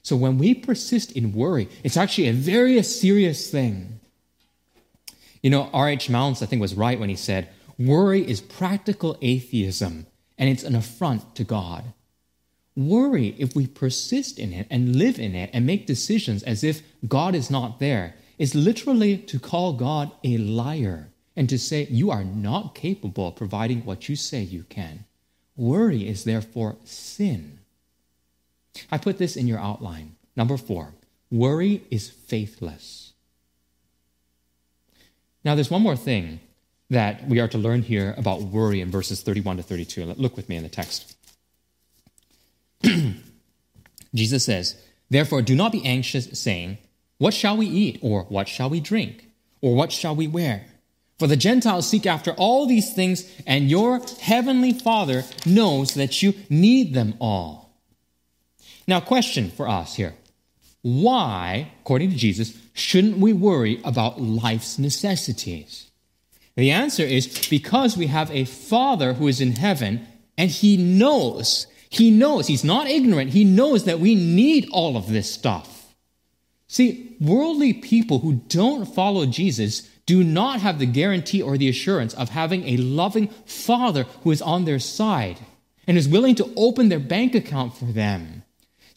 So 0.03 0.15
when 0.15 0.39
we 0.39 0.55
persist 0.55 1.11
in 1.11 1.33
worry, 1.33 1.69
it's 1.83 1.97
actually 1.97 2.29
a 2.29 2.33
very 2.35 2.81
serious 2.85 3.51
thing. 3.51 3.99
You 5.43 5.51
know, 5.51 5.71
R.H. 5.73 6.09
Mounce, 6.09 6.41
I 6.41 6.47
think, 6.47 6.63
was 6.63 6.77
right 6.77 7.01
when 7.01 7.09
he 7.09 7.17
said, 7.17 7.49
worry 7.81 8.25
is 8.25 8.41
practical 8.41 9.19
atheism 9.21 10.07
and 10.39 10.49
it's 10.49 10.63
an 10.63 10.77
affront 10.77 11.35
to 11.35 11.43
God. 11.43 11.83
Worry, 12.79 13.35
if 13.39 13.57
we 13.57 13.67
persist 13.67 14.39
in 14.39 14.53
it 14.53 14.69
and 14.71 14.95
live 14.95 15.19
in 15.19 15.35
it 15.35 15.51
and 15.53 15.67
make 15.67 15.85
decisions 15.85 16.45
as 16.45 16.63
if 16.63 16.81
God 17.09 17.35
is 17.35 17.51
not 17.51 17.81
there, 17.81 18.15
is 18.39 18.55
literally 18.55 19.19
to 19.19 19.41
call 19.41 19.73
God 19.73 20.13
a 20.23 20.39
liar 20.39 21.09
and 21.35 21.49
to 21.49 21.59
say, 21.59 21.89
You 21.91 22.13
are 22.13 22.23
not 22.23 22.77
capable 22.77 23.29
of 23.29 23.35
providing 23.35 23.85
what 23.85 24.09
you 24.09 24.15
say 24.15 24.43
you 24.43 24.63
can. 24.63 25.07
Worry 25.57 26.07
is 26.07 26.23
therefore 26.23 26.77
sin. 26.85 27.59
I 28.93 28.99
put 28.99 29.19
this 29.19 29.35
in 29.35 29.49
your 29.49 29.59
outline. 29.59 30.15
Number 30.37 30.57
four 30.57 30.95
worry 31.33 31.83
is 31.91 32.09
faithless. 32.09 33.13
Now, 35.45 35.57
there's 35.57 35.71
one 35.71 35.83
more 35.83 35.97
thing 35.97 36.39
that 36.91 37.27
we 37.27 37.41
are 37.41 37.49
to 37.49 37.59
learn 37.59 37.83
here 37.83 38.15
about 38.17 38.43
worry 38.43 38.81
in 38.81 38.93
verses 38.93 39.21
31 39.21 39.57
to 39.57 39.63
32. 39.65 40.05
Look 40.17 40.37
with 40.37 40.49
me 40.49 40.55
in 40.55 40.63
the 40.63 40.69
text. 40.69 41.18
Jesus 44.15 44.45
says, 44.45 44.77
Therefore, 45.11 45.43
do 45.43 45.55
not 45.55 45.73
be 45.73 45.85
anxious, 45.85 46.27
saying, 46.39 46.79
What 47.19 47.35
shall 47.35 47.57
we 47.57 47.67
eat? 47.67 47.99
Or 48.03 48.25
what 48.25 48.49
shall 48.49 48.71
we 48.71 48.81
drink? 48.81 49.27
Or 49.61 49.75
what 49.75 49.93
shall 49.93 50.15
we 50.15 50.27
wear? 50.27 50.67
For 51.19 51.27
the 51.27 51.37
Gentiles 51.37 51.89
seek 51.89 52.07
after 52.07 52.33
all 52.33 52.67
these 52.67 52.95
things, 52.95 53.29
and 53.47 53.69
your 53.69 54.01
heavenly 54.21 54.73
Father 54.73 55.25
knows 55.45 55.95
that 55.95 56.23
you 56.23 56.35
need 56.49 56.95
them 56.95 57.15
all. 57.21 57.71
Now, 58.87 59.01
question 59.01 59.51
for 59.51 59.69
us 59.69 59.97
here. 59.97 60.15
Why, 60.83 61.73
according 61.81 62.11
to 62.11 62.17
Jesus, 62.17 62.57
shouldn't 62.73 63.19
we 63.19 63.33
worry 63.33 63.81
about 63.85 64.21
life's 64.21 64.79
necessities? 64.79 65.91
The 66.55 66.71
answer 66.71 67.03
is 67.03 67.49
because 67.49 67.97
we 67.97 68.07
have 68.07 68.31
a 68.31 68.45
Father 68.45 69.15
who 69.15 69.27
is 69.27 69.41
in 69.41 69.53
heaven, 69.53 70.07
and 70.37 70.51
he 70.51 70.77
knows 70.77 71.67
he 71.91 72.11
knows, 72.11 72.47
he's 72.47 72.65
not 72.65 72.87
ignorant, 72.87 73.31
he 73.31 73.45
knows 73.45 73.85
that 73.85 74.01
we 74.01 74.15
need 74.15 74.69
all 74.73 74.97
of 74.97 75.09
this 75.09 75.33
stuff. 75.33 75.95
See, 76.67 77.17
worldly 77.21 77.73
people 77.73 78.19
who 78.19 78.35
don't 78.49 78.85
follow 78.85 79.25
Jesus 79.25 79.89
do 80.05 80.23
not 80.23 80.61
have 80.61 80.79
the 80.79 80.87
guarantee 80.87 81.43
or 81.43 81.57
the 81.57 81.69
assurance 81.69 82.15
of 82.15 82.31
having 82.31 82.67
a 82.67 82.77
loving 82.77 83.29
Father 83.47 84.05
who 84.23 84.31
is 84.31 84.43
on 84.43 84.65
their 84.65 84.79
side 84.79 85.39
and 85.87 85.97
is 85.97 86.09
willing 86.09 86.35
to 86.35 86.53
open 86.57 86.89
their 86.89 86.99
bank 86.99 87.35
account 87.35 87.75
for 87.75 87.87
them. 87.87 88.38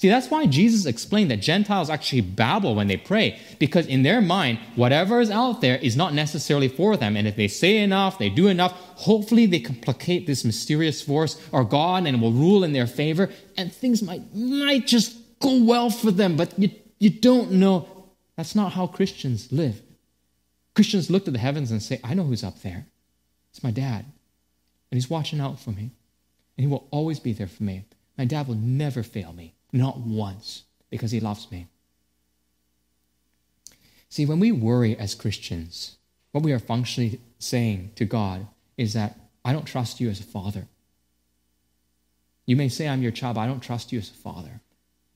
See, 0.02 0.10
that's 0.10 0.32
why 0.32 0.48
Jesus 0.48 0.88
explained 0.88 1.30
that 1.30 1.42
Gentiles 1.44 1.88
actually 1.88 2.22
babble 2.22 2.74
when 2.74 2.88
they 2.88 2.98
pray, 2.98 3.40
because 3.60 3.86
in 3.86 4.02
their 4.02 4.20
mind, 4.20 4.58
whatever 4.76 5.22
is 5.22 5.30
out 5.30 5.62
there 5.62 5.76
is 5.76 5.96
not 5.96 6.16
necessarily 6.16 6.70
for 6.70 6.98
them. 6.98 7.16
And 7.16 7.28
if 7.28 7.36
they 7.36 7.48
say 7.48 7.78
enough, 7.78 8.18
they 8.18 8.30
do 8.30 8.48
enough, 8.48 8.72
hopefully 8.96 9.46
they 9.46 9.60
can 9.60 9.76
placate 9.76 10.26
this 10.26 10.44
mysterious 10.44 11.04
force 11.04 11.40
or 11.52 11.64
God 11.64 12.08
and 12.08 12.20
will 12.20 12.32
rule 12.32 12.64
in 12.64 12.74
their 12.74 12.88
favor, 12.88 13.30
and 13.56 13.72
things 13.72 14.02
might, 14.02 14.24
might 14.34 14.88
just 14.88 15.16
go 15.40 15.64
well 15.64 15.92
for 15.92 16.10
them. 16.10 16.36
But 16.36 16.58
you, 16.58 16.72
you 16.98 17.12
don't 17.12 17.52
know. 17.52 18.08
That's 18.38 18.56
not 18.56 18.72
how 18.72 18.88
Christians 18.88 19.52
live. 19.52 19.84
Christians 20.74 21.12
look 21.12 21.26
to 21.26 21.32
the 21.32 21.38
heavens 21.38 21.70
and 21.70 21.80
say, 21.80 22.00
I 22.04 22.16
know 22.16 22.24
who's 22.24 22.44
up 22.44 22.64
there. 22.64 22.88
It's 23.52 23.64
my 23.64 23.70
dad. 23.70 24.06
And 24.06 24.98
he's 24.98 25.12
watching 25.12 25.40
out 25.40 25.60
for 25.60 25.70
me. 25.70 25.92
And 26.58 26.66
he 26.66 26.68
will 26.68 26.88
always 26.90 27.20
be 27.20 27.34
there 27.34 27.46
for 27.46 27.62
me. 27.62 27.84
My 28.18 28.26
dad 28.26 28.48
will 28.48 28.56
never 28.56 29.04
fail 29.04 29.32
me. 29.32 29.54
Not 29.72 30.00
once, 30.00 30.64
because 30.90 31.12
He 31.12 31.20
loves 31.20 31.50
me. 31.52 31.68
See, 34.10 34.26
when 34.26 34.40
we 34.40 34.52
worry 34.52 34.98
as 34.98 35.16
Christians, 35.16 35.96
what 36.32 36.44
we 36.44 36.52
are 36.52 36.60
functionally 36.60 37.22
saying 37.40 37.92
to 37.96 38.06
God 38.06 38.48
is 38.78 38.94
that 38.94 39.18
I 39.44 39.54
don't 39.54 39.66
trust 39.66 40.00
you 40.00 40.10
as 40.10 40.20
a 40.20 40.24
father. 40.24 40.68
You 42.46 42.56
may 42.56 42.70
say 42.70 42.88
I'm 42.88 43.02
your 43.02 43.12
child, 43.12 43.36
but 43.36 43.42
I 43.42 43.48
don't 43.48 43.62
trust 43.62 43.92
you 43.92 44.00
as 44.00 44.10
a 44.10 44.14
father. 44.14 44.62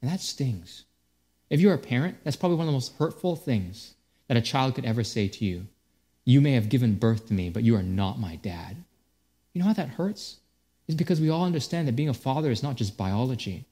And 0.01 0.09
that 0.09 0.21
stings. 0.21 0.85
If 1.49 1.59
you're 1.59 1.73
a 1.73 1.79
parent, 1.79 2.17
that's 2.23 2.37
probably 2.37 2.57
one 2.57 2.67
of 2.67 2.71
the 2.71 2.77
most 2.77 2.95
hurtful 2.97 3.35
things 3.35 3.95
that 4.27 4.37
a 4.37 4.41
child 4.41 4.75
could 4.75 4.85
ever 4.85 5.03
say 5.03 5.27
to 5.27 5.45
you. 5.45 5.67
You 6.23 6.41
may 6.41 6.53
have 6.53 6.69
given 6.69 6.95
birth 6.95 7.27
to 7.27 7.33
me, 7.33 7.49
but 7.49 7.63
you 7.63 7.75
are 7.75 7.83
not 7.83 8.19
my 8.19 8.37
dad. 8.37 8.77
You 9.53 9.59
know 9.59 9.67
how 9.67 9.73
that 9.73 9.89
hurts? 9.89 10.37
It's 10.87 10.95
because 10.95 11.21
we 11.21 11.29
all 11.29 11.43
understand 11.43 11.87
that 11.87 11.95
being 11.95 12.09
a 12.09 12.13
father 12.13 12.51
is 12.51 12.63
not 12.63 12.77
just 12.77 12.97
biology, 12.97 13.65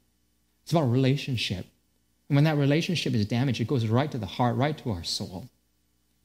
it's 0.64 0.72
about 0.72 0.92
relationship. 0.92 1.66
And 2.30 2.36
when 2.36 2.46
that 2.46 2.58
relationship 2.58 3.14
is 3.14 3.26
damaged, 3.26 3.62
it 3.62 3.68
goes 3.68 3.86
right 3.86 4.12
to 4.12 4.18
the 4.18 4.26
heart, 4.26 4.56
right 4.56 4.78
to 4.80 4.92
our 4.92 5.04
soul. 5.04 5.50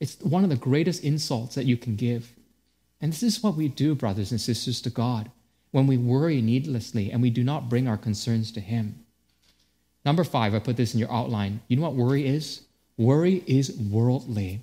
It's 0.01 0.19
one 0.21 0.45
of 0.45 0.51
the 0.51 0.57
greatest 0.57 1.03
insults 1.03 1.55
that 1.57 1.67
you 1.67 1.77
can 1.77 1.97
give. 1.97 2.33
And 3.01 3.13
this 3.13 3.23
is 3.23 3.43
what 3.43 3.57
we 3.57 3.69
do, 3.69 3.95
brothers 3.95 4.31
and 4.31 4.41
sisters, 4.41 4.81
to 4.83 4.91
God 4.91 5.31
when 5.71 5.87
we 5.87 5.97
worry 5.97 6.41
needlessly 6.41 7.11
and 7.11 7.21
we 7.21 7.31
do 7.31 7.45
not 7.45 7.69
bring 7.69 7.87
our 7.87 7.97
concerns 7.97 8.53
to 8.53 8.61
Him. 8.61 9.05
Number 10.05 10.25
five, 10.25 10.55
I 10.55 10.61
put 10.61 10.77
this 10.77 10.95
in 10.95 11.01
your 11.01 11.13
outline. 11.13 11.61
You 11.69 11.77
know 11.77 11.83
what 11.83 11.95
worry 11.95 12.27
is? 12.27 12.63
Worry 12.97 13.43
is 13.47 13.77
worldly. 13.77 14.63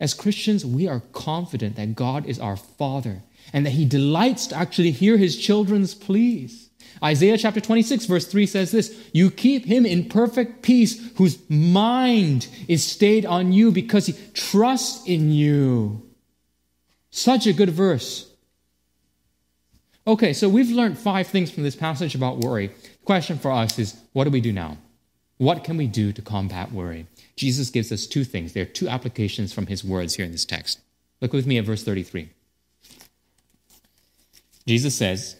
As 0.00 0.14
Christians, 0.14 0.64
we 0.64 0.88
are 0.88 1.02
confident 1.12 1.76
that 1.76 1.94
God 1.94 2.26
is 2.26 2.40
our 2.40 2.56
Father 2.56 3.22
and 3.52 3.66
that 3.66 3.72
He 3.72 3.84
delights 3.84 4.46
to 4.48 4.56
actually 4.56 4.90
hear 4.90 5.18
His 5.18 5.36
children's 5.36 5.94
pleas. 5.94 6.70
Isaiah 7.02 7.38
chapter 7.38 7.60
26, 7.60 8.06
verse 8.06 8.26
3 8.26 8.46
says 8.46 8.72
this 8.72 9.10
You 9.12 9.30
keep 9.30 9.64
him 9.64 9.86
in 9.86 10.08
perfect 10.08 10.62
peace, 10.62 11.16
whose 11.16 11.38
mind 11.48 12.48
is 12.68 12.84
stayed 12.84 13.24
on 13.24 13.52
you 13.52 13.70
because 13.70 14.06
he 14.06 14.14
trusts 14.34 15.06
in 15.06 15.30
you. 15.30 16.02
Such 17.10 17.46
a 17.46 17.52
good 17.52 17.70
verse. 17.70 18.32
Okay, 20.06 20.32
so 20.32 20.48
we've 20.48 20.70
learned 20.70 20.98
five 20.98 21.28
things 21.28 21.50
from 21.50 21.62
this 21.62 21.76
passage 21.76 22.14
about 22.14 22.38
worry. 22.38 22.68
The 22.68 23.04
question 23.04 23.38
for 23.38 23.50
us 23.50 23.78
is 23.78 24.00
what 24.12 24.24
do 24.24 24.30
we 24.30 24.40
do 24.40 24.52
now? 24.52 24.78
What 25.38 25.64
can 25.64 25.76
we 25.76 25.86
do 25.86 26.12
to 26.12 26.22
combat 26.22 26.72
worry? 26.72 27.06
Jesus 27.40 27.70
gives 27.70 27.90
us 27.90 28.06
two 28.06 28.22
things. 28.22 28.52
There 28.52 28.64
are 28.64 28.66
two 28.66 28.86
applications 28.86 29.50
from 29.50 29.66
his 29.66 29.82
words 29.82 30.16
here 30.16 30.26
in 30.26 30.32
this 30.32 30.44
text. 30.44 30.78
Look 31.22 31.32
with 31.32 31.46
me 31.46 31.56
at 31.56 31.64
verse 31.64 31.82
33. 31.82 32.28
Jesus 34.66 34.94
says, 34.94 35.36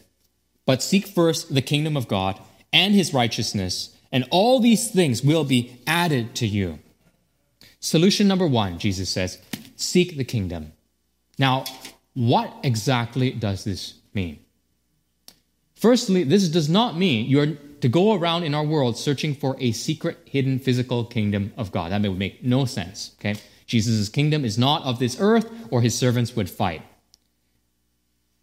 But 0.64 0.82
seek 0.82 1.06
first 1.06 1.54
the 1.54 1.60
kingdom 1.60 1.98
of 1.98 2.08
God 2.08 2.40
and 2.72 2.94
his 2.94 3.12
righteousness, 3.12 3.94
and 4.10 4.24
all 4.30 4.60
these 4.60 4.90
things 4.90 5.22
will 5.22 5.44
be 5.44 5.76
added 5.86 6.34
to 6.36 6.46
you. 6.46 6.78
Solution 7.80 8.26
number 8.26 8.46
one, 8.46 8.78
Jesus 8.78 9.10
says, 9.10 9.36
seek 9.76 10.16
the 10.16 10.24
kingdom. 10.24 10.72
Now, 11.38 11.64
what 12.14 12.50
exactly 12.62 13.30
does 13.30 13.64
this 13.64 13.92
mean? 14.14 14.38
Firstly, 15.74 16.24
this 16.24 16.48
does 16.48 16.70
not 16.70 16.96
mean 16.96 17.26
you're 17.26 17.58
to 17.80 17.88
go 17.88 18.14
around 18.14 18.44
in 18.44 18.54
our 18.54 18.64
world 18.64 18.96
searching 18.96 19.34
for 19.34 19.56
a 19.58 19.72
secret, 19.72 20.18
hidden, 20.24 20.58
physical 20.58 21.04
kingdom 21.04 21.52
of 21.56 21.72
God. 21.72 21.92
That 21.92 22.02
would 22.02 22.18
make 22.18 22.44
no 22.44 22.64
sense. 22.64 23.12
Okay? 23.18 23.36
Jesus' 23.66 24.08
kingdom 24.08 24.44
is 24.44 24.58
not 24.58 24.82
of 24.82 24.98
this 24.98 25.16
earth, 25.20 25.50
or 25.70 25.80
his 25.80 25.94
servants 25.94 26.34
would 26.34 26.50
fight. 26.50 26.82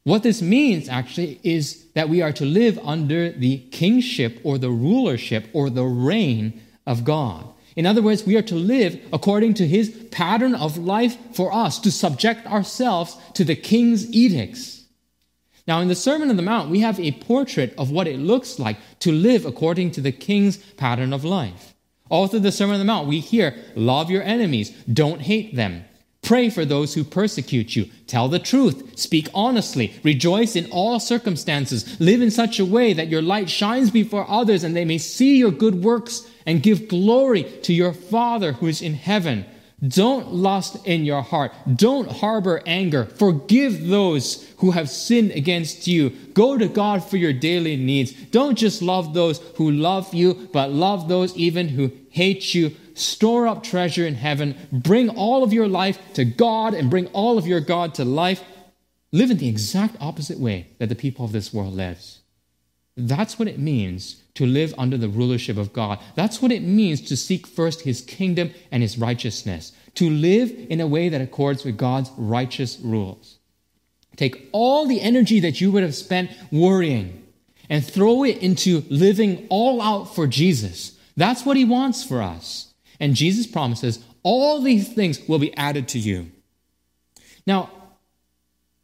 What 0.04 0.24
this 0.24 0.42
means 0.42 0.88
actually 0.88 1.42
is 1.44 1.86
that 1.94 2.08
we 2.08 2.22
are 2.22 2.32
to 2.32 2.46
live 2.46 2.80
under 2.82 3.30
the 3.30 3.58
kingship 3.72 4.40
or 4.44 4.58
the 4.58 4.72
rulership 4.72 5.50
or 5.52 5.70
the 5.70 5.84
reign 5.84 6.62
of 6.86 7.04
God. 7.04 7.46
In 7.76 7.86
other 7.86 8.02
words, 8.02 8.26
we 8.26 8.38
are 8.38 8.42
to 8.44 8.56
live 8.56 9.00
according 9.12 9.56
to 9.56 9.68
his 9.68 9.90
pattern 10.10 10.56
of 10.56 10.78
life 10.78 11.18
for 11.36 11.54
us, 11.54 11.78
to 11.80 11.92
subject 11.92 12.48
ourselves 12.48 13.18
to 13.34 13.44
the 13.44 13.56
king's 13.58 14.10
edicts. 14.16 14.77
Now, 15.68 15.82
in 15.82 15.90
the 15.90 15.96
Sermon 15.96 16.30
on 16.30 16.38
the 16.38 16.44
Mount, 16.44 16.70
we 16.70 16.80
have 16.80 17.00
a 17.00 17.12
portrait 17.12 17.74
of 17.78 17.92
what 17.92 18.08
it 18.08 18.20
looks 18.20 18.58
like 18.58 18.78
to 19.02 19.12
live 19.12 19.46
according 19.46 19.92
to 19.92 20.02
the 20.02 20.14
king's 20.14 20.58
pattern 20.58 21.12
of 21.12 21.26
life. 21.26 21.74
All 22.10 22.28
through 22.28 22.40
the 22.40 22.54
Sermon 22.54 22.76
on 22.76 22.80
the 22.80 22.86
Mount, 22.86 23.08
we 23.08 23.20
hear, 23.20 23.54
Love 23.76 24.10
your 24.10 24.24
enemies, 24.24 24.72
don't 24.92 25.22
hate 25.22 25.56
them. 25.56 25.84
Pray 26.22 26.50
for 26.50 26.66
those 26.66 26.94
who 26.94 27.04
persecute 27.04 27.76
you. 27.76 27.86
Tell 28.06 28.28
the 28.28 28.40
truth. 28.40 28.98
Speak 29.00 29.30
honestly. 29.34 29.94
Rejoice 30.04 30.56
in 30.56 30.70
all 30.72 31.00
circumstances. 31.00 32.00
Live 32.02 32.22
in 32.22 32.32
such 32.32 32.60
a 32.60 32.66
way 32.66 32.92
that 32.94 33.08
your 33.08 33.22
light 33.22 33.50
shines 33.50 33.92
before 33.92 34.30
others 34.30 34.64
and 34.64 34.76
they 34.76 34.84
may 34.84 34.98
see 34.98 35.38
your 35.38 35.52
good 35.52 35.84
works 35.84 36.30
and 36.46 36.64
give 36.64 36.90
glory 36.90 37.44
to 37.64 37.74
your 37.74 37.94
Father 37.94 38.54
who 38.54 38.68
is 38.68 38.82
in 38.82 38.94
heaven. 38.94 39.46
Don't 39.86 40.34
lust 40.34 40.88
in 40.88 41.06
your 41.06 41.22
heart. 41.22 41.52
Don't 41.76 42.12
harbor 42.12 42.64
anger. 42.66 43.06
Forgive 43.06 43.88
those 43.88 44.44
who 44.58 44.72
have 44.72 44.90
sinned 44.90 45.32
against 45.32 45.86
you. 45.86 46.10
Go 46.34 46.58
to 46.58 46.68
God 46.68 47.04
for 47.04 47.18
your 47.18 47.34
daily 47.34 47.76
needs. 47.76 48.12
Don't 48.12 48.58
just 48.58 48.82
love 48.82 49.14
those 49.14 49.38
who 49.56 49.70
love 49.70 50.16
you, 50.16 50.50
but 50.52 50.72
love 50.72 51.08
those 51.08 51.36
even 51.38 51.70
who 51.70 51.92
hate 52.10 52.56
you. 52.56 52.76
Store 52.96 53.48
up 53.48 53.62
treasure 53.62 54.08
in 54.08 54.16
heaven. 54.16 54.56
Bring 54.72 55.10
all 55.10 55.44
of 55.44 55.54
your 55.54 55.68
life 55.68 56.00
to 56.14 56.26
God 56.26 56.74
and 56.74 56.90
bring 56.90 57.06
all 57.08 57.38
of 57.38 57.46
your 57.46 57.62
God 57.62 57.94
to 57.96 58.06
life. 58.06 58.44
Live 59.12 59.30
in 59.30 59.38
the 59.38 59.48
exact 59.48 59.96
opposite 60.02 60.40
way 60.40 60.70
that 60.80 60.90
the 60.90 60.96
people 60.96 61.24
of 61.24 61.32
this 61.32 61.54
world 61.54 61.76
lives. 61.76 62.17
That's 62.98 63.38
what 63.38 63.48
it 63.48 63.60
means 63.60 64.24
to 64.34 64.46
live 64.46 64.74
under 64.78 64.98
the 64.98 65.08
rulership 65.08 65.58
of 65.58 65.72
God. 65.72 66.00
That's 66.16 66.42
what 66.42 66.52
it 66.52 66.64
means 66.64 67.00
to 67.02 67.16
seek 67.16 67.46
first 67.46 67.82
his 67.82 68.02
kingdom 68.02 68.52
and 68.72 68.82
his 68.82 68.98
righteousness, 68.98 69.72
to 69.96 70.10
live 70.10 70.52
in 70.70 70.82
a 70.82 70.88
way 70.88 71.08
that 71.10 71.22
accords 71.22 71.64
with 71.64 71.78
God's 71.78 72.10
righteous 72.18 72.80
rules. 72.80 73.38
Take 74.16 74.50
all 74.52 74.88
the 74.88 75.00
energy 75.00 75.40
that 75.42 75.62
you 75.62 75.72
would 75.72 75.84
have 75.84 75.94
spent 75.94 76.32
worrying 76.52 77.24
and 77.70 77.86
throw 77.86 78.24
it 78.24 78.40
into 78.40 78.84
living 78.90 79.46
all 79.50 79.80
out 79.80 80.16
for 80.16 80.26
Jesus. 80.26 80.98
That's 81.16 81.46
what 81.46 81.58
he 81.58 81.66
wants 81.66 82.04
for 82.04 82.22
us. 82.22 82.74
And 83.00 83.14
Jesus 83.14 83.46
promises 83.46 84.04
all 84.24 84.62
these 84.62 84.92
things 84.92 85.20
will 85.28 85.40
be 85.40 85.56
added 85.56 85.88
to 85.90 86.00
you. 86.00 86.32
Now, 87.46 87.70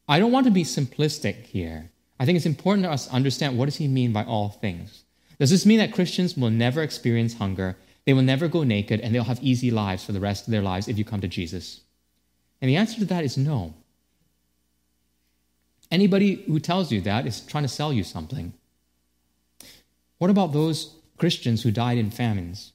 I 0.08 0.20
don't 0.20 0.32
want 0.32 0.46
to 0.46 0.52
be 0.52 0.64
simplistic 0.64 1.46
here. 1.46 1.90
I 2.20 2.26
think 2.26 2.36
it's 2.36 2.46
important 2.46 2.86
for 2.86 2.92
us 2.92 3.08
to 3.08 3.14
understand 3.14 3.58
what 3.58 3.66
does 3.66 3.78
he 3.78 3.88
mean 3.88 4.14
by 4.14 4.24
all 4.24 4.50
things. 4.50 5.04
Does 5.40 5.50
this 5.50 5.66
mean 5.66 5.80
that 5.80 5.94
Christians 5.94 6.38
will 6.38 6.50
never 6.50 6.82
experience 6.82 7.36
hunger? 7.36 7.76
They 8.06 8.14
will 8.14 8.22
never 8.22 8.48
go 8.48 8.64
naked 8.64 9.00
and 9.00 9.14
they'll 9.14 9.24
have 9.24 9.42
easy 9.42 9.72
lives 9.72 10.04
for 10.04 10.12
the 10.12 10.20
rest 10.20 10.48
of 10.48 10.52
their 10.52 10.62
lives 10.62 10.88
if 10.88 10.98
you 10.98 11.06
come 11.06 11.22
to 11.22 11.28
Jesus? 11.28 11.82
And 12.62 12.70
the 12.70 12.76
answer 12.76 13.00
to 13.00 13.06
that 13.06 13.24
is 13.24 13.38
no. 13.38 13.74
Anybody 15.92 16.44
who 16.48 16.60
tells 16.60 16.92
you 16.92 17.02
that 17.02 17.28
is 17.28 17.42
trying 17.42 17.64
to 17.64 17.68
sell 17.68 17.94
you 17.94 18.04
something. 18.04 18.54
What 20.18 20.30
about 20.30 20.54
those 20.54 20.96
Christians 21.18 21.64
who 21.64 21.72
died 21.72 21.98
in 21.98 22.10
famines 22.10 22.72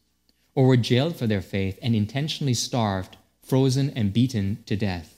or 0.54 0.66
were 0.66 0.76
jailed 0.76 1.16
for 1.16 1.26
their 1.26 1.40
faith 1.40 1.78
and 1.82 1.94
intentionally 1.94 2.54
starved, 2.54 3.16
frozen, 3.42 3.90
and 3.90 4.12
beaten 4.12 4.62
to 4.66 4.76
death? 4.76 5.17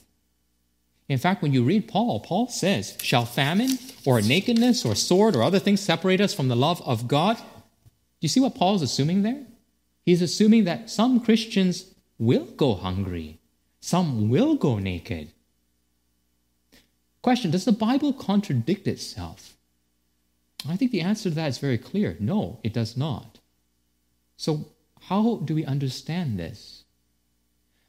In 1.11 1.19
fact, 1.19 1.43
when 1.43 1.53
you 1.53 1.65
read 1.65 1.89
Paul, 1.89 2.21
Paul 2.21 2.47
says, 2.47 2.97
Shall 3.03 3.25
famine 3.27 3.81
or 4.07 4.21
nakedness 4.21 4.85
or 4.85 4.95
sword 4.95 5.35
or 5.35 5.43
other 5.43 5.59
things 5.59 5.81
separate 5.81 6.21
us 6.21 6.33
from 6.33 6.47
the 6.47 6.55
love 6.55 6.81
of 6.83 7.09
God? 7.09 7.37
Do 7.37 7.43
you 8.21 8.29
see 8.29 8.39
what 8.39 8.55
Paul 8.55 8.77
is 8.77 8.83
assuming 8.83 9.23
there? 9.23 9.43
He's 10.07 10.23
assuming 10.23 10.65
that 10.65 10.89
some 10.89 11.19
Christians 11.19 11.93
will 12.17 12.45
go 12.45 12.75
hungry, 12.75 13.41
some 13.81 14.31
will 14.31 14.55
go 14.55 14.79
naked. 14.79 15.33
Question 17.23 17.51
Does 17.51 17.65
the 17.65 17.73
Bible 17.73 18.13
contradict 18.13 18.87
itself? 18.87 19.57
I 20.69 20.77
think 20.77 20.93
the 20.93 21.01
answer 21.01 21.29
to 21.29 21.35
that 21.35 21.49
is 21.49 21.59
very 21.59 21.79
clear. 21.79 22.17
No, 22.21 22.61
it 22.63 22.73
does 22.73 22.97
not. 22.97 23.41
So, 24.37 24.67
how 25.09 25.41
do 25.45 25.57
we 25.57 25.65
understand 25.65 26.39
this? 26.39 26.85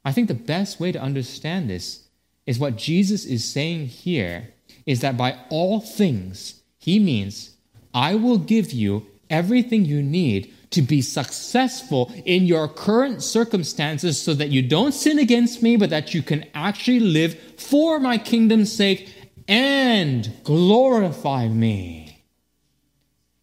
I 0.04 0.10
think 0.10 0.26
the 0.26 0.34
best 0.34 0.80
way 0.80 0.90
to 0.90 1.00
understand 1.00 1.70
this 1.70 2.08
is 2.46 2.58
what 2.58 2.76
Jesus 2.76 3.24
is 3.24 3.48
saying 3.48 3.86
here 3.86 4.54
is 4.86 5.00
that 5.00 5.16
by 5.16 5.38
all 5.48 5.80
things, 5.80 6.62
he 6.78 6.98
means, 6.98 7.56
I 7.94 8.14
will 8.14 8.38
give 8.38 8.72
you 8.72 9.06
everything 9.30 9.84
you 9.84 10.02
need 10.02 10.52
to 10.70 10.82
be 10.82 11.02
successful 11.02 12.12
in 12.24 12.46
your 12.46 12.66
current 12.66 13.22
circumstances 13.22 14.20
so 14.20 14.34
that 14.34 14.48
you 14.48 14.62
don't 14.62 14.92
sin 14.92 15.18
against 15.18 15.62
me, 15.62 15.76
but 15.76 15.90
that 15.90 16.14
you 16.14 16.22
can 16.22 16.44
actually 16.54 17.00
live 17.00 17.38
for 17.58 18.00
my 18.00 18.18
kingdom's 18.18 18.72
sake 18.72 19.12
and 19.46 20.32
glorify 20.44 21.46
me. 21.46 22.24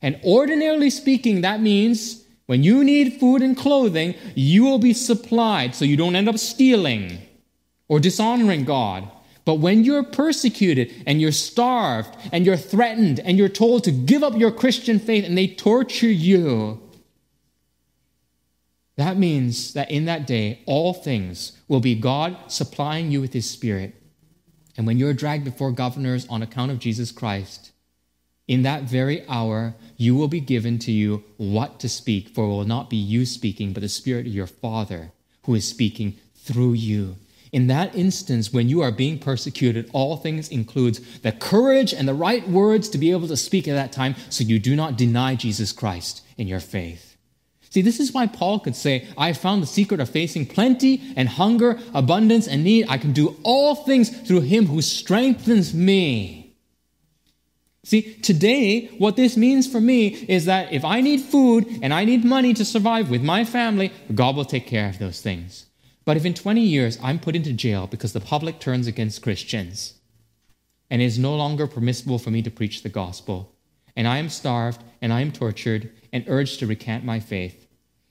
And 0.01 0.19
ordinarily 0.23 0.89
speaking, 0.89 1.41
that 1.41 1.61
means 1.61 2.25
when 2.47 2.63
you 2.63 2.83
need 2.83 3.19
food 3.19 3.41
and 3.41 3.55
clothing, 3.55 4.15
you 4.33 4.63
will 4.63 4.79
be 4.79 4.93
supplied 4.93 5.75
so 5.75 5.85
you 5.85 5.97
don't 5.97 6.15
end 6.15 6.27
up 6.27 6.39
stealing 6.39 7.19
or 7.89 7.99
dishonoring 7.99 8.63
God. 8.63 9.09
But 9.43 9.55
when 9.55 9.83
you're 9.83 10.03
persecuted 10.03 11.03
and 11.05 11.19
you're 11.19 11.31
starved 11.31 12.15
and 12.31 12.45
you're 12.45 12.55
threatened 12.55 13.19
and 13.19 13.37
you're 13.37 13.49
told 13.49 13.83
to 13.83 13.91
give 13.91 14.23
up 14.23 14.37
your 14.37 14.51
Christian 14.51 14.99
faith 14.99 15.25
and 15.25 15.37
they 15.37 15.47
torture 15.47 16.07
you, 16.07 16.81
that 18.95 19.17
means 19.17 19.73
that 19.73 19.89
in 19.89 20.05
that 20.05 20.27
day, 20.27 20.61
all 20.65 20.93
things 20.93 21.53
will 21.67 21.79
be 21.79 21.95
God 21.95 22.37
supplying 22.47 23.11
you 23.11 23.21
with 23.21 23.33
His 23.33 23.49
Spirit. 23.49 23.95
And 24.77 24.85
when 24.85 24.97
you're 24.97 25.13
dragged 25.13 25.45
before 25.45 25.71
governors 25.71 26.27
on 26.29 26.41
account 26.41 26.71
of 26.71 26.79
Jesus 26.79 27.11
Christ, 27.11 27.71
in 28.47 28.63
that 28.63 28.83
very 28.83 29.27
hour, 29.27 29.75
you 29.95 30.15
will 30.15 30.27
be 30.27 30.39
given 30.41 30.79
to 30.79 30.91
you 30.91 31.23
what 31.37 31.79
to 31.79 31.87
speak, 31.87 32.29
for 32.29 32.43
it 32.43 32.49
will 32.49 32.65
not 32.65 32.89
be 32.89 32.97
you 32.97 33.25
speaking, 33.25 33.73
but 33.73 33.81
the 33.81 33.89
Spirit 33.89 34.27
of 34.27 34.33
your 34.33 34.47
Father 34.47 35.11
who 35.43 35.55
is 35.55 35.67
speaking 35.67 36.17
through 36.35 36.73
you. 36.73 37.15
In 37.51 37.67
that 37.67 37.95
instance, 37.95 38.53
when 38.53 38.69
you 38.69 38.81
are 38.81 38.91
being 38.91 39.17
persecuted, 39.17 39.89
all 39.91 40.17
things 40.17 40.49
includes 40.49 41.19
the 41.19 41.31
courage 41.31 41.93
and 41.93 42.07
the 42.07 42.13
right 42.13 42.47
words 42.47 42.89
to 42.89 42.97
be 42.97 43.11
able 43.11 43.27
to 43.27 43.37
speak 43.37 43.67
at 43.67 43.73
that 43.73 43.91
time 43.91 44.15
so 44.29 44.43
you 44.43 44.59
do 44.59 44.75
not 44.75 44.97
deny 44.97 45.35
Jesus 45.35 45.71
Christ 45.71 46.21
in 46.37 46.47
your 46.47 46.59
faith. 46.59 47.17
See, 47.71 47.81
this 47.81 47.99
is 47.99 48.13
why 48.13 48.25
Paul 48.27 48.59
could 48.59 48.75
say, 48.75 49.07
I 49.17 49.33
found 49.33 49.61
the 49.61 49.67
secret 49.67 49.99
of 49.99 50.09
facing 50.09 50.47
plenty 50.47 51.01
and 51.15 51.29
hunger, 51.29 51.79
abundance 51.93 52.47
and 52.47 52.63
need. 52.63 52.87
I 52.89 52.97
can 52.97 53.13
do 53.13 53.37
all 53.43 53.75
things 53.75 54.09
through 54.09 54.41
him 54.41 54.65
who 54.65 54.81
strengthens 54.81 55.73
me. 55.73 56.55
See, 57.83 58.13
today, 58.15 58.87
what 58.97 59.15
this 59.15 59.37
means 59.37 59.71
for 59.71 59.79
me 59.79 60.07
is 60.07 60.45
that 60.45 60.73
if 60.73 60.83
I 60.83 61.01
need 61.01 61.21
food 61.21 61.79
and 61.81 61.93
I 61.93 62.05
need 62.05 62.25
money 62.25 62.53
to 62.55 62.65
survive 62.65 63.09
with 63.09 63.23
my 63.23 63.45
family, 63.45 63.91
God 64.13 64.35
will 64.35 64.45
take 64.45 64.67
care 64.67 64.89
of 64.89 64.99
those 64.99 65.21
things. 65.21 65.65
But 66.09 66.17
if 66.17 66.25
in 66.25 66.33
20 66.33 66.61
years 66.61 66.97
I'm 67.03 67.19
put 67.19 67.35
into 67.35 67.53
jail 67.53 67.85
because 67.85 68.13
the 68.13 68.19
public 68.19 68.59
turns 68.59 68.87
against 68.87 69.21
Christians 69.21 69.93
and 70.89 71.03
it 71.03 71.05
is 71.05 71.19
no 71.19 71.35
longer 71.35 71.67
permissible 71.67 72.17
for 72.17 72.31
me 72.31 72.41
to 72.41 72.49
preach 72.49 72.81
the 72.81 72.89
gospel, 72.89 73.53
and 73.95 74.07
I 74.07 74.17
am 74.17 74.29
starved 74.29 74.83
and 75.03 75.13
I 75.13 75.21
am 75.21 75.31
tortured 75.31 75.91
and 76.11 76.25
urged 76.27 76.57
to 76.61 76.65
recant 76.65 77.05
my 77.05 77.19
faith. 77.19 77.67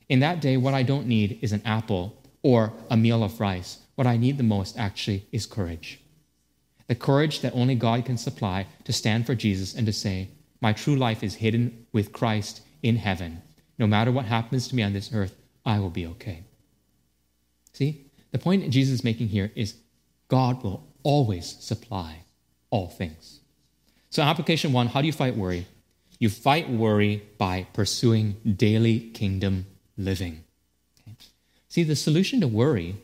In 0.07 0.21
that 0.21 0.39
day, 0.39 0.55
what 0.55 0.73
I 0.73 0.81
don't 0.81 1.07
need 1.07 1.39
is 1.41 1.51
an 1.51 1.61
apple 1.65 2.15
or 2.41 2.71
a 2.89 2.95
meal 2.95 3.21
of 3.21 3.41
rice. 3.41 3.79
What 3.95 4.07
I 4.07 4.15
need 4.15 4.37
the 4.37 4.43
most, 4.43 4.79
actually, 4.79 5.25
is 5.33 5.45
courage. 5.45 5.99
The 6.87 6.95
courage 6.95 7.41
that 7.41 7.53
only 7.53 7.75
God 7.75 8.05
can 8.05 8.17
supply 8.17 8.67
to 8.85 8.93
stand 8.93 9.25
for 9.25 9.35
Jesus 9.35 9.75
and 9.75 9.85
to 9.85 9.91
say, 9.91 10.29
My 10.61 10.71
true 10.71 10.95
life 10.95 11.21
is 11.21 11.35
hidden 11.35 11.85
with 11.91 12.13
Christ 12.13 12.61
in 12.81 12.95
heaven. 12.95 13.41
No 13.77 13.87
matter 13.87 14.13
what 14.13 14.23
happens 14.23 14.69
to 14.69 14.75
me 14.77 14.83
on 14.83 14.93
this 14.93 15.11
earth, 15.13 15.35
I 15.65 15.79
will 15.79 15.89
be 15.89 16.07
okay. 16.07 16.43
See, 17.79 18.03
the 18.31 18.37
point 18.37 18.69
Jesus 18.71 18.95
is 18.95 19.03
making 19.05 19.29
here 19.29 19.53
is 19.55 19.75
God 20.27 20.61
will 20.63 20.85
always 21.01 21.45
supply 21.61 22.23
all 22.71 22.89
things. 22.89 23.39
So, 24.09 24.21
application 24.21 24.73
one 24.73 24.87
how 24.87 24.99
do 24.99 25.07
you 25.07 25.13
fight 25.13 25.37
worry? 25.37 25.65
You 26.19 26.29
fight 26.29 26.69
worry 26.69 27.23
by 27.37 27.67
pursuing 27.71 28.35
daily 28.57 28.99
kingdom 28.99 29.65
living. 29.95 30.43
Okay? 31.07 31.15
See, 31.69 31.83
the 31.83 31.95
solution 31.95 32.41
to 32.41 32.49
worry 32.49 32.97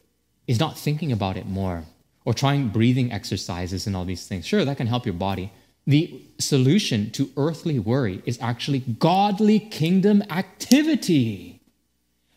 is 0.45 0.59
not 0.59 0.78
thinking 0.78 1.13
about 1.13 1.38
it 1.38 1.47
more 1.47 1.86
or 2.26 2.34
trying 2.34 2.67
breathing 2.67 3.13
exercises 3.13 3.88
and 3.88 3.95
all 3.95 4.03
these 4.03 4.28
things. 4.28 4.45
Sure, 4.45 4.65
that 4.65 4.76
can 4.76 4.88
help 4.88 5.05
your 5.05 5.13
body. 5.13 5.53
The 5.88 6.21
solution 6.38 7.11
to 7.11 7.30
earthly 7.38 7.80
worry 7.80 8.21
is 8.26 8.38
actually 8.41 8.80
godly 8.80 9.57
kingdom 9.57 10.21
activity. 10.30 11.55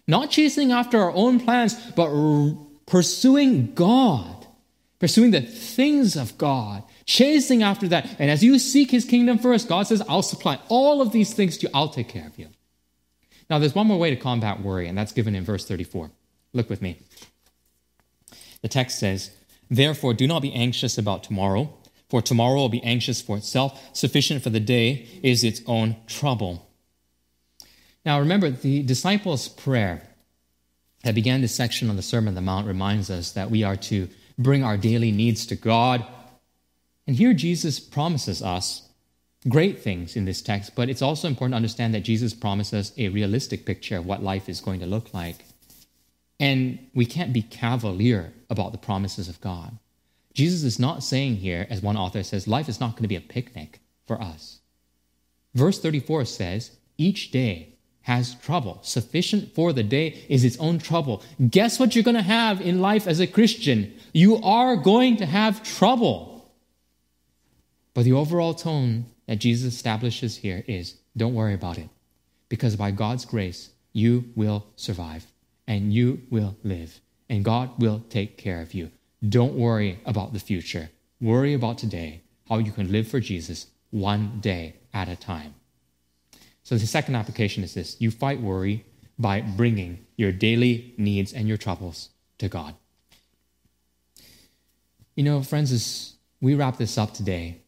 Not 0.09 0.31
chasing 0.31 0.73
after 0.73 0.99
our 0.99 1.13
own 1.13 1.39
plans, 1.39 1.75
but 1.93 2.09
r- 2.09 2.57
pursuing 2.87 3.75
God, 3.75 4.47
pursuing 4.99 5.31
the 5.31 5.43
things 5.43 6.17
of 6.17 6.37
God, 6.39 6.83
chasing 7.05 7.63
after 7.63 7.87
that. 7.89 8.17
And 8.19 8.31
as 8.31 8.43
you 8.43 8.59
seek 8.59 8.91
his 8.91 9.05
kingdom 9.05 9.39
first, 9.39 9.69
God 9.69 9.87
says, 9.87 10.03
I'll 10.09 10.23
supply 10.23 10.59
all 10.69 11.03
of 11.03 11.13
these 11.13 11.35
things 11.35 11.59
to 11.59 11.67
you, 11.67 11.71
I'll 11.75 11.91
take 11.91 12.09
care 12.09 12.27
of 12.27 12.39
you. 12.39 12.49
Now, 13.51 13.59
there's 13.59 13.75
one 13.75 13.87
more 13.87 13.99
way 13.99 14.11
to 14.11 14.17
combat 14.17 14.63
worry, 14.63 14.89
and 14.89 14.97
that's 14.97 15.13
given 15.13 15.35
in 15.35 15.45
verse 15.45 15.67
34. 15.67 16.11
Look 16.55 16.71
with 16.71 16.83
me. 16.83 16.99
The 18.63 18.69
text 18.69 18.99
says, 18.99 19.31
Therefore, 19.71 20.15
do 20.15 20.27
not 20.27 20.41
be 20.41 20.53
anxious 20.55 20.97
about 20.97 21.23
tomorrow, 21.23 21.73
for 22.09 22.23
tomorrow 22.23 22.57
will 22.57 22.69
be 22.71 22.83
anxious 22.83 23.21
for 23.21 23.37
itself. 23.37 23.95
Sufficient 23.95 24.43
for 24.43 24.51
the 24.51 24.61
day 24.61 25.07
is 25.23 25.45
its 25.45 25.61
own 25.67 25.97
trouble. 26.07 26.68
Now, 28.09 28.19
remember, 28.19 28.51
the 28.51 28.83
disciples' 28.83 29.49
prayer 29.49 30.03
that 31.05 31.15
began 31.15 31.43
this 31.43 31.55
section 31.55 31.89
on 31.89 31.95
the 31.95 32.03
Sermon 32.03 32.29
on 32.29 32.35
the 32.35 32.41
Mount 32.41 32.67
reminds 32.67 33.11
us 33.11 33.31
that 33.33 33.53
we 33.53 33.63
are 33.63 33.77
to 33.77 34.09
bring 34.37 34.65
our 34.65 34.77
daily 34.77 35.13
needs 35.13 35.47
to 35.47 35.55
God 35.55 36.05
and 37.09 37.17
here 37.17 37.33
Jesus 37.33 37.81
promises 37.81 38.43
us 38.43 38.87
great 39.49 39.81
things 39.81 40.15
in 40.15 40.27
this 40.27 40.43
text, 40.43 40.75
but 40.77 40.91
it's 40.91 41.01
also 41.01 41.27
important 41.27 41.55
to 41.55 41.57
understand 41.57 41.95
that 41.95 42.03
Jesus 42.03 42.35
promises 42.35 42.93
a 42.99 43.09
realistic 43.09 43.65
picture 43.65 43.97
of 43.97 44.05
what 44.05 44.23
life 44.23 44.47
is 44.47 44.61
going 44.61 44.81
to 44.81 44.87
look 44.87 45.15
like. 45.15 45.47
And 46.39 46.79
we 46.95 47.07
can't 47.07 47.33
be 47.33 47.41
cavalier 47.41 48.35
about 48.51 48.73
the 48.73 48.79
promises 48.79 49.27
of 49.27 49.41
God. 49.41 49.79
Jesus 50.35 50.65
is 50.65 50.79
not 50.79 51.03
saying 51.03 51.37
here, 51.37 51.67
as 51.71 51.81
one 51.81 51.97
author 51.97 52.23
says, 52.23 52.47
life 52.47 52.69
is 52.69 52.79
not 52.79 52.93
going 52.93 53.05
to 53.05 53.09
be 53.09 53.17
a 53.17 53.23
picnic 53.23 53.81
for 54.07 54.21
us. 54.21 54.59
Verse 55.55 55.81
34 55.81 56.27
says, 56.27 56.77
each 56.99 57.31
day 57.31 57.78
has 58.09 58.35
trouble. 58.37 58.79
Sufficient 58.81 59.55
for 59.55 59.75
the 59.75 59.83
day 59.83 60.25
is 60.31 60.43
its 60.43 60.57
own 60.59 60.79
trouble. 60.79 61.23
Guess 61.51 61.79
what 61.79 61.95
you're 61.95 62.03
going 62.03 62.17
to 62.17 62.23
have 62.23 62.59
in 62.59 62.81
life 62.81 63.07
as 63.07 63.21
a 63.21 63.27
Christian? 63.27 63.93
You 64.15 64.39
are 64.39 64.77
going 64.77 65.19
to 65.19 65.27
have 65.27 65.63
trouble. 65.63 66.51
But 67.93 68.07
the 68.07 68.15
overall 68.15 68.55
tone 68.55 69.05
that 69.27 69.41
Jesus 69.41 69.75
establishes 69.75 70.39
here 70.39 70.65
is 70.67 70.97
don't 71.19 71.35
worry 71.35 71.53
about 71.53 71.77
it. 71.77 71.91
Because 72.49 72.77
by 72.77 72.93
God's 72.93 73.27
grace, 73.27 73.73
you 73.93 74.25
will 74.35 74.65
survive 74.75 75.27
and 75.67 75.93
you 75.93 76.23
will 76.31 76.57
live, 76.65 77.01
and 77.29 77.45
God 77.45 77.79
will 77.79 78.03
take 78.09 78.39
care 78.39 78.63
of 78.63 78.73
you. 78.73 78.91
Don't 79.29 79.53
worry 79.53 80.01
about 80.07 80.33
the 80.33 80.41
future. 80.41 80.89
Worry 81.21 81.53
about 81.53 81.77
today, 81.77 82.23
how 82.49 82.57
you 82.57 82.73
can 82.73 82.91
live 82.91 83.07
for 83.07 83.21
Jesus 83.21 83.67
one 83.91 84.39
day 84.41 84.77
at 84.95 85.11
a 85.11 85.17
time. 85.17 85.55
So, 86.69 86.77
the 86.77 86.87
second 86.87 87.15
application 87.15 87.65
is 87.65 87.73
this 87.73 87.97
you 87.99 88.11
fight 88.11 88.43
worry 88.43 88.85
by 89.19 89.41
bringing 89.41 90.05
your 90.17 90.33
daily 90.33 90.93
needs 90.99 91.33
and 91.33 91.49
your 91.49 91.57
troubles 91.57 92.11
to 92.37 92.47
God. 92.51 92.75
You 95.15 95.25
know, 95.25 95.43
friends, 95.43 95.73
as 95.73 96.17
we 96.43 96.55
wrap 96.55 96.77
this 96.77 96.99
up 96.99 97.15
today, 97.15 97.63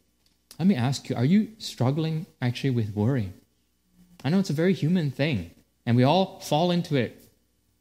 let 0.59 0.69
me 0.69 0.75
ask 0.75 1.09
you 1.09 1.17
are 1.17 1.25
you 1.25 1.49
struggling 1.57 2.27
actually 2.43 2.73
with 2.73 2.95
worry? 2.95 3.33
I 4.23 4.29
know 4.29 4.39
it's 4.39 4.51
a 4.51 4.63
very 4.63 4.75
human 4.75 5.11
thing, 5.11 5.53
and 5.87 5.97
we 5.97 6.05
all 6.05 6.39
fall 6.41 6.71
into 6.71 6.95
it. 6.97 7.25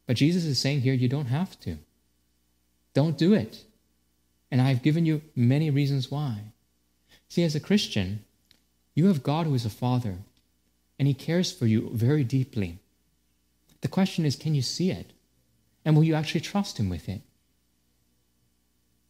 But 0.08 0.16
Jesus 0.16 0.46
is 0.46 0.58
saying 0.58 0.80
here, 0.80 0.94
you 0.94 1.10
don't 1.10 1.26
have 1.26 1.60
to. 1.60 1.80
Don't 2.94 3.18
do 3.18 3.34
it. 3.34 3.66
And 4.52 4.62
I've 4.62 4.84
given 4.84 5.06
you 5.06 5.22
many 5.36 5.70
reasons 5.70 6.10
why. 6.10 6.54
See, 7.28 7.44
as 7.44 7.56
a 7.56 7.60
Christian, 7.60 8.24
you 8.96 9.08
have 9.08 9.22
God 9.22 9.48
who 9.48 9.54
is 9.54 9.66
a 9.66 9.70
father, 9.70 10.16
and 11.00 11.08
he 11.08 11.14
cares 11.16 11.52
for 11.52 11.66
you 11.66 11.90
very 11.94 12.24
deeply. 12.24 12.78
The 13.82 13.88
question 13.88 14.26
is, 14.26 14.36
can 14.36 14.54
you 14.54 14.62
see 14.62 14.92
it? 14.92 15.14
And 15.84 15.96
will 15.96 16.04
you 16.04 16.14
actually 16.14 16.42
trust 16.42 16.78
him 16.78 16.90
with 16.90 17.10
it? 17.10 17.22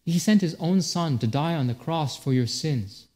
He 0.06 0.20
sent 0.20 0.42
his 0.42 0.56
own 0.60 0.82
son 0.82 1.18
to 1.20 1.28
die 1.28 1.56
on 1.56 1.68
the 1.68 1.74
cross 1.74 2.16
for 2.16 2.32
your 2.32 2.48
sins 2.48 3.08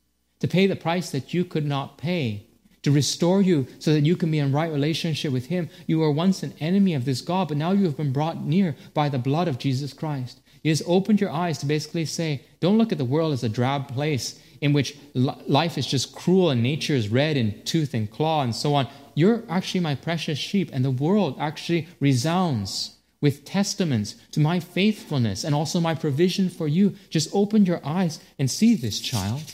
to 0.43 0.47
pay 0.49 0.67
the 0.67 0.75
price 0.75 1.09
that 1.11 1.33
you 1.33 1.45
could 1.45 1.65
not 1.65 1.97
pay, 1.97 2.45
to 2.81 2.91
restore 2.91 3.41
you 3.41 3.65
so 3.79 3.93
that 3.93 4.05
you 4.05 4.17
can 4.17 4.29
be 4.29 4.39
in 4.39 4.51
right 4.51 4.69
relationship 4.69 5.31
with 5.31 5.45
Him. 5.45 5.69
You 5.87 5.99
were 5.99 6.11
once 6.11 6.43
an 6.43 6.53
enemy 6.59 6.93
of 6.95 7.05
this 7.05 7.21
God, 7.21 7.47
but 7.47 7.55
now 7.55 7.71
you 7.71 7.85
have 7.85 7.95
been 7.95 8.11
brought 8.11 8.43
near 8.43 8.75
by 8.93 9.07
the 9.07 9.17
blood 9.17 9.47
of 9.47 9.57
Jesus 9.57 9.93
Christ. 9.93 10.41
He 10.61 10.67
has 10.67 10.83
opened 10.85 11.21
your 11.21 11.29
eyes 11.29 11.59
to 11.59 11.65
basically 11.65 12.03
say, 12.03 12.41
don't 12.59 12.77
look 12.77 12.91
at 12.91 12.97
the 12.97 13.05
world 13.05 13.31
as 13.31 13.41
a 13.41 13.47
drab 13.47 13.87
place 13.87 14.37
in 14.63 14.71
which 14.71 14.95
life 15.13 15.77
is 15.77 15.85
just 15.85 16.15
cruel 16.15 16.49
and 16.49 16.63
nature 16.63 16.95
is 16.95 17.09
red 17.09 17.35
in 17.35 17.61
tooth 17.65 17.93
and 17.93 18.09
claw 18.09 18.41
and 18.41 18.55
so 18.55 18.73
on. 18.73 18.87
You're 19.13 19.43
actually 19.49 19.81
my 19.81 19.93
precious 19.93 20.39
sheep, 20.39 20.69
and 20.71 20.85
the 20.85 20.89
world 20.89 21.35
actually 21.37 21.89
resounds 21.99 22.95
with 23.19 23.43
testaments 23.43 24.15
to 24.31 24.39
my 24.39 24.61
faithfulness 24.61 25.43
and 25.43 25.53
also 25.53 25.81
my 25.81 25.93
provision 25.93 26.49
for 26.49 26.69
you. 26.69 26.95
Just 27.09 27.29
open 27.33 27.65
your 27.65 27.81
eyes 27.85 28.21
and 28.39 28.49
see 28.49 28.73
this 28.73 29.01
child. 29.01 29.53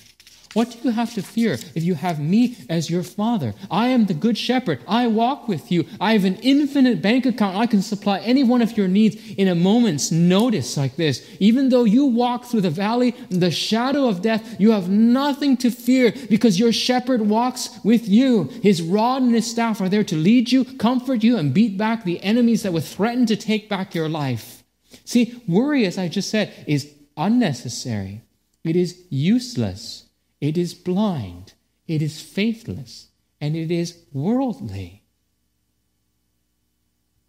What 0.53 0.71
do 0.71 0.79
you 0.83 0.89
have 0.91 1.13
to 1.13 1.21
fear 1.21 1.53
if 1.53 1.83
you 1.83 1.93
have 1.93 2.19
me 2.19 2.57
as 2.69 2.89
your 2.89 3.03
father? 3.03 3.53
I 3.69 3.89
am 3.89 4.07
the 4.07 4.15
good 4.15 4.35
shepherd. 4.35 4.79
I 4.87 5.05
walk 5.05 5.47
with 5.47 5.71
you. 5.71 5.85
I 6.01 6.13
have 6.13 6.25
an 6.25 6.37
infinite 6.37 7.03
bank 7.03 7.27
account. 7.27 7.55
I 7.55 7.67
can 7.67 7.83
supply 7.83 8.19
any 8.19 8.43
one 8.43 8.63
of 8.63 8.75
your 8.75 8.87
needs 8.87 9.15
in 9.37 9.47
a 9.47 9.53
moment's 9.53 10.11
notice 10.11 10.75
like 10.75 10.95
this. 10.95 11.23
Even 11.39 11.69
though 11.69 11.83
you 11.83 12.05
walk 12.05 12.45
through 12.45 12.61
the 12.61 12.71
valley, 12.71 13.11
the 13.29 13.51
shadow 13.51 14.07
of 14.07 14.23
death, 14.23 14.59
you 14.59 14.71
have 14.71 14.89
nothing 14.89 15.55
to 15.57 15.69
fear 15.69 16.13
because 16.29 16.59
your 16.59 16.71
shepherd 16.71 17.21
walks 17.21 17.79
with 17.83 18.07
you. 18.09 18.45
His 18.63 18.81
rod 18.81 19.21
and 19.21 19.35
his 19.35 19.49
staff 19.49 19.79
are 19.81 19.89
there 19.89 20.03
to 20.05 20.15
lead 20.15 20.51
you, 20.51 20.65
comfort 20.65 21.23
you, 21.23 21.37
and 21.37 21.53
beat 21.53 21.77
back 21.77 22.03
the 22.03 22.19
enemies 22.23 22.63
that 22.63 22.73
would 22.73 22.83
threaten 22.83 23.27
to 23.27 23.35
take 23.35 23.69
back 23.69 23.93
your 23.93 24.09
life. 24.09 24.63
See, 25.05 25.43
worry, 25.47 25.85
as 25.85 25.99
I 25.99 26.07
just 26.07 26.31
said, 26.31 26.51
is 26.65 26.91
unnecessary. 27.15 28.21
It 28.63 28.75
is 28.75 29.03
useless. 29.11 30.08
It 30.41 30.57
is 30.57 30.73
blind, 30.73 31.53
it 31.87 32.01
is 32.01 32.21
faithless, 32.21 33.09
and 33.41 33.55
it 33.55 33.71
is 33.71 33.99
worldly. 34.13 35.03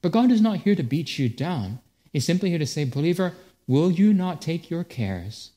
But 0.03 0.13
God 0.13 0.31
is 0.31 0.41
not 0.41 0.59
here 0.59 0.75
to 0.75 0.83
beat 0.83 1.19
you 1.19 1.29
down. 1.29 1.81
He's 2.13 2.25
simply 2.25 2.51
here 2.51 2.59
to 2.59 2.67
say, 2.67 2.85
Believer, 2.85 3.35
will 3.67 3.91
you 3.91 4.13
not 4.13 4.41
take 4.41 4.71
your 4.71 4.85
cares 4.85 5.53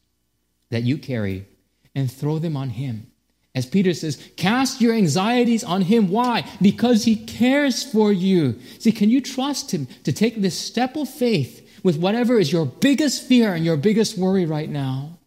that 0.70 0.84
you 0.84 0.98
carry 0.98 1.48
and 1.96 2.12
throw 2.12 2.40
them 2.40 2.58
on 2.58 2.72
Him? 2.72 3.08
As 3.56 3.68
Peter 3.68 3.94
says, 3.94 4.32
cast 4.36 4.82
your 4.82 4.96
anxieties 4.96 5.64
on 5.64 5.84
Him. 5.84 6.10
Why? 6.10 6.48
Because 6.62 7.06
He 7.06 7.16
cares 7.16 7.84
for 7.84 8.12
you. 8.12 8.60
See, 8.80 8.92
can 8.92 9.10
you 9.10 9.22
trust 9.22 9.72
Him 9.72 9.88
to 10.04 10.12
take 10.12 10.42
this 10.42 10.60
step 10.60 10.96
of 10.96 11.08
faith 11.08 11.82
with 11.84 11.98
whatever 11.98 12.40
is 12.40 12.52
your 12.52 12.66
biggest 12.66 13.24
fear 13.24 13.54
and 13.54 13.64
your 13.64 13.78
biggest 13.78 14.18
worry 14.18 14.46
right 14.46 14.70
now? 14.70 15.20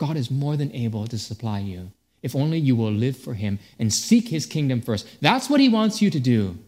God 0.00 0.16
is 0.16 0.30
more 0.30 0.56
than 0.56 0.74
able 0.74 1.06
to 1.06 1.18
supply 1.18 1.58
you 1.58 1.92
if 2.22 2.34
only 2.34 2.58
you 2.58 2.74
will 2.74 2.90
live 2.90 3.16
for 3.16 3.34
Him 3.34 3.58
and 3.78 3.92
seek 3.92 4.28
His 4.28 4.46
kingdom 4.46 4.80
first. 4.80 5.06
That's 5.20 5.50
what 5.50 5.60
He 5.60 5.68
wants 5.68 6.00
you 6.00 6.10
to 6.10 6.18
do. 6.18 6.58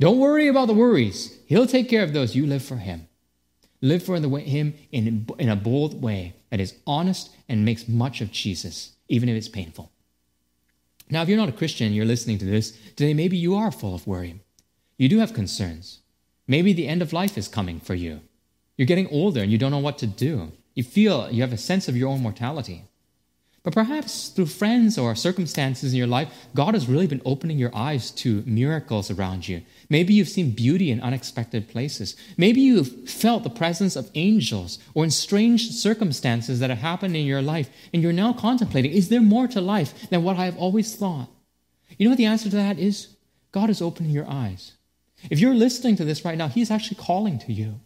Don't 0.00 0.18
worry 0.18 0.48
about 0.48 0.66
the 0.66 0.74
worries. 0.74 1.38
He'll 1.46 1.66
take 1.66 1.88
care 1.88 2.02
of 2.02 2.14
those. 2.14 2.34
You 2.34 2.46
live 2.46 2.64
for 2.64 2.76
Him. 2.76 3.08
Live 3.82 4.02
for 4.02 4.16
Him 4.16 4.74
in, 4.90 5.26
in 5.38 5.48
a 5.50 5.56
bold 5.56 6.02
way 6.02 6.34
that 6.50 6.60
is 6.60 6.74
honest 6.86 7.30
and 7.46 7.64
makes 7.64 7.88
much 7.88 8.22
of 8.22 8.32
Jesus, 8.32 8.92
even 9.08 9.28
if 9.28 9.36
it's 9.36 9.48
painful. 9.48 9.90
Now, 11.10 11.22
if 11.22 11.28
you're 11.28 11.38
not 11.38 11.50
a 11.50 11.52
Christian, 11.52 11.92
you're 11.92 12.06
listening 12.06 12.38
to 12.38 12.46
this 12.46 12.72
today, 12.96 13.12
maybe 13.12 13.36
you 13.36 13.54
are 13.54 13.70
full 13.70 13.94
of 13.94 14.06
worry. 14.06 14.40
You 14.96 15.10
do 15.10 15.18
have 15.18 15.34
concerns. 15.34 16.00
Maybe 16.48 16.72
the 16.72 16.88
end 16.88 17.02
of 17.02 17.12
life 17.12 17.36
is 17.36 17.48
coming 17.48 17.80
for 17.80 17.94
you. 17.94 18.20
You're 18.78 18.86
getting 18.86 19.08
older 19.08 19.42
and 19.42 19.52
you 19.52 19.58
don't 19.58 19.70
know 19.70 19.78
what 19.78 19.98
to 19.98 20.06
do. 20.06 20.52
You 20.76 20.84
feel 20.84 21.28
you 21.32 21.42
have 21.42 21.52
a 21.52 21.58
sense 21.58 21.88
of 21.88 21.96
your 21.96 22.08
own 22.08 22.22
mortality. 22.22 22.84
But 23.66 23.74
perhaps 23.74 24.28
through 24.28 24.46
friends 24.46 24.96
or 24.96 25.16
circumstances 25.16 25.92
in 25.92 25.98
your 25.98 26.06
life, 26.06 26.28
God 26.54 26.74
has 26.74 26.88
really 26.88 27.08
been 27.08 27.22
opening 27.24 27.58
your 27.58 27.74
eyes 27.74 28.12
to 28.12 28.44
miracles 28.46 29.10
around 29.10 29.48
you. 29.48 29.62
Maybe 29.90 30.14
you've 30.14 30.28
seen 30.28 30.52
beauty 30.52 30.92
in 30.92 31.00
unexpected 31.00 31.68
places. 31.68 32.14
Maybe 32.36 32.60
you've 32.60 33.10
felt 33.10 33.42
the 33.42 33.50
presence 33.50 33.96
of 33.96 34.08
angels 34.14 34.78
or 34.94 35.02
in 35.02 35.10
strange 35.10 35.72
circumstances 35.72 36.60
that 36.60 36.70
have 36.70 36.78
happened 36.78 37.16
in 37.16 37.26
your 37.26 37.42
life, 37.42 37.68
and 37.92 38.04
you're 38.04 38.12
now 38.12 38.32
contemplating 38.32 38.92
is 38.92 39.08
there 39.08 39.20
more 39.20 39.48
to 39.48 39.60
life 39.60 40.08
than 40.10 40.22
what 40.22 40.36
I 40.36 40.44
have 40.44 40.58
always 40.58 40.94
thought? 40.94 41.28
You 41.98 42.06
know 42.06 42.10
what 42.10 42.18
the 42.18 42.26
answer 42.26 42.48
to 42.48 42.56
that 42.56 42.78
is? 42.78 43.16
God 43.50 43.68
is 43.68 43.82
opening 43.82 44.12
your 44.12 44.30
eyes. 44.30 44.74
If 45.28 45.40
you're 45.40 45.54
listening 45.54 45.96
to 45.96 46.04
this 46.04 46.24
right 46.24 46.38
now, 46.38 46.46
He's 46.46 46.70
actually 46.70 47.02
calling 47.02 47.40
to 47.40 47.52
you. 47.52 47.80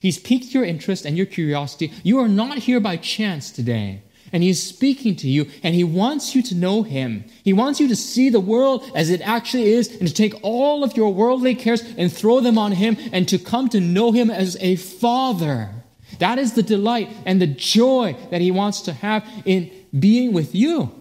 He's 0.00 0.18
piqued 0.18 0.54
your 0.54 0.64
interest 0.64 1.04
and 1.04 1.16
your 1.16 1.26
curiosity. 1.26 1.92
You 2.02 2.18
are 2.20 2.28
not 2.28 2.58
here 2.58 2.80
by 2.80 2.96
chance 2.96 3.50
today. 3.50 4.02
And 4.32 4.42
He's 4.42 4.62
speaking 4.62 5.16
to 5.16 5.28
you, 5.28 5.48
and 5.62 5.74
He 5.74 5.84
wants 5.84 6.34
you 6.34 6.42
to 6.42 6.54
know 6.54 6.82
Him. 6.82 7.24
He 7.42 7.52
wants 7.52 7.80
you 7.80 7.88
to 7.88 7.96
see 7.96 8.28
the 8.28 8.40
world 8.40 8.90
as 8.94 9.10
it 9.10 9.22
actually 9.22 9.70
is, 9.70 9.88
and 9.88 10.06
to 10.06 10.14
take 10.14 10.34
all 10.42 10.84
of 10.84 10.96
your 10.96 11.12
worldly 11.12 11.54
cares 11.54 11.82
and 11.96 12.12
throw 12.12 12.40
them 12.40 12.58
on 12.58 12.72
Him, 12.72 12.98
and 13.10 13.26
to 13.28 13.38
come 13.38 13.68
to 13.70 13.80
know 13.80 14.12
Him 14.12 14.30
as 14.30 14.56
a 14.60 14.76
Father. 14.76 15.70
That 16.18 16.38
is 16.38 16.52
the 16.52 16.62
delight 16.62 17.10
and 17.24 17.40
the 17.40 17.46
joy 17.46 18.16
that 18.30 18.42
He 18.42 18.50
wants 18.50 18.82
to 18.82 18.92
have 18.92 19.26
in 19.46 19.70
being 19.98 20.32
with 20.32 20.54
you. 20.54 20.97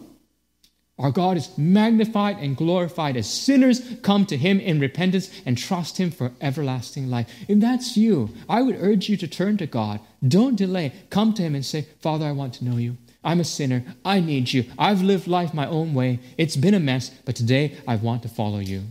Our 0.99 1.11
God 1.11 1.37
is 1.37 1.55
magnified 1.57 2.39
and 2.39 2.57
glorified 2.57 3.17
as 3.17 3.29
sinners 3.29 3.81
come 4.01 4.25
to 4.25 4.37
Him 4.37 4.59
in 4.59 4.79
repentance 4.79 5.29
and 5.45 5.55
trust 5.55 5.97
Him 5.97 6.09
for 6.09 6.31
everlasting 6.41 7.09
life. 7.09 7.31
If 7.47 7.59
that's 7.59 7.95
you, 7.95 8.33
I 8.49 8.63
would 8.63 8.77
urge 8.79 9.07
you 9.07 9.15
to 9.17 9.27
turn 9.27 9.57
to 9.57 9.67
God. 9.67 9.99
Don't 10.27 10.55
delay. 10.55 10.93
Come 11.11 11.33
to 11.35 11.43
Him 11.43 11.53
and 11.53 11.63
say, 11.63 11.87
Father, 12.01 12.25
I 12.25 12.31
want 12.31 12.55
to 12.55 12.65
know 12.65 12.77
you. 12.77 12.97
I'm 13.23 13.39
a 13.39 13.43
sinner. 13.43 13.83
I 14.03 14.21
need 14.21 14.53
you. 14.53 14.65
I've 14.77 15.03
lived 15.03 15.27
life 15.27 15.53
my 15.53 15.67
own 15.67 15.93
way. 15.93 16.19
It's 16.35 16.55
been 16.55 16.73
a 16.73 16.79
mess, 16.79 17.09
but 17.25 17.35
today 17.35 17.77
I 17.87 17.97
want 17.97 18.23
to 18.23 18.29
follow 18.29 18.59
you. 18.59 18.83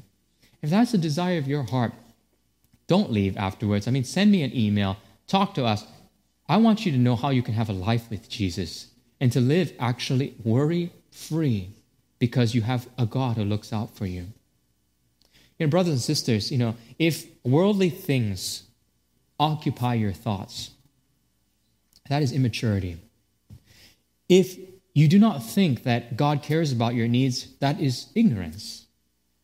If 0.62 0.70
that's 0.70 0.92
the 0.92 0.98
desire 0.98 1.38
of 1.38 1.48
your 1.48 1.64
heart, 1.64 1.92
don't 2.86 3.10
leave 3.10 3.36
afterwards. 3.36 3.88
I 3.88 3.90
mean, 3.90 4.04
send 4.04 4.30
me 4.30 4.42
an 4.42 4.54
email, 4.54 4.98
talk 5.26 5.54
to 5.54 5.64
us. 5.64 5.84
I 6.48 6.58
want 6.58 6.86
you 6.86 6.92
to 6.92 6.98
know 6.98 7.16
how 7.16 7.30
you 7.30 7.42
can 7.42 7.54
have 7.54 7.68
a 7.68 7.72
life 7.72 8.08
with 8.10 8.28
Jesus 8.28 8.88
and 9.20 9.32
to 9.32 9.40
live 9.40 9.72
actually 9.80 10.36
worry 10.44 10.92
free 11.10 11.70
because 12.18 12.54
you 12.54 12.62
have 12.62 12.88
a 12.98 13.06
God 13.06 13.36
who 13.36 13.44
looks 13.44 13.72
out 13.72 13.94
for 13.94 14.06
you. 14.06 14.26
You 15.58 15.66
know, 15.66 15.70
brothers 15.70 15.92
and 15.92 16.00
sisters, 16.00 16.50
you 16.50 16.58
know, 16.58 16.76
if 16.98 17.26
worldly 17.44 17.90
things 17.90 18.64
occupy 19.38 19.94
your 19.94 20.12
thoughts, 20.12 20.70
that 22.08 22.22
is 22.22 22.32
immaturity. 22.32 22.98
If 24.28 24.58
you 24.94 25.08
do 25.08 25.18
not 25.18 25.42
think 25.42 25.84
that 25.84 26.16
God 26.16 26.42
cares 26.42 26.72
about 26.72 26.94
your 26.94 27.08
needs, 27.08 27.48
that 27.60 27.80
is 27.80 28.08
ignorance. 28.14 28.86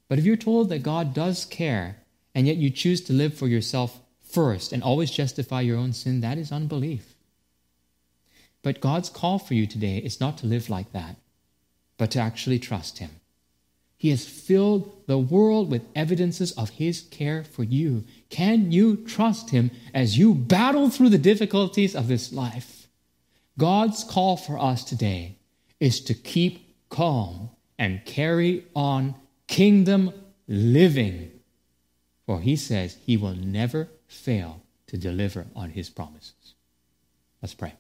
But 0.08 0.18
if 0.18 0.24
you're 0.24 0.36
told 0.36 0.68
that 0.68 0.82
God 0.82 1.14
does 1.14 1.44
care, 1.44 1.96
and 2.34 2.46
yet 2.46 2.56
you 2.56 2.70
choose 2.70 3.00
to 3.02 3.12
live 3.12 3.34
for 3.34 3.46
yourself 3.46 4.00
first 4.22 4.72
and 4.72 4.82
always 4.82 5.10
justify 5.10 5.60
your 5.60 5.76
own 5.76 5.92
sin, 5.92 6.20
that 6.20 6.38
is 6.38 6.52
unbelief. 6.52 7.14
But 8.62 8.80
God's 8.80 9.10
call 9.10 9.38
for 9.38 9.54
you 9.54 9.66
today 9.66 9.98
is 9.98 10.20
not 10.20 10.38
to 10.38 10.46
live 10.46 10.70
like 10.70 10.92
that 10.92 11.16
but 12.02 12.10
to 12.10 12.18
actually 12.18 12.58
trust 12.58 12.98
Him. 12.98 13.10
He 13.96 14.10
has 14.10 14.26
filled 14.26 15.06
the 15.06 15.20
world 15.20 15.70
with 15.70 15.86
evidences 15.94 16.50
of 16.58 16.70
His 16.70 17.02
care 17.02 17.44
for 17.44 17.62
you. 17.62 18.02
Can 18.28 18.72
you 18.72 18.96
trust 18.96 19.50
Him 19.50 19.70
as 19.94 20.18
you 20.18 20.34
battle 20.34 20.90
through 20.90 21.10
the 21.10 21.16
difficulties 21.16 21.94
of 21.94 22.08
this 22.08 22.32
life? 22.32 22.88
God's 23.56 24.02
call 24.02 24.36
for 24.36 24.58
us 24.58 24.82
today 24.82 25.36
is 25.78 26.00
to 26.00 26.12
keep 26.12 26.74
calm 26.88 27.50
and 27.78 28.04
carry 28.04 28.64
on 28.74 29.14
kingdom 29.46 30.12
living. 30.48 31.30
For 32.26 32.40
He 32.40 32.56
says 32.56 32.98
He 33.06 33.16
will 33.16 33.36
never 33.36 33.86
fail 34.08 34.60
to 34.88 34.96
deliver 34.96 35.46
on 35.54 35.70
His 35.70 35.88
promises. 35.88 36.54
Let's 37.40 37.54
pray. 37.54 37.74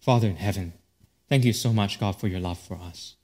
Father 0.00 0.28
in 0.28 0.36
heaven, 0.36 0.74
Thank 1.28 1.44
you 1.44 1.52
so 1.52 1.72
much, 1.72 2.00
God, 2.00 2.18
for 2.18 2.26
your 2.26 2.40
love 2.40 2.58
for 2.58 2.76
us. 2.76 3.16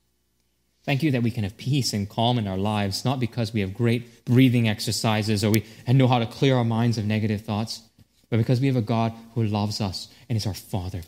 Thank 0.85 1.03
you 1.03 1.11
that 1.13 1.23
we 1.23 1.31
can 1.31 1.45
have 1.45 1.57
peace 1.57 1.95
and 1.95 2.09
calm 2.09 2.39
in 2.39 2.47
our 2.47 2.59
lives, 2.59 3.05
not 3.05 3.19
because 3.19 3.55
we 3.55 3.61
have 3.61 3.73
great 3.73 4.27
breathing 4.27 4.69
exercises 4.69 5.43
or 5.43 5.51
we 5.51 5.65
know 5.89 6.07
how 6.07 6.19
to 6.19 6.27
clear 6.27 6.57
our 6.57 6.65
minds 6.65 6.99
of 6.99 7.07
negative 7.07 7.41
thoughts, 7.41 7.83
but 8.29 8.37
because 8.37 8.61
we 8.61 8.67
have 8.67 8.77
a 8.77 8.83
God 8.83 9.15
who 9.35 9.43
loves 9.43 9.81
us 9.81 10.09
and 10.29 10.37
is 10.37 10.47
our 10.47 10.55
Father. 10.55 11.01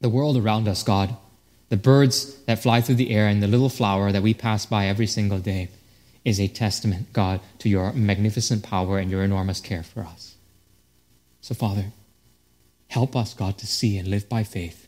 The 0.00 0.08
world 0.08 0.36
around 0.36 0.66
us, 0.66 0.82
God, 0.82 1.16
the 1.68 1.76
birds 1.76 2.34
that 2.46 2.60
fly 2.60 2.80
through 2.80 2.96
the 2.96 3.14
air 3.14 3.28
and 3.28 3.40
the 3.40 3.46
little 3.46 3.68
flower 3.68 4.10
that 4.10 4.22
we 4.22 4.34
pass 4.34 4.66
by 4.66 4.86
every 4.86 5.06
single 5.06 5.38
day, 5.38 5.68
is 6.24 6.40
a 6.40 6.48
testament, 6.48 7.12
God, 7.12 7.40
to 7.58 7.68
your 7.68 7.92
magnificent 7.92 8.62
power 8.62 8.98
and 8.98 9.10
your 9.10 9.22
enormous 9.22 9.60
care 9.60 9.82
for 9.82 10.02
us. 10.04 10.36
So, 11.40 11.54
Father, 11.54 11.86
help 12.88 13.16
us, 13.16 13.34
God, 13.34 13.58
to 13.58 13.66
see 13.66 13.98
and 13.98 14.06
live 14.06 14.28
by 14.28 14.44
faith 14.44 14.86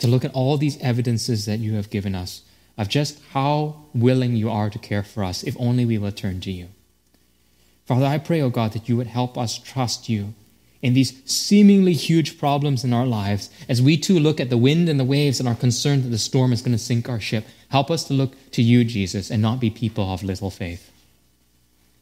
to 0.00 0.08
look 0.08 0.24
at 0.24 0.34
all 0.34 0.56
these 0.56 0.80
evidences 0.80 1.46
that 1.46 1.60
you 1.60 1.74
have 1.74 1.90
given 1.90 2.14
us 2.14 2.42
of 2.76 2.88
just 2.88 3.20
how 3.32 3.76
willing 3.94 4.34
you 4.34 4.50
are 4.50 4.70
to 4.70 4.78
care 4.78 5.02
for 5.02 5.22
us 5.22 5.42
if 5.42 5.56
only 5.58 5.84
we 5.84 5.98
will 5.98 6.12
turn 6.12 6.40
to 6.40 6.50
you. 6.50 6.68
Father, 7.86 8.06
I 8.06 8.18
pray, 8.18 8.40
O 8.40 8.46
oh 8.46 8.50
God, 8.50 8.72
that 8.72 8.88
you 8.88 8.96
would 8.96 9.08
help 9.08 9.36
us 9.36 9.58
trust 9.58 10.08
you 10.08 10.34
in 10.80 10.94
these 10.94 11.20
seemingly 11.30 11.92
huge 11.92 12.38
problems 12.38 12.84
in 12.84 12.92
our 12.92 13.04
lives 13.04 13.50
as 13.68 13.82
we 13.82 13.96
too 13.96 14.18
look 14.18 14.40
at 14.40 14.48
the 14.48 14.56
wind 14.56 14.88
and 14.88 14.98
the 14.98 15.04
waves 15.04 15.40
and 15.40 15.48
are 15.48 15.54
concerned 15.54 16.04
that 16.04 16.08
the 16.08 16.18
storm 16.18 16.52
is 16.52 16.62
going 16.62 16.72
to 16.72 16.78
sink 16.78 17.08
our 17.08 17.20
ship. 17.20 17.44
Help 17.68 17.90
us 17.90 18.04
to 18.04 18.14
look 18.14 18.32
to 18.52 18.62
you, 18.62 18.84
Jesus, 18.84 19.30
and 19.30 19.42
not 19.42 19.60
be 19.60 19.70
people 19.70 20.12
of 20.12 20.22
little 20.22 20.50
faith. 20.50 20.90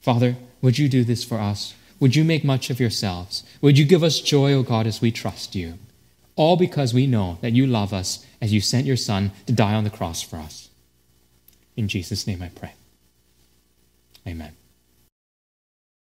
Father, 0.00 0.36
would 0.62 0.78
you 0.78 0.88
do 0.88 1.02
this 1.02 1.24
for 1.24 1.38
us? 1.38 1.74
Would 2.00 2.14
you 2.14 2.24
make 2.24 2.44
much 2.44 2.70
of 2.70 2.78
yourselves? 2.78 3.42
Would 3.60 3.76
you 3.76 3.84
give 3.84 4.04
us 4.04 4.20
joy, 4.20 4.52
O 4.52 4.58
oh 4.58 4.62
God, 4.62 4.86
as 4.86 5.00
we 5.00 5.10
trust 5.10 5.56
you? 5.56 5.74
All 6.38 6.56
because 6.56 6.94
we 6.94 7.06
know 7.06 7.38
that 7.42 7.52
you 7.52 7.66
love 7.66 7.92
us 7.92 8.24
as 8.40 8.52
you 8.52 8.60
sent 8.60 8.86
your 8.86 8.96
Son 8.96 9.32
to 9.46 9.52
die 9.52 9.74
on 9.74 9.84
the 9.84 9.90
cross 9.90 10.22
for 10.22 10.36
us. 10.36 10.70
In 11.76 11.88
Jesus' 11.88 12.26
name 12.26 12.40
I 12.42 12.48
pray. 12.48 12.72
Amen. 14.26 14.57